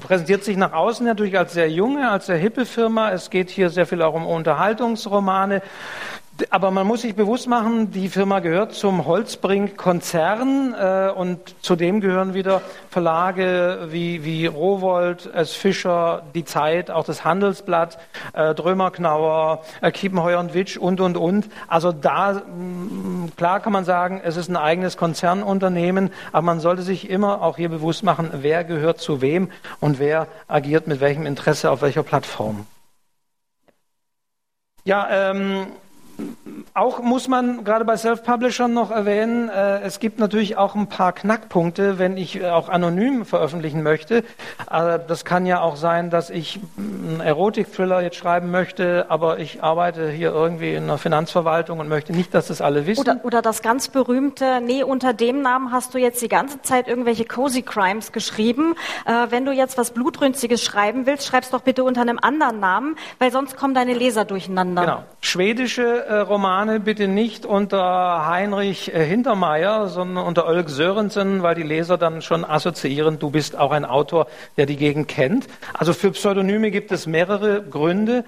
präsentiert 0.00 0.42
sich 0.42 0.56
nach 0.56 0.72
außen 0.72 1.04
natürlich 1.04 1.36
als 1.36 1.52
sehr 1.52 1.68
jung 1.68 1.81
junge, 1.82 2.08
als 2.08 2.26
sehr 2.26 2.36
hippe 2.36 2.64
Firma. 2.64 3.10
Es 3.10 3.28
geht 3.28 3.50
hier 3.50 3.68
sehr 3.68 3.86
viel 3.86 4.02
auch 4.02 4.14
um 4.14 4.24
Unterhaltungsromane. 4.24 5.62
Aber 6.50 6.70
man 6.70 6.86
muss 6.86 7.02
sich 7.02 7.14
bewusst 7.14 7.46
machen, 7.48 7.90
die 7.90 8.08
Firma 8.08 8.40
gehört 8.40 8.74
zum 8.74 9.04
Holzbrink-Konzern 9.04 10.74
äh, 10.74 11.10
und 11.14 11.54
zudem 11.62 12.00
gehören 12.00 12.34
wieder 12.34 12.62
Verlage 12.90 13.88
wie, 13.90 14.24
wie 14.24 14.46
Rowold, 14.46 15.32
S. 15.34 15.52
Fischer, 15.52 16.22
Die 16.34 16.44
Zeit, 16.44 16.90
auch 16.90 17.04
das 17.04 17.24
Handelsblatt, 17.24 17.98
äh, 18.32 18.54
Drömer-Knauer, 18.54 19.62
äh, 19.80 19.90
Kiepenheuer 19.90 20.40
und 20.40 20.54
Witsch 20.54 20.76
und, 20.76 21.00
und, 21.00 21.16
und. 21.16 21.48
Also 21.68 21.92
da, 21.92 22.32
mh, 22.32 22.42
mm, 22.46 23.32
klar 23.36 23.60
kann 23.60 23.72
man 23.72 23.84
sagen, 23.84 24.20
es 24.24 24.36
ist 24.36 24.48
ein 24.48 24.56
eigenes 24.56 24.96
Konzernunternehmen, 24.96 26.10
aber 26.32 26.42
man 26.42 26.60
sollte 26.60 26.82
sich 26.82 27.10
immer 27.10 27.42
auch 27.42 27.56
hier 27.56 27.68
bewusst 27.68 28.04
machen, 28.04 28.30
wer 28.32 28.64
gehört 28.64 29.00
zu 29.00 29.20
wem 29.20 29.50
und 29.80 29.98
wer 29.98 30.26
agiert 30.48 30.86
mit 30.86 31.00
welchem 31.00 31.26
Interesse 31.26 31.70
auf 31.70 31.82
welcher 31.82 32.02
Plattform. 32.02 32.66
Ja, 34.84 35.30
ähm, 35.30 35.66
auch 36.74 37.02
muss 37.02 37.28
man 37.28 37.64
gerade 37.64 37.84
bei 37.84 37.96
Self-Publishern 37.96 38.72
noch 38.72 38.90
erwähnen, 38.90 39.48
äh, 39.48 39.80
es 39.80 40.00
gibt 40.00 40.18
natürlich 40.18 40.56
auch 40.56 40.74
ein 40.74 40.88
paar 40.88 41.12
Knackpunkte, 41.12 41.98
wenn 41.98 42.16
ich 42.16 42.40
äh, 42.40 42.48
auch 42.48 42.68
anonym 42.68 43.24
veröffentlichen 43.24 43.82
möchte. 43.82 44.24
Äh, 44.70 44.98
das 45.06 45.24
kann 45.24 45.46
ja 45.46 45.60
auch 45.60 45.76
sein, 45.76 46.10
dass 46.10 46.30
ich 46.30 46.60
einen 46.78 47.20
Erotik-Thriller 47.20 48.00
jetzt 48.00 48.16
schreiben 48.16 48.50
möchte, 48.50 49.06
aber 49.08 49.38
ich 49.38 49.62
arbeite 49.62 50.10
hier 50.10 50.32
irgendwie 50.32 50.74
in 50.74 50.84
einer 50.84 50.98
Finanzverwaltung 50.98 51.78
und 51.78 51.88
möchte 51.88 52.12
nicht, 52.12 52.32
dass 52.34 52.46
das 52.48 52.60
alle 52.60 52.86
wissen. 52.86 53.00
Oder, 53.00 53.20
oder 53.24 53.42
das 53.42 53.62
ganz 53.62 53.88
berühmte, 53.88 54.60
nee, 54.60 54.82
unter 54.82 55.12
dem 55.12 55.42
Namen 55.42 55.72
hast 55.72 55.94
du 55.94 55.98
jetzt 55.98 56.22
die 56.22 56.28
ganze 56.28 56.62
Zeit 56.62 56.88
irgendwelche 56.88 57.24
Cozy 57.24 57.62
Crimes 57.62 58.12
geschrieben. 58.12 58.74
Äh, 59.06 59.30
wenn 59.30 59.44
du 59.44 59.52
jetzt 59.52 59.78
was 59.78 59.90
Blutrünstiges 59.90 60.62
schreiben 60.62 61.06
willst, 61.06 61.26
schreibst 61.26 61.52
doch 61.52 61.60
bitte 61.60 61.84
unter 61.84 62.00
einem 62.00 62.18
anderen 62.20 62.60
Namen, 62.60 62.96
weil 63.18 63.30
sonst 63.30 63.56
kommen 63.56 63.74
deine 63.74 63.94
Leser 63.94 64.24
durcheinander. 64.24 64.82
Genau. 64.82 65.04
Schwedische 65.20 66.06
äh, 66.06 66.11
Romane 66.20 66.80
bitte 66.80 67.08
nicht 67.08 67.46
unter 67.46 68.26
Heinrich 68.26 68.94
äh, 68.94 69.04
Hintermeier, 69.04 69.88
sondern 69.88 70.24
unter 70.24 70.46
Ölk 70.48 70.68
Sörensen, 70.68 71.42
weil 71.42 71.54
die 71.54 71.62
Leser 71.62 71.98
dann 71.98 72.22
schon 72.22 72.44
assoziieren, 72.44 73.18
du 73.18 73.30
bist 73.30 73.56
auch 73.56 73.72
ein 73.72 73.84
Autor, 73.84 74.26
der 74.56 74.66
die 74.66 74.76
Gegend 74.76 75.08
kennt. 75.08 75.46
Also 75.74 75.92
für 75.92 76.10
Pseudonyme 76.10 76.70
gibt 76.70 76.92
es 76.92 77.06
mehrere 77.06 77.62
Gründe. 77.62 78.24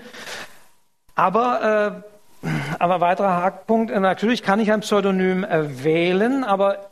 Aber, 1.14 2.03
äh, 2.43 2.49
aber 2.78 3.01
weiterer 3.01 3.43
Hackpunkt, 3.43 3.91
äh, 3.91 4.01
natürlich 4.01 4.43
kann 4.43 4.61
ich 4.61 4.72
ein 4.72 4.80
Pseudonym 4.80 5.45
äh, 5.45 5.85
wählen, 5.85 6.43
aber 6.43 6.91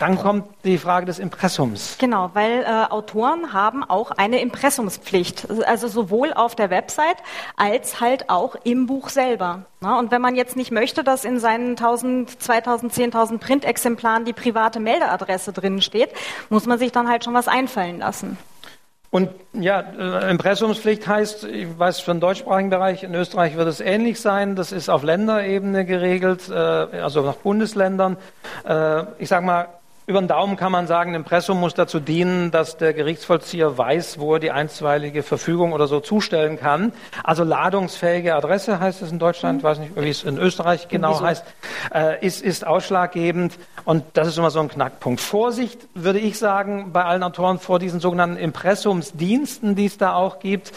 Dann 0.00 0.18
kommt 0.18 0.46
die 0.64 0.78
Frage 0.78 1.04
des 1.04 1.18
Impressums. 1.18 1.96
Genau, 1.98 2.30
weil 2.32 2.62
äh, 2.62 2.90
Autoren 2.90 3.52
haben 3.52 3.84
auch 3.84 4.10
eine 4.10 4.40
Impressumspflicht, 4.40 5.46
also 5.66 5.88
sowohl 5.88 6.32
auf 6.32 6.56
der 6.56 6.70
Website 6.70 7.18
als 7.58 8.00
halt 8.00 8.30
auch 8.30 8.56
im 8.64 8.86
Buch 8.86 9.10
selber. 9.10 9.66
Na, 9.80 9.98
und 9.98 10.10
wenn 10.10 10.22
man 10.22 10.36
jetzt 10.36 10.56
nicht 10.56 10.70
möchte, 10.70 11.04
dass 11.04 11.26
in 11.26 11.38
seinen 11.38 11.70
1000, 11.70 12.42
2000, 12.42 12.94
10.000 12.94 13.38
Printexemplaren 13.38 14.24
die 14.24 14.32
private 14.32 14.80
Meldeadresse 14.80 15.52
drin 15.52 15.82
steht, 15.82 16.10
muss 16.48 16.64
man 16.64 16.78
sich 16.78 16.92
dann 16.92 17.06
halt 17.06 17.22
schon 17.22 17.34
was 17.34 17.46
einfallen 17.46 17.98
lassen. 17.98 18.38
Und 19.10 19.28
ja, 19.52 19.80
äh, 19.80 20.30
Impressumspflicht 20.30 21.06
heißt, 21.06 21.44
ich 21.44 21.78
weiß 21.78 22.00
für 22.00 22.12
den 22.12 22.20
deutschsprachigen 22.20 22.70
Bereich, 22.70 23.02
in 23.02 23.14
Österreich 23.14 23.56
wird 23.56 23.68
es 23.68 23.80
ähnlich 23.80 24.20
sein. 24.20 24.56
Das 24.56 24.72
ist 24.72 24.88
auf 24.88 25.02
Länderebene 25.02 25.84
geregelt, 25.84 26.48
äh, 26.48 26.54
also 26.54 27.20
nach 27.22 27.34
Bundesländern. 27.34 28.16
Äh, 28.66 29.02
ich 29.18 29.28
sage 29.28 29.44
mal, 29.44 29.68
über 30.10 30.20
den 30.20 30.26
Daumen 30.26 30.56
kann 30.56 30.72
man 30.72 30.88
sagen, 30.88 31.14
Impressum 31.14 31.60
muss 31.60 31.74
dazu 31.74 32.00
dienen, 32.00 32.50
dass 32.50 32.76
der 32.76 32.92
Gerichtsvollzieher 32.94 33.78
weiß, 33.78 34.18
wo 34.18 34.34
er 34.34 34.40
die 34.40 34.50
einstweilige 34.50 35.22
Verfügung 35.22 35.72
oder 35.72 35.86
so 35.86 36.00
zustellen 36.00 36.58
kann. 36.58 36.92
Also 37.22 37.44
ladungsfähige 37.44 38.34
Adresse 38.34 38.80
heißt 38.80 39.02
es 39.02 39.12
in 39.12 39.20
Deutschland, 39.20 39.58
ich 39.58 39.64
weiß 39.64 39.78
nicht, 39.78 39.92
wie 39.94 40.08
es 40.08 40.24
in 40.24 40.36
Österreich 40.36 40.88
genau 40.88 41.14
so. 41.14 41.24
heißt, 41.24 41.44
äh, 41.94 42.26
ist, 42.26 42.42
ist 42.42 42.66
ausschlaggebend 42.66 43.56
und 43.84 44.02
das 44.14 44.26
ist 44.26 44.36
immer 44.36 44.50
so 44.50 44.58
ein 44.58 44.68
Knackpunkt. 44.68 45.20
Vorsicht, 45.20 45.86
würde 45.94 46.18
ich 46.18 46.40
sagen, 46.40 46.90
bei 46.92 47.04
allen 47.04 47.22
Autoren 47.22 47.60
vor 47.60 47.78
diesen 47.78 48.00
sogenannten 48.00 48.36
Impressumsdiensten, 48.36 49.76
die 49.76 49.86
es 49.86 49.96
da 49.96 50.14
auch 50.14 50.40
gibt, 50.40 50.72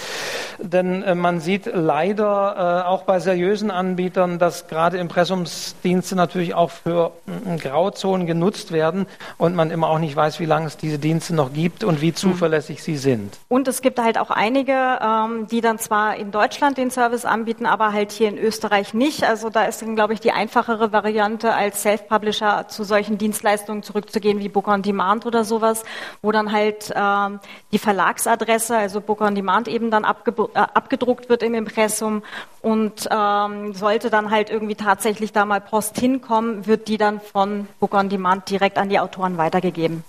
denn 0.60 1.02
äh, 1.02 1.16
man 1.16 1.40
sieht 1.40 1.66
leider 1.74 2.84
äh, 2.86 2.88
auch 2.88 3.02
bei 3.02 3.20
seriösen 3.20 3.72
Anbietern, 3.72 4.38
dass 4.38 4.68
gerade 4.68 5.00
Impressumsdienste 5.00 6.16
natürlich 6.16 6.54
auch 6.54 6.70
für 6.70 7.14
äh, 7.48 7.58
Grauzonen 7.58 8.28
genutzt 8.28 8.72
werden 8.72 9.08
und 9.38 9.56
man 9.56 9.72
immer 9.72 9.90
auch 9.90 10.00
nicht 10.00 10.16
weiß, 10.16 10.40
wie 10.40 10.46
lange 10.46 10.68
es 10.68 10.78
diese 10.78 11.00
Dienste 11.00 11.34
noch 11.36 11.54
gibt 11.54 11.84
und 11.84 12.02
wie 12.02 12.10
hm. 12.10 12.16
zuverlässig 12.16 12.80
mhm. 12.80 12.84
sie 12.84 12.98
sind. 12.98 13.40
Und 13.50 13.68
es 13.68 13.82
gibt 13.82 14.00
halt 14.00 14.18
auch 14.18 14.30
einige, 14.30 15.00
ähm, 15.02 15.48
die 15.48 15.62
dann 15.62 15.80
zwar 15.80 16.16
in 16.16 16.32
Deutschland 16.32 16.78
den 16.78 16.92
Service 16.92 17.26
anbieten, 17.26 17.66
aber 17.66 17.94
halt 17.94 18.12
hier 18.12 18.30
in 18.30 18.38
Österreich 18.38 18.94
nicht. 18.94 19.24
Also 19.24 19.50
da 19.50 19.66
ist 19.66 19.82
dann, 19.82 19.96
glaube 19.96 20.14
ich, 20.14 20.20
die 20.20 20.32
einfachere 20.32 20.92
Variante, 20.92 21.54
als 21.54 21.82
Self-Publisher 21.82 22.68
zu 22.68 22.84
solchen 22.84 23.18
Dienstleistungen 23.18 23.84
zurückzugehen 23.84 24.40
wie 24.40 24.50
Book 24.50 24.68
on 24.68 24.82
Demand 24.82 25.26
oder 25.26 25.44
sowas, 25.44 25.84
wo 26.22 26.32
dann 26.32 26.52
halt 26.52 26.92
ähm, 26.96 27.40
die 27.72 27.80
Verlagsadresse, 27.80 28.76
also 28.78 29.02
Book 29.02 29.22
on 29.22 29.36
Demand 29.36 29.68
eben 29.68 29.92
dann 29.92 30.06
abge 30.06 30.34
äh, 30.54 30.60
abgedruckt 30.60 31.30
wird 31.30 31.44
im 31.44 31.54
Impressum 31.54 32.24
und 32.62 33.08
ähm, 33.12 33.74
sollte 33.74 34.10
dann 34.10 34.32
halt 34.32 34.50
irgendwie 34.50 34.76
tatsächlich 34.76 35.32
da 35.34 35.46
mal 35.46 35.62
Post 35.62 36.00
hinkommen, 36.00 36.66
wird 36.66 36.88
die 36.88 36.98
dann 36.98 37.20
von 37.20 37.68
Book 37.80 37.94
on 37.94 38.10
Demand 38.10 38.50
direkt 38.50 38.78
an 38.78 38.90
die 38.90 39.00
Autoren 39.00 39.13
weitergegeben. 39.18 40.04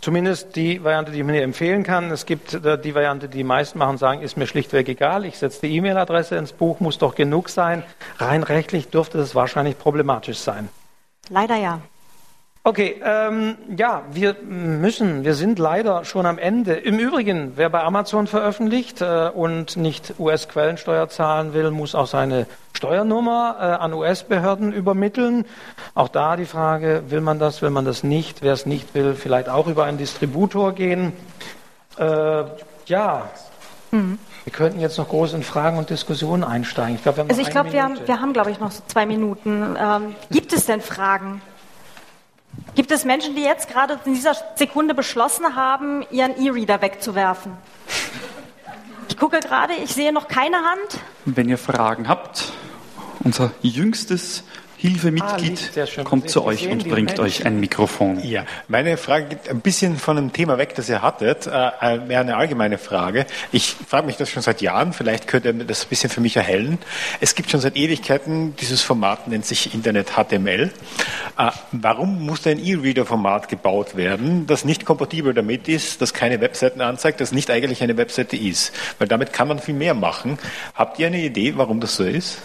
Zumindest 0.00 0.54
die 0.54 0.82
Variante, 0.84 1.10
die 1.10 1.24
man 1.24 1.34
hier 1.34 1.42
empfehlen 1.42 1.82
kann. 1.82 2.10
Es 2.12 2.24
gibt 2.24 2.54
äh, 2.54 2.80
die 2.80 2.94
Variante, 2.94 3.28
die 3.28 3.38
die 3.38 3.44
meisten 3.44 3.78
machen, 3.78 3.98
sagen, 3.98 4.22
ist 4.22 4.36
mir 4.36 4.46
schlichtweg 4.46 4.88
egal. 4.88 5.24
Ich 5.24 5.38
setze 5.38 5.62
die 5.62 5.76
E-Mail-Adresse 5.76 6.36
ins 6.36 6.52
Buch, 6.52 6.78
muss 6.78 6.98
doch 6.98 7.16
genug 7.16 7.48
sein. 7.48 7.82
Rein 8.18 8.44
rechtlich 8.44 8.88
dürfte 8.88 9.18
das 9.18 9.34
wahrscheinlich 9.34 9.76
problematisch 9.76 10.38
sein. 10.38 10.68
Leider 11.28 11.56
ja. 11.56 11.80
Okay, 12.64 13.00
ähm, 13.02 13.56
ja, 13.76 14.02
wir 14.10 14.36
müssen, 14.42 15.24
wir 15.24 15.34
sind 15.34 15.58
leider 15.58 16.04
schon 16.04 16.26
am 16.26 16.38
Ende. 16.38 16.74
Im 16.74 16.98
Übrigen, 16.98 17.52
wer 17.56 17.70
bei 17.70 17.82
Amazon 17.82 18.26
veröffentlicht 18.26 19.00
äh, 19.00 19.30
und 19.32 19.76
nicht 19.76 20.14
US-Quellensteuer 20.18 21.08
zahlen 21.08 21.54
will, 21.54 21.70
muss 21.70 21.94
auch 21.94 22.08
seine 22.08 22.46
Steuernummer 22.74 23.56
äh, 23.58 23.64
an 23.82 23.94
US-Behörden 23.94 24.72
übermitteln. 24.72 25.46
Auch 25.94 26.08
da 26.08 26.36
die 26.36 26.44
Frage, 26.44 27.04
will 27.08 27.20
man 27.20 27.38
das, 27.38 27.62
will 27.62 27.70
man 27.70 27.84
das 27.84 28.02
nicht? 28.02 28.42
Wer 28.42 28.52
es 28.52 28.66
nicht 28.66 28.94
will, 28.94 29.14
vielleicht 29.14 29.48
auch 29.48 29.66
über 29.66 29.84
einen 29.84 29.98
Distributor 29.98 30.72
gehen. 30.72 31.12
Äh, 31.96 32.44
ja. 32.86 33.30
Mhm. 33.92 34.18
Wir 34.44 34.52
könnten 34.52 34.80
jetzt 34.80 34.98
noch 34.98 35.08
groß 35.08 35.34
in 35.34 35.42
Fragen 35.42 35.78
und 35.78 35.90
Diskussionen 35.90 36.44
einsteigen. 36.44 36.96
Ich 36.96 37.02
glaube, 37.02 37.18
wir 37.18 37.22
haben, 37.22 37.30
also 37.30 37.40
ich 37.40 37.50
glaub, 37.50 37.72
wir 37.72 37.82
haben, 37.82 37.98
wir 38.04 38.20
haben, 38.20 38.32
glaube 38.32 38.50
ich, 38.50 38.60
noch 38.60 38.72
so 38.72 38.82
zwei 38.86 39.06
Minuten. 39.06 39.76
Ähm, 39.78 40.14
gibt 40.30 40.52
es 40.52 40.66
denn 40.66 40.80
Fragen? 40.80 41.40
Gibt 42.74 42.90
es 42.90 43.04
Menschen, 43.04 43.34
die 43.34 43.42
jetzt 43.42 43.68
gerade 43.68 43.98
in 44.04 44.14
dieser 44.14 44.36
Sekunde 44.56 44.94
beschlossen 44.94 45.56
haben, 45.56 46.04
ihren 46.10 46.36
E-Reader 46.40 46.80
wegzuwerfen? 46.80 47.52
Ich 49.08 49.16
gucke 49.16 49.40
gerade, 49.40 49.74
ich 49.74 49.92
sehe 49.92 50.12
noch 50.12 50.28
keine 50.28 50.58
Hand. 50.58 51.00
Wenn 51.24 51.48
ihr 51.48 51.58
Fragen 51.58 52.08
habt, 52.08 52.52
unser 53.20 53.50
jüngstes 53.62 54.44
Hilfemitglied 54.78 55.72
ah, 55.76 56.02
kommt 56.04 56.30
zu 56.30 56.44
euch 56.44 56.68
und 56.68 56.88
bringt 56.88 57.18
euch 57.18 57.44
ein 57.44 57.58
Mikrofon. 57.58 58.22
Ja, 58.22 58.44
meine 58.68 58.96
Frage 58.96 59.26
geht 59.26 59.48
ein 59.48 59.60
bisschen 59.60 59.96
von 59.96 60.14
dem 60.14 60.32
Thema 60.32 60.56
weg, 60.56 60.76
das 60.76 60.88
ihr 60.88 61.02
hattet, 61.02 61.48
äh, 61.48 61.70
äh, 61.80 61.98
mehr 61.98 62.20
eine 62.20 62.36
allgemeine 62.36 62.78
Frage. 62.78 63.26
Ich 63.50 63.74
frage 63.88 64.06
mich 64.06 64.16
das 64.18 64.30
schon 64.30 64.40
seit 64.40 64.62
Jahren, 64.62 64.92
vielleicht 64.92 65.26
könnt 65.26 65.46
ihr 65.46 65.52
das 65.52 65.84
ein 65.84 65.88
bisschen 65.88 66.10
für 66.10 66.20
mich 66.20 66.36
erhellen. 66.36 66.78
Es 67.20 67.34
gibt 67.34 67.50
schon 67.50 67.58
seit 67.58 67.76
Ewigkeiten, 67.76 68.54
dieses 68.54 68.80
Format 68.80 69.26
nennt 69.26 69.44
sich 69.44 69.74
Internet 69.74 70.12
HTML. 70.12 70.70
Äh, 71.36 71.50
warum 71.72 72.24
muss 72.24 72.46
ein 72.46 72.64
E-Reader-Format 72.64 73.48
gebaut 73.48 73.96
werden, 73.96 74.46
das 74.46 74.64
nicht 74.64 74.84
kompatibel 74.84 75.34
damit 75.34 75.66
ist, 75.66 76.00
das 76.00 76.14
keine 76.14 76.40
Webseiten 76.40 76.82
anzeigt, 76.82 77.20
das 77.20 77.32
nicht 77.32 77.50
eigentlich 77.50 77.82
eine 77.82 77.96
Webseite 77.96 78.36
ist? 78.36 78.72
Weil 79.00 79.08
damit 79.08 79.32
kann 79.32 79.48
man 79.48 79.58
viel 79.58 79.74
mehr 79.74 79.94
machen. 79.94 80.38
Habt 80.74 81.00
ihr 81.00 81.08
eine 81.08 81.20
Idee, 81.20 81.54
warum 81.56 81.80
das 81.80 81.96
so 81.96 82.04
ist? 82.04 82.38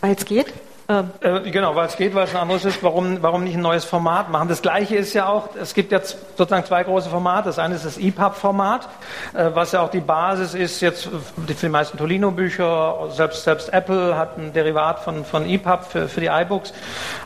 Weil 0.00 0.14
es 0.14 0.24
geht? 0.24 0.52
Äh, 0.88 1.50
genau, 1.50 1.74
weil 1.76 1.86
es 1.86 1.96
geht, 1.96 2.14
weil 2.14 2.24
es 2.24 2.34
ein 2.34 2.40
anderes 2.40 2.64
ist. 2.64 2.82
Warum, 2.82 3.22
warum 3.22 3.44
nicht 3.44 3.54
ein 3.54 3.62
neues 3.62 3.84
Format 3.84 4.30
machen? 4.30 4.48
Das 4.48 4.62
Gleiche 4.62 4.96
ist 4.96 5.14
ja 5.14 5.28
auch, 5.28 5.50
es 5.54 5.74
gibt 5.74 5.92
jetzt 5.92 6.16
sozusagen 6.36 6.66
zwei 6.66 6.82
große 6.82 7.08
Formate. 7.08 7.44
Das 7.48 7.58
eine 7.58 7.76
ist 7.76 7.84
das 7.84 7.98
EPUB-Format, 7.98 8.88
äh, 9.34 9.50
was 9.54 9.72
ja 9.72 9.80
auch 9.80 9.90
die 9.90 10.00
Basis 10.00 10.54
ist 10.54 10.80
jetzt 10.80 11.04
für 11.04 11.20
die 11.46 11.68
meisten 11.68 11.96
Tolino-Bücher. 11.98 13.10
Selbst, 13.10 13.44
selbst 13.44 13.72
Apple 13.72 14.16
hat 14.16 14.36
ein 14.38 14.52
Derivat 14.52 15.00
von, 15.00 15.24
von 15.24 15.48
EPUB 15.48 15.84
für, 15.84 16.08
für 16.08 16.20
die 16.20 16.28
iBooks. 16.28 16.72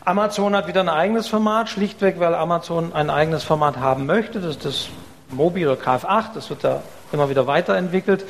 Amazon 0.05 0.55
hat 0.55 0.67
wieder 0.67 0.81
ein 0.81 0.89
eigenes 0.89 1.27
Format, 1.27 1.69
schlichtweg, 1.69 2.19
weil 2.19 2.35
Amazon 2.35 2.93
ein 2.93 3.09
eigenes 3.09 3.43
Format 3.43 3.77
haben 3.77 4.05
möchte. 4.05 4.39
Das 4.39 4.51
ist 4.51 4.65
das 4.65 4.87
Mobi 5.29 5.65
oder 5.67 5.75
KF8, 5.75 6.33
das 6.35 6.49
wird 6.49 6.63
da 6.63 6.81
immer 7.11 7.29
wieder 7.29 7.47
weiterentwickelt. 7.47 8.25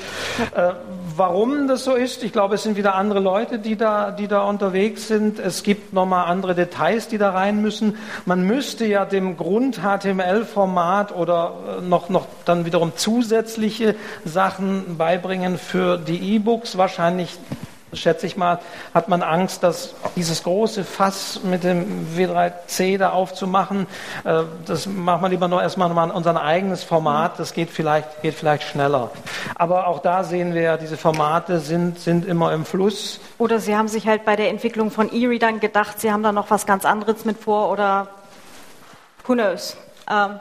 Äh, 0.56 0.74
warum 1.16 1.68
das 1.68 1.84
so 1.84 1.94
ist, 1.94 2.24
ich 2.24 2.32
glaube, 2.32 2.56
es 2.56 2.64
sind 2.64 2.78
wieder 2.78 2.96
andere 2.96 3.20
Leute, 3.20 3.60
die 3.60 3.76
da, 3.76 4.12
die 4.12 4.28
da 4.28 4.44
unterwegs 4.44 5.08
sind. 5.08 5.40
Es 5.40 5.64
gibt 5.64 5.94
nochmal 5.94 6.28
andere 6.28 6.56
Details, 6.56 7.08
die 7.08 7.18
da 7.18 7.32
rein 7.32 7.62
müssen. 7.62 7.98
Man 8.26 8.44
müsste 8.44 8.86
ja 8.86 9.06
dem 9.06 9.38
Grund-HTML-Format 9.38 11.16
oder 11.16 11.80
äh, 11.80 11.82
noch, 11.82 12.10
noch 12.10 12.28
dann 12.46 12.66
wiederum 12.66 12.94
zusätzliche 12.96 13.96
Sachen 14.26 14.98
beibringen 14.98 15.58
für 15.58 15.98
die 15.98 16.36
E-Books. 16.36 16.78
Wahrscheinlich 16.78 17.38
schätze 17.94 18.28
ich 18.28 18.38
mal, 18.38 18.60
hat 18.94 19.10
man 19.10 19.22
Angst, 19.22 19.64
dass 19.64 19.96
dieses 20.16 20.44
große 20.44 20.84
Fass 20.84 21.42
mit 21.44 21.64
dem 21.64 22.08
W3C 22.16 22.98
da 22.98 23.12
aufzumachen, 23.12 23.88
äh, 24.24 24.44
das 24.66 24.86
machen 24.86 25.22
wir 25.22 25.30
lieber 25.30 25.48
noch 25.48 25.62
erstmal 25.62 25.90
mal 25.90 26.12
unser 26.12 26.42
eigenes 26.42 26.84
Format, 26.84 27.40
das 27.40 27.54
geht 27.54 27.70
vielleicht, 27.70 28.22
geht 28.22 28.34
vielleicht 28.34 28.64
schneller. 28.64 29.12
Aber 29.56 29.88
auch 29.88 30.00
da 30.00 30.24
sehen 30.24 30.54
wir 30.54 30.78
diese 30.78 30.98
Formate 30.98 31.60
sind, 31.60 32.00
sind 32.00 32.26
immer 32.26 32.54
im 32.54 32.66
Fluss. 32.66 33.20
Oder 33.38 33.60
Sie 33.60 33.76
haben 33.76 33.88
sich 33.88 34.08
halt 34.08 34.26
bei 34.26 34.36
der 34.36 34.50
Entwicklung 34.50 34.92
von 34.92 35.12
E-Readern 35.12 35.60
gedacht, 35.60 36.00
Sie 36.00 36.12
haben 36.12 36.24
da 36.24 36.32
noch 36.32 36.50
was 36.50 36.66
ganz 36.66 36.86
anderes 36.86 37.26
mit 37.26 37.38
vor 37.38 37.72
oder 37.72 38.08
who 39.26 39.34
knows. 39.34 39.78
Ähm, 40.10 40.40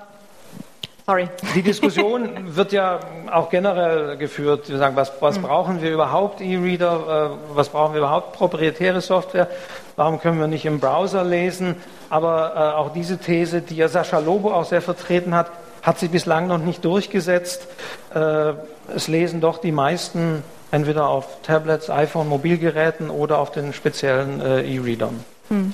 Sorry. 1.07 1.29
Die 1.55 1.63
Diskussion 1.63 2.57
wird 2.57 2.73
ja 2.73 2.99
auch 3.31 3.49
generell 3.49 4.17
geführt. 4.17 4.69
Wir 4.69 4.79
sagen, 4.79 4.97
was, 4.97 5.13
was 5.21 5.39
mhm. 5.39 5.43
brauchen 5.43 5.81
wir 5.81 5.93
überhaupt 5.93 6.41
E-Reader? 6.41 7.31
Äh, 7.53 7.57
was 7.57 7.69
brauchen 7.69 7.95
wir 7.95 7.99
überhaupt 7.99 8.33
proprietäre 8.33 9.01
Software? 9.01 9.49
Warum 9.95 10.19
können 10.19 10.41
wir 10.41 10.49
nicht 10.49 10.65
im 10.65 10.81
Browser 10.81 11.23
lesen? 11.23 11.77
Aber 12.11 12.55
äh, 12.57 12.77
auch 12.77 12.93
diese 12.93 13.19
These, 13.19 13.61
die 13.61 13.77
ja 13.77 13.87
Sascha 13.87 14.19
Lobo 14.19 14.53
auch 14.53 14.65
sehr 14.65 14.83
vertreten 14.83 15.33
hat, 15.33 15.53
hat 15.81 16.01
sich 16.01 16.11
bislang 16.11 16.49
noch 16.49 16.59
nicht 16.59 16.85
durchgesetzt. 16.85 17.69
Äh, 18.13 18.55
es 18.93 19.07
lesen 19.07 19.41
doch 19.41 19.59
die 19.59 19.71
meisten 19.71 20.43
entweder 20.73 21.07
auf 21.09 21.41
Tablets, 21.43 21.89
iPhone, 21.89 22.29
Mobilgeräten 22.29 23.11
oder 23.11 23.39
auf 23.39 23.53
den 23.53 23.73
speziellen 23.73 24.41
äh, 24.41 24.63
E-Readern. 24.63 25.25
Hm. 25.51 25.73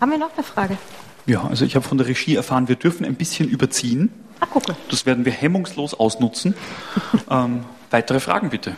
Haben 0.00 0.10
wir 0.10 0.18
noch 0.18 0.34
eine 0.34 0.42
Frage? 0.42 0.76
Ja, 1.28 1.44
also 1.46 1.66
ich 1.66 1.76
habe 1.76 1.86
von 1.86 1.98
der 1.98 2.06
Regie 2.06 2.36
erfahren, 2.36 2.68
wir 2.68 2.76
dürfen 2.76 3.04
ein 3.04 3.14
bisschen 3.14 3.50
überziehen. 3.50 4.10
Ah, 4.40 4.46
gucke. 4.46 4.74
Das 4.90 5.04
werden 5.04 5.26
wir 5.26 5.32
hemmungslos 5.32 5.92
ausnutzen. 5.92 6.54
ähm, 7.30 7.66
weitere 7.90 8.18
Fragen 8.18 8.48
bitte. 8.48 8.74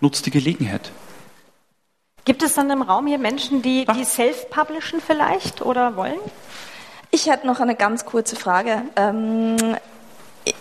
Nutzt 0.00 0.26
die 0.26 0.30
Gelegenheit. 0.30 0.92
Gibt 2.24 2.44
es 2.44 2.54
dann 2.54 2.70
im 2.70 2.82
Raum 2.82 3.08
hier 3.08 3.18
Menschen, 3.18 3.62
die, 3.62 3.84
die 3.84 4.04
self-publishen 4.04 5.00
vielleicht 5.00 5.60
oder 5.60 5.96
wollen? 5.96 6.20
Ich 7.10 7.26
hätte 7.26 7.48
noch 7.48 7.58
eine 7.58 7.74
ganz 7.74 8.04
kurze 8.04 8.36
Frage. 8.36 8.82
Ähm, 8.94 9.56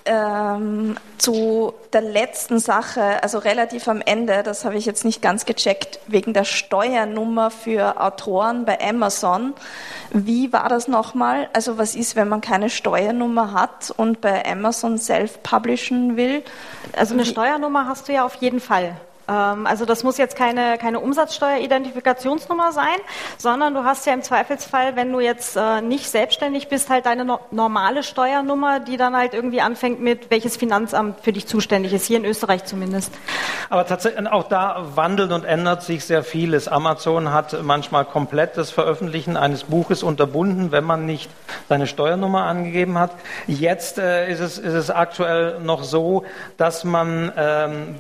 ähm, 0.06 0.98
zu 1.18 1.74
der 1.94 2.02
letzten 2.02 2.60
Sache, 2.60 3.22
also 3.24 3.38
relativ 3.38 3.88
am 3.88 4.02
Ende, 4.02 4.44
das 4.44 4.66
habe 4.66 4.78
ich 4.78 4.86
jetzt 4.86 5.06
nicht 5.06 5.22
ganz 5.22 5.46
gecheckt, 5.46 6.00
wegen 6.08 6.34
der 6.34 6.44
Steuernummer 6.44 7.52
für 7.52 8.02
Autoren 8.02 8.66
bei 8.66 8.80
Amazon. 8.80 9.54
Wie 10.12 10.54
war 10.54 10.70
das 10.70 10.88
nochmal? 10.88 11.50
Also 11.54 11.78
was 11.78 11.96
ist, 11.96 12.16
wenn 12.16 12.30
man 12.30 12.42
keine 12.42 12.70
Steuernummer 12.70 13.54
hat 13.54 13.94
und 13.96 14.22
bei 14.22 14.46
Amazon 14.46 14.98
self-publishen 14.98 16.18
will? 16.18 16.44
Also 16.94 17.14
eine 17.14 17.26
Steuernummer 17.26 17.88
hast 17.88 18.08
du 18.08 18.14
ja 18.14 18.26
auf 18.26 18.36
jeden 18.36 18.60
Fall. 18.60 18.96
Ähm, 19.28 19.66
also 19.68 19.86
das 19.86 20.04
muss 20.04 20.18
jetzt 20.18 20.36
keine, 20.36 20.78
keine 20.78 21.00
Umsatzsteueridentifikationsnummer 21.00 22.72
sein, 22.72 22.98
sondern 23.38 23.74
du 23.74 23.84
hast 23.84 24.06
ja 24.06 24.14
im 24.14 24.22
Zweifelsfall, 24.22 24.96
wenn 24.96 25.12
du 25.12 25.20
jetzt 25.20 25.58
äh, 25.58 25.82
nicht 25.82 26.10
selbstständig 26.10 26.70
bist, 26.70 26.90
halt 26.90 27.06
deine 27.06 27.26
no 27.26 27.40
normale 27.52 28.04
Steuernummer, 28.04 28.80
die 28.80 28.98
dann 28.98 29.16
halt 29.16 29.34
irgendwie 29.34 29.62
anfängt 29.62 30.00
mit, 30.02 30.30
welches 30.32 30.58
Finanzamt 30.58 31.22
für 31.22 31.34
dich 31.34 31.48
zuständig 31.48 31.94
ist, 31.94 32.06
hier 32.06 32.18
in 32.18 32.26
Österreich 32.26 32.66
zumindest. 32.66 33.14
Aber 33.70 33.86
tatsächlich, 33.86 34.28
auch 34.28 34.48
da 34.48 34.86
wandelt 34.96 35.32
und 35.32 35.44
ändert 35.44 35.84
sich 35.84 36.06
sehr 36.06 36.24
vieles. 36.24 36.68
Amazon 36.68 37.32
hat 37.32 37.64
manchmal 37.64 38.06
komplett 38.06 38.58
das 38.58 38.72
Veröffentlichen 38.72 39.38
eines 39.38 39.64
Buches 39.64 40.04
unterbunden, 40.04 40.72
wenn 40.72 40.84
man 40.84 41.06
nicht 41.06 41.30
seine 41.70 41.88
Steuernummer 41.88 42.44
angegeben 42.44 42.98
hat. 42.98 43.12
Jetzt 43.48 43.98
äh, 43.98 44.32
ist, 44.32 44.40
es, 44.40 44.58
ist 44.58 44.74
es 44.74 44.90
aktuell 44.90 45.60
noch 45.60 45.84
so, 45.84 46.24
dass 46.58 46.84
man 46.84 47.32
ähm, 47.36 47.96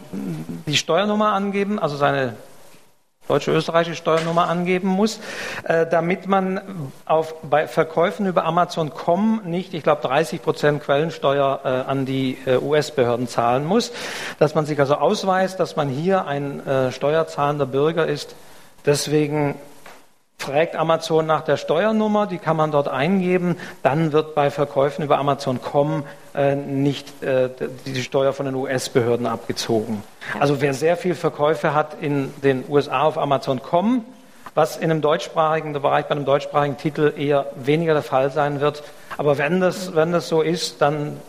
die 0.65 0.77
Steuernummer 0.77 1.16
Steuernummer 1.17 1.33
angeben, 1.33 1.79
also 1.79 1.97
seine 1.97 2.35
deutsche 3.27 3.51
österreichische 3.51 3.95
Steuernummer 3.95 4.47
angeben 4.47 4.87
muss, 4.87 5.19
äh, 5.63 5.87
damit 5.87 6.27
man 6.27 6.61
auf, 7.07 7.33
bei 7.41 7.67
Verkäufen 7.67 8.27
über 8.27 8.45
Amazon.com 8.45 9.41
nicht, 9.43 9.73
ich 9.73 9.81
glaube, 9.81 10.03
30 10.03 10.43
Prozent 10.43 10.83
Quellensteuer 10.83 11.61
äh, 11.63 11.89
an 11.89 12.05
die 12.05 12.37
äh, 12.45 12.57
US-Behörden 12.57 13.27
zahlen 13.27 13.65
muss, 13.65 13.91
dass 14.37 14.53
man 14.53 14.67
sich 14.67 14.79
also 14.79 14.93
ausweist, 14.93 15.59
dass 15.59 15.75
man 15.75 15.89
hier 15.89 16.27
ein 16.27 16.65
äh, 16.67 16.91
steuerzahlender 16.91 17.65
Bürger 17.65 18.05
ist. 18.05 18.35
Deswegen 18.85 19.55
fragt 20.37 20.75
Amazon 20.75 21.25
nach 21.25 21.41
der 21.41 21.57
Steuernummer, 21.57 22.27
die 22.27 22.37
kann 22.37 22.55
man 22.55 22.71
dort 22.71 22.87
eingeben, 22.87 23.57
dann 23.81 24.11
wird 24.11 24.35
bei 24.35 24.51
Verkäufen 24.51 25.03
über 25.03 25.17
Amazon.com 25.17 26.03
nicht 26.55 27.23
äh, 27.23 27.49
die 27.85 28.03
Steuer 28.03 28.31
von 28.31 28.45
den 28.45 28.55
US-Behörden 28.55 29.25
abgezogen. 29.25 30.03
Also 30.39 30.61
wer 30.61 30.73
sehr 30.73 30.95
viel 30.95 31.15
Verkäufe 31.15 31.73
hat 31.73 31.97
in 31.99 32.33
den 32.43 32.63
USA 32.69 33.03
auf 33.03 33.17
Amazon.com, 33.17 34.05
was 34.53 34.77
in 34.77 34.91
einem 34.91 35.01
deutschsprachigen 35.01 35.73
Bereich, 35.73 36.05
bei 36.05 36.11
einem 36.11 36.25
deutschsprachigen 36.25 36.77
Titel 36.77 37.13
eher 37.17 37.47
weniger 37.55 37.93
der 37.93 38.03
Fall 38.03 38.31
sein 38.31 38.61
wird. 38.61 38.83
Aber 39.17 39.37
wenn 39.37 39.59
das, 39.59 39.95
wenn 39.95 40.11
das 40.11 40.27
so 40.27 40.41
ist, 40.41 40.81
dann 40.81 41.19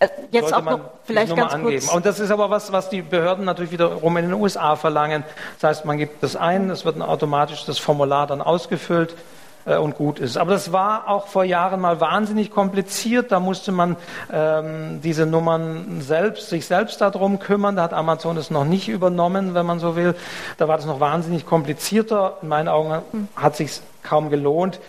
äh, 0.00 0.08
Jetzt 0.30 0.52
auch 0.52 0.62
noch 0.62 0.80
vielleicht 1.04 1.34
ganz 1.34 1.54
angeben. 1.54 1.80
kurz. 1.80 1.94
Und 1.94 2.04
das 2.04 2.20
ist 2.20 2.30
aber 2.30 2.50
was, 2.50 2.72
was 2.72 2.90
die 2.90 3.02
Behörden 3.02 3.44
natürlich 3.44 3.72
wiederum 3.72 4.16
in 4.16 4.26
den 4.26 4.34
USA 4.34 4.76
verlangen. 4.76 5.24
Das 5.60 5.70
heißt, 5.70 5.84
man 5.86 5.96
gibt 5.96 6.22
das 6.22 6.36
ein, 6.36 6.68
es 6.70 6.84
wird 6.84 7.00
automatisch 7.00 7.64
das 7.64 7.78
Formular 7.78 8.26
dann 8.26 8.42
ausgefüllt 8.42 9.12
äh, 9.12 9.16
und 9.64 9.94
gut 9.96 10.18
ist. 10.18 10.36
Aber 10.36 10.52
das 10.52 10.72
war 10.72 11.08
auch 11.08 11.28
vor 11.28 11.44
Jahren 11.44 11.80
mal 11.80 12.00
wahnsinnig 12.00 12.50
kompliziert. 12.50 13.30
Da 13.30 13.40
musste 13.40 13.72
man 13.72 13.96
ähm, 14.32 15.00
diese 15.02 15.26
Nummern 15.26 16.00
selbst, 16.00 16.48
sich 16.48 16.66
selbst 16.66 17.00
darum 17.00 17.38
kümmern. 17.38 17.76
Da 17.76 17.82
hat 17.82 17.92
Amazon 17.92 18.36
es 18.36 18.50
noch 18.50 18.64
nicht 18.64 18.88
übernommen, 18.88 19.54
wenn 19.54 19.66
man 19.66 19.78
so 19.78 19.96
will. 19.96 20.14
Da 20.58 20.68
war 20.68 20.76
das 20.76 20.86
noch 20.86 21.00
wahnsinnig 21.00 21.46
komplizierter. 21.46 22.38
In 22.42 22.48
meinen 22.48 22.68
Augen 22.68 23.28
hat 23.36 23.56
sich 23.56 23.80
kaum 24.02 24.30
gelohnt. 24.30 24.80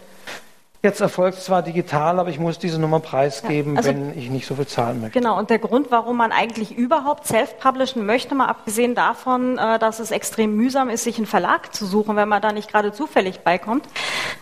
Jetzt 0.85 0.99
erfolgt 0.99 1.37
es 1.37 1.45
zwar 1.45 1.61
digital, 1.61 2.19
aber 2.19 2.29
ich 2.29 2.39
muss 2.39 2.59
diese 2.59 2.77
Nummer 2.77 2.99
preisgeben, 2.99 3.75
ja, 3.75 3.77
also, 3.77 3.91
wenn 3.91 4.17
ich 4.17 4.29
nicht 4.29 4.45
so 4.45 4.55
viel 4.55 4.67
zahlen 4.67 4.99
möchte. 4.99 5.17
Genau, 5.17 5.39
und 5.39 5.49
der 5.49 5.59
Grund, 5.59 5.91
warum 5.91 6.17
man 6.17 6.33
eigentlich 6.33 6.75
überhaupt 6.75 7.25
self-publishen 7.25 8.05
möchte, 8.05 8.35
mal 8.35 8.47
abgesehen 8.47 8.93
davon, 8.93 9.57
äh, 9.57 9.79
dass 9.79 10.01
es 10.01 10.11
extrem 10.11 10.57
mühsam 10.57 10.89
ist, 10.89 11.05
sich 11.05 11.15
einen 11.15 11.25
Verlag 11.25 11.73
zu 11.73 11.85
suchen, 11.85 12.17
wenn 12.17 12.27
man 12.27 12.41
da 12.41 12.51
nicht 12.51 12.69
gerade 12.69 12.91
zufällig 12.91 13.39
beikommt, 13.45 13.87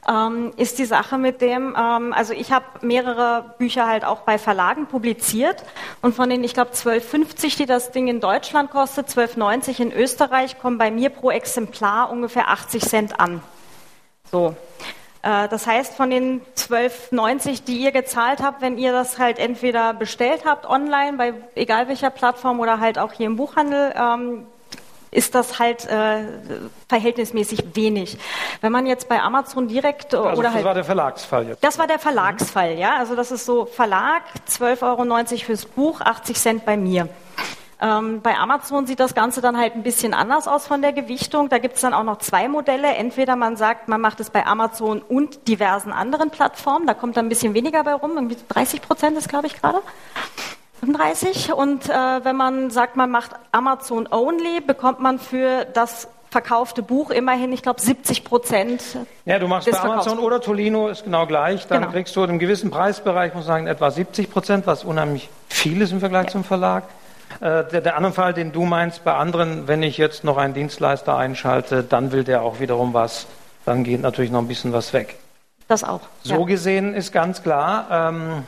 ähm, 0.09 0.51
ist 0.57 0.79
die 0.79 0.85
Sache 0.85 1.19
mit 1.19 1.41
dem, 1.41 1.75
ähm, 1.79 2.11
also 2.11 2.33
ich 2.33 2.51
habe 2.51 2.65
mehrere 2.81 3.53
Bücher 3.59 3.85
halt 3.85 4.03
auch 4.03 4.21
bei 4.21 4.39
Verlagen 4.39 4.87
publiziert 4.87 5.63
und 6.01 6.15
von 6.15 6.27
den, 6.27 6.43
ich 6.43 6.55
glaube, 6.55 6.71
12,50, 6.71 7.57
die 7.57 7.65
das 7.67 7.91
Ding 7.91 8.07
in 8.07 8.19
Deutschland 8.19 8.71
kostet, 8.71 9.09
12,90 9.09 9.79
in 9.79 9.91
Österreich, 9.91 10.57
kommen 10.57 10.79
bei 10.79 10.89
mir 10.89 11.11
pro 11.11 11.29
Exemplar 11.29 12.09
ungefähr 12.09 12.49
80 12.49 12.81
Cent 12.81 13.19
an. 13.19 13.43
So. 14.31 14.55
Äh, 15.24 15.47
das 15.49 15.67
heißt, 15.67 15.93
von 15.93 16.09
den 16.09 16.41
12,90, 16.55 17.63
die 17.65 17.78
ihr 17.78 17.91
gezahlt 17.91 18.41
habt, 18.41 18.61
wenn 18.61 18.78
ihr 18.78 18.91
das 18.91 19.19
halt 19.19 19.39
entweder 19.39 19.93
bestellt 19.93 20.43
habt 20.45 20.65
online, 20.65 21.17
bei 21.17 21.34
egal 21.55 21.88
welcher 21.88 22.09
Plattform 22.09 22.59
oder 22.59 22.80
halt 22.80 22.97
auch 22.97 23.13
hier 23.13 23.28
im 23.28 23.36
Buchhandel, 23.36 23.93
ähm, 23.95 24.47
ist 25.11 25.36
das 25.36 25.59
halt 25.59 25.86
äh, 25.88 26.24
verhältnismäßig 26.88 27.76
wenig. 27.76 28.17
Wenn 28.61 28.72
man 28.72 28.86
jetzt 28.86 29.09
bei 29.09 29.22
Amazon 29.22 29.67
direkt 29.67 30.15
also 30.15 30.30
oder 30.30 30.43
das 30.43 30.53
halt. 30.53 30.65
War 30.65 30.74
der 30.74 30.86
Verlagsfall 30.86 31.47
jetzt. 31.49 31.63
Das 31.63 31.78
war 31.78 31.86
der 31.86 31.99
Verlagsfall, 31.99 32.78
ja. 32.78 32.95
Also 32.95 33.15
das 33.15 33.30
ist 33.32 33.45
so 33.45 33.65
Verlag, 33.65 34.24
12,90 34.49 34.82
Euro 34.84 35.45
fürs 35.45 35.65
Buch, 35.65 35.99
80 35.99 36.38
Cent 36.38 36.65
bei 36.65 36.78
mir. 36.78 37.09
Ähm, 37.82 38.21
bei 38.21 38.38
Amazon 38.38 38.86
sieht 38.86 38.99
das 38.99 39.15
Ganze 39.15 39.41
dann 39.41 39.57
halt 39.57 39.75
ein 39.75 39.82
bisschen 39.82 40.13
anders 40.13 40.47
aus 40.47 40.67
von 40.67 40.82
der 40.84 40.93
Gewichtung. 40.93 41.49
Da 41.49 41.57
gibt 41.57 41.75
es 41.75 41.82
dann 41.82 41.93
auch 41.93 42.03
noch 42.03 42.19
zwei 42.19 42.47
Modelle. 42.47 42.93
Entweder 42.95 43.36
man 43.36 43.57
sagt, 43.57 43.88
man 43.88 43.99
macht 43.99 44.19
es 44.19 44.29
bei 44.29 44.45
Amazon 44.45 45.01
und 45.01 45.47
diversen 45.47 45.91
anderen 45.91 46.29
Plattformen. 46.29 46.86
Da 46.86 46.93
kommt 46.93 47.17
dann 47.17 47.25
ein 47.25 47.29
bisschen 47.29 47.55
weniger 47.55 47.84
bei 47.84 47.93
rum. 47.93 48.11
Irgendwie 48.15 48.38
30 48.49 48.84
Prozent 48.84 49.17
ist, 49.17 49.29
glaube 49.29 49.47
ich, 49.47 49.59
gerade. 49.59 49.79
35. 50.82 51.53
Und 51.53 51.89
äh, 51.89 51.93
wenn 52.23 52.36
man 52.36 52.69
sagt, 52.69 52.97
man 52.97 53.09
macht 53.09 53.32
Amazon 53.51 54.07
only, 54.11 54.61
bekommt 54.61 54.99
man 54.99 55.17
für 55.17 55.65
das 55.65 56.07
verkaufte 56.29 56.82
Buch 56.82 57.09
immerhin, 57.11 57.51
ich 57.51 57.61
glaube, 57.61 57.82
70 57.82 58.23
Prozent. 58.23 58.82
Ja, 59.25 59.38
du 59.38 59.47
machst 59.47 59.69
bei 59.69 59.79
Amazon 59.79 60.17
oder 60.17 60.39
Tolino 60.39 60.88
ist 60.88 61.03
genau 61.03 61.25
gleich. 61.27 61.67
Dann 61.67 61.82
genau. 61.82 61.91
kriegst 61.91 62.15
du 62.15 62.23
in 62.23 62.29
einem 62.29 62.39
gewissen 62.39 62.71
Preisbereich, 62.71 63.34
muss 63.34 63.43
ich 63.43 63.47
sagen, 63.47 63.67
etwa 63.67 63.91
70 63.91 64.32
Prozent, 64.32 64.65
was 64.65 64.84
unheimlich 64.86 65.29
viel 65.49 65.82
ist 65.82 65.91
im 65.91 65.99
Vergleich 65.99 66.27
ja. 66.27 66.32
zum 66.32 66.43
Verlag. 66.43 66.84
Äh, 67.39 67.65
der, 67.65 67.82
der 67.82 67.95
andere 67.95 68.13
Fall, 68.13 68.34
den 68.34 68.51
du 68.51 68.65
meinst, 68.65 69.03
bei 69.03 69.13
anderen, 69.13 69.67
wenn 69.67 69.84
ich 69.84 69.97
jetzt 69.97 70.23
noch 70.23 70.38
einen 70.38 70.53
Dienstleister 70.53 71.17
einschalte, 71.17 71.84
dann 71.84 72.11
will 72.11 72.23
der 72.23 72.41
auch 72.41 72.59
wiederum 72.59 72.93
was, 72.93 73.27
dann 73.65 73.84
geht 73.84 74.01
natürlich 74.01 74.32
noch 74.32 74.39
ein 74.39 74.47
bisschen 74.47 74.73
was 74.73 74.93
weg. 74.93 75.17
Das 75.67 75.84
auch. 75.84 76.01
So 76.23 76.39
ja. 76.39 76.45
gesehen 76.45 76.93
ist 76.93 77.11
ganz 77.11 77.43
klar, 77.43 77.88
ähm, 77.89 78.43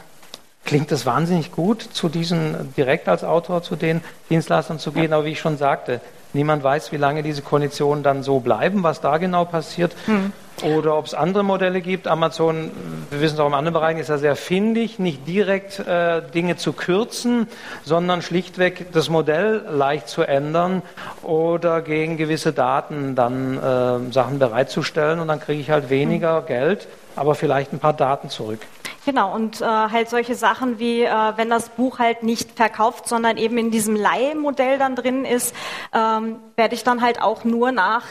klingt 0.65 0.91
es 0.91 1.05
wahnsinnig 1.05 1.51
gut, 1.51 1.81
zu 1.81 2.09
diesen 2.09 2.73
direkt 2.75 3.07
als 3.07 3.23
Autor 3.23 3.63
zu 3.63 3.75
den 3.75 4.01
Dienstleistern 4.29 4.79
zu 4.79 4.91
gehen, 4.91 5.13
aber 5.13 5.25
wie 5.25 5.31
ich 5.31 5.39
schon 5.39 5.57
sagte, 5.57 6.01
niemand 6.33 6.63
weiß, 6.63 6.91
wie 6.91 6.97
lange 6.97 7.23
diese 7.23 7.41
Konditionen 7.41 8.03
dann 8.03 8.23
so 8.23 8.39
bleiben, 8.39 8.83
was 8.83 9.01
da 9.01 9.17
genau 9.17 9.45
passiert. 9.45 9.95
Hm. 10.05 10.33
Oder 10.61 10.97
ob 10.97 11.07
es 11.07 11.13
andere 11.13 11.43
Modelle 11.43 11.81
gibt. 11.81 12.07
Amazon, 12.07 12.71
wir 13.09 13.21
wissen 13.21 13.33
es 13.33 13.39
auch 13.39 13.47
im 13.47 13.53
anderen 13.53 13.73
Bereich, 13.73 13.97
ist 13.97 14.09
ja 14.09 14.17
sehr 14.17 14.35
findig, 14.35 14.99
nicht 14.99 15.27
direkt 15.27 15.79
äh, 15.79 16.21
Dinge 16.21 16.57
zu 16.57 16.73
kürzen, 16.73 17.47
sondern 17.83 18.21
schlichtweg 18.21 18.91
das 18.93 19.09
Modell 19.09 19.65
leicht 19.69 20.07
zu 20.07 20.21
ändern 20.21 20.83
oder 21.23 21.81
gegen 21.81 22.17
gewisse 22.17 22.53
Daten 22.53 23.15
dann 23.15 23.57
äh, 23.57 24.13
Sachen 24.13 24.39
bereitzustellen 24.39 25.19
und 25.19 25.27
dann 25.27 25.39
kriege 25.39 25.59
ich 25.59 25.71
halt 25.71 25.89
weniger 25.89 26.41
mhm. 26.41 26.45
Geld, 26.45 26.87
aber 27.15 27.35
vielleicht 27.35 27.73
ein 27.73 27.79
paar 27.79 27.93
Daten 27.93 28.29
zurück. 28.29 28.59
Genau, 29.05 29.33
und 29.33 29.59
äh, 29.59 29.65
halt 29.65 30.09
solche 30.09 30.33
Sachen 30.35 30.79
wie, 30.79 31.03
äh, 31.03 31.33
wenn 31.35 31.49
das 31.49 31.69
Buch 31.69 31.99
halt 31.99 32.23
nicht 32.23 32.51
verkauft, 32.51 33.09
sondern 33.09 33.35
eben 33.35 33.57
in 33.57 33.69
diesem 33.69 33.97
Leihmodell 33.97 34.77
dann 34.77 34.95
drin 34.95 35.25
ist, 35.25 35.53
ähm, 35.93 36.37
werde 36.55 36.75
ich 36.75 36.85
dann 36.85 37.01
halt 37.01 37.21
auch 37.21 37.43
nur 37.43 37.73
nach 37.73 38.03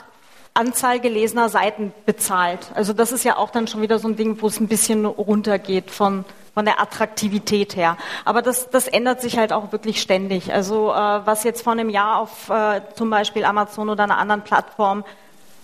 Anzahl 0.53 1.01
gelesener 1.01 1.49
Seiten 1.49 1.95
bezahlt. 2.05 2.71
Also 2.75 2.93
das 2.93 3.11
ist 3.11 3.25
ja 3.25 3.37
auch 3.39 3.51
dann 3.51 3.67
schon 3.67 3.81
wieder 3.81 3.99
so 3.99 4.09
ein 4.09 4.17
Ding, 4.17 4.43
wo 4.43 4.49
es 4.49 4.61
ein 4.61 4.69
bisschen 4.69 5.07
runtergeht 5.07 5.91
von, 5.91 6.27
von 6.53 6.67
der 6.67 6.79
Attraktivität 6.79 7.75
her. 7.75 7.97
Aber 8.27 8.43
das, 8.43 8.69
das 8.69 8.87
ändert 8.87 9.23
sich 9.23 9.39
halt 9.39 9.55
auch 9.55 9.73
wirklich 9.73 10.03
ständig. 10.03 10.53
Also 10.53 10.91
äh, 10.91 10.95
was 10.95 11.45
jetzt 11.45 11.63
vor 11.63 11.73
einem 11.73 11.89
Jahr 11.89 12.19
auf 12.19 12.51
äh, 12.51 12.83
zum 12.97 13.09
Beispiel 13.09 13.47
Amazon 13.47 13.89
oder 13.89 14.05
einer 14.05 14.19
anderen 14.19 14.43
Plattform 14.43 15.05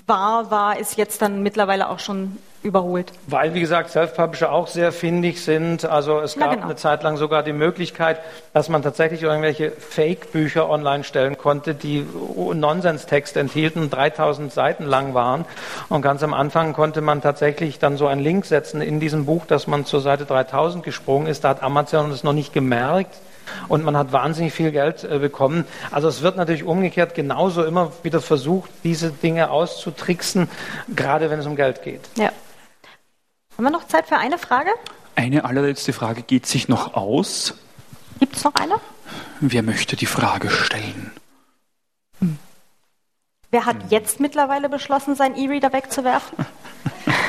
war, 0.06 0.50
war, 0.50 0.78
ist 0.78 0.96
jetzt 0.96 1.20
dann 1.20 1.42
mittlerweile 1.42 1.90
auch 1.90 1.98
schon 1.98 2.38
überholt. 2.68 3.12
Weil, 3.26 3.54
wie 3.54 3.60
gesagt, 3.60 3.90
Self-Publisher 3.90 4.52
auch 4.52 4.68
sehr 4.68 4.92
findig 4.92 5.42
sind. 5.42 5.84
Also 5.84 6.20
es 6.20 6.36
gab 6.36 6.52
genau. 6.52 6.64
eine 6.64 6.76
Zeit 6.76 7.02
lang 7.02 7.16
sogar 7.16 7.42
die 7.42 7.52
Möglichkeit, 7.52 8.20
dass 8.52 8.68
man 8.68 8.82
tatsächlich 8.82 9.22
irgendwelche 9.22 9.72
Fake-Bücher 9.72 10.68
online 10.68 11.02
stellen 11.02 11.36
konnte, 11.36 11.74
die 11.74 12.06
Nonsenstext 12.54 13.36
enthielten, 13.36 13.90
3000 13.90 14.52
Seiten 14.52 14.84
lang 14.84 15.14
waren. 15.14 15.44
Und 15.88 16.02
ganz 16.02 16.22
am 16.22 16.34
Anfang 16.34 16.72
konnte 16.72 17.00
man 17.00 17.20
tatsächlich 17.22 17.78
dann 17.78 17.96
so 17.96 18.06
einen 18.06 18.20
Link 18.20 18.46
setzen 18.46 18.80
in 18.80 19.00
diesem 19.00 19.24
Buch, 19.24 19.46
dass 19.46 19.66
man 19.66 19.84
zur 19.84 20.00
Seite 20.00 20.24
3000 20.24 20.84
gesprungen 20.84 21.26
ist. 21.26 21.44
Da 21.44 21.50
hat 21.50 21.62
Amazon 21.62 22.10
es 22.10 22.22
noch 22.22 22.32
nicht 22.32 22.52
gemerkt 22.52 23.16
und 23.68 23.84
man 23.84 23.96
hat 23.96 24.12
wahnsinnig 24.12 24.52
viel 24.52 24.70
Geld 24.70 25.04
äh, 25.04 25.18
bekommen. 25.18 25.64
Also 25.90 26.08
es 26.08 26.22
wird 26.22 26.36
natürlich 26.36 26.64
umgekehrt 26.64 27.14
genauso 27.14 27.64
immer 27.64 27.92
wieder 28.02 28.20
versucht, 28.20 28.70
diese 28.84 29.10
Dinge 29.10 29.50
auszutricksen, 29.50 30.48
gerade 30.94 31.30
wenn 31.30 31.40
es 31.40 31.46
um 31.46 31.56
Geld 31.56 31.82
geht. 31.82 32.02
Ja. 32.16 32.30
Haben 33.58 33.64
wir 33.64 33.70
noch 33.72 33.88
Zeit 33.88 34.06
für 34.06 34.16
eine 34.16 34.38
Frage? 34.38 34.70
Eine 35.16 35.44
allerletzte 35.44 35.92
Frage 35.92 36.22
geht 36.22 36.46
sich 36.46 36.68
noch 36.68 36.94
aus. 36.94 37.54
Gibt 38.20 38.36
es 38.36 38.44
noch 38.44 38.54
eine? 38.54 38.76
Wer 39.40 39.64
möchte 39.64 39.96
die 39.96 40.06
Frage 40.06 40.48
stellen? 40.48 41.10
Wer 43.50 43.66
hat 43.66 43.90
jetzt 43.90 44.20
mittlerweile 44.20 44.68
beschlossen, 44.68 45.16
seinen 45.16 45.34
E-Reader 45.34 45.72
wegzuwerfen? 45.72 46.38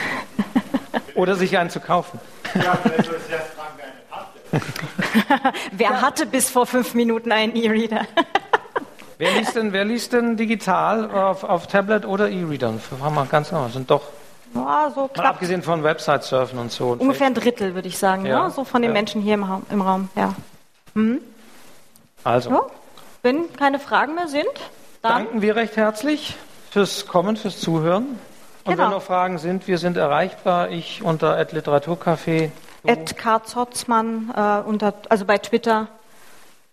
Oder 1.16 1.34
sich 1.34 1.58
einen 1.58 1.72
zu 1.72 1.80
kaufen. 1.80 2.20
Wer 5.72 6.02
hatte 6.02 6.28
bis 6.28 6.52
vor 6.52 6.68
fünf 6.68 6.94
Minuten 6.94 7.32
einen 7.32 7.56
E-Reader? 7.56 8.06
Wer 9.18 9.32
liest 9.32 9.56
denn, 9.56 9.74
wer 9.74 9.84
liest 9.84 10.14
denn 10.14 10.38
digital 10.38 11.10
auf, 11.10 11.44
auf 11.44 11.66
Tablet 11.66 12.06
oder 12.06 12.30
E-Reader? 12.30 12.74
Fragen 12.74 13.16
wir 13.16 13.26
ganz 13.26 13.50
genau. 13.50 13.68
Sind 13.70 13.90
doch, 13.90 14.04
Ja, 14.54 14.92
so 14.94 15.10
mal 15.16 15.26
abgesehen 15.26 15.62
von 15.64 15.84
Website-Surfen 15.84 16.58
und 16.60 16.72
so. 16.72 16.90
und 16.90 17.02
Ungefähr 17.02 17.28
ein 17.28 17.34
Drittel, 17.34 17.76
würde 17.76 17.88
ich 17.88 17.98
sagen, 17.98 18.26
Ja, 18.26 18.44
ne? 18.46 18.50
so 18.52 18.64
von 18.64 18.82
den 18.82 18.90
ja. 18.92 18.94
Menschen 18.94 19.22
hier 19.22 19.36
im, 19.36 19.44
Raum- 19.44 19.66
im 19.70 19.82
Raum. 19.82 20.10
Ja. 20.16 20.34
Also, 22.24 22.50
ja. 22.50 22.62
Wenn 23.22 23.52
keine 23.54 23.80
Fragen 23.80 24.16
mehr 24.16 24.28
sind, 24.28 24.48
dann 25.02 25.26
danken 25.26 25.42
wir 25.42 25.56
recht 25.56 25.76
herzlich 25.78 26.36
fürs 26.72 27.06
Kommen, 27.08 27.38
fürs 27.38 27.60
Zuhören. 27.60 28.20
Und 28.66 28.74
Genau. 28.76 28.84
wenn 28.86 28.92
noch 28.92 29.02
Fragen 29.02 29.38
sind, 29.38 29.68
wir 29.68 29.78
sind 29.78 29.98
erreichbar. 29.98 30.70
Ich 30.70 31.02
unter 31.04 31.38
Literaturcafé. 31.40 32.52
Ed 32.84 33.18
K. 33.18 33.44
Zotzmann, 33.44 34.32
äh, 34.36 34.68
unter, 34.68 34.94
also 35.10 35.26
bei 35.26 35.38
Twitter. 35.38 35.88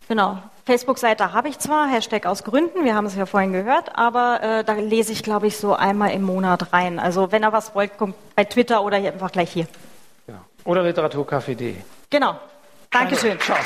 Genau. 0.09 0.39
Facebook-Seite 0.67 1.33
habe 1.33 1.49
ich 1.49 1.61
zwar, 1.61 1.89
Hashtag 1.89 2.27
aus 2.27 2.43
Gründen, 2.43 2.85
wir 2.85 2.97
haben 2.97 3.07
es 3.07 3.15
ja 3.15 3.25
vorhin 3.25 3.53
gehört, 3.53 3.97
aber 3.97 4.43
äh, 4.43 4.65
da 4.65 4.73
lese 4.73 5.13
ich, 5.13 5.23
glaube 5.23 5.47
ich, 5.47 5.57
so 5.57 5.75
einmal 5.75 6.11
im 6.11 6.23
Monat 6.23 6.73
rein. 6.73 6.99
Also 6.99 7.31
wenn 7.31 7.45
ihr 7.45 7.53
was 7.53 7.75
wollt, 7.77 7.97
kommt 7.97 8.17
bei 8.35 8.45
Twitter 8.45 8.83
oder 8.83 8.97
hier 8.97 9.13
einfach 9.13 9.31
gleich 9.31 9.53
hier. 9.53 9.69
Ja. 10.27 10.41
Oder 10.65 10.83
literaturcafé.de. 10.83 11.77
Genau. 12.11 12.35
Dankeschön. 12.91 13.39
Ciao. 13.39 13.57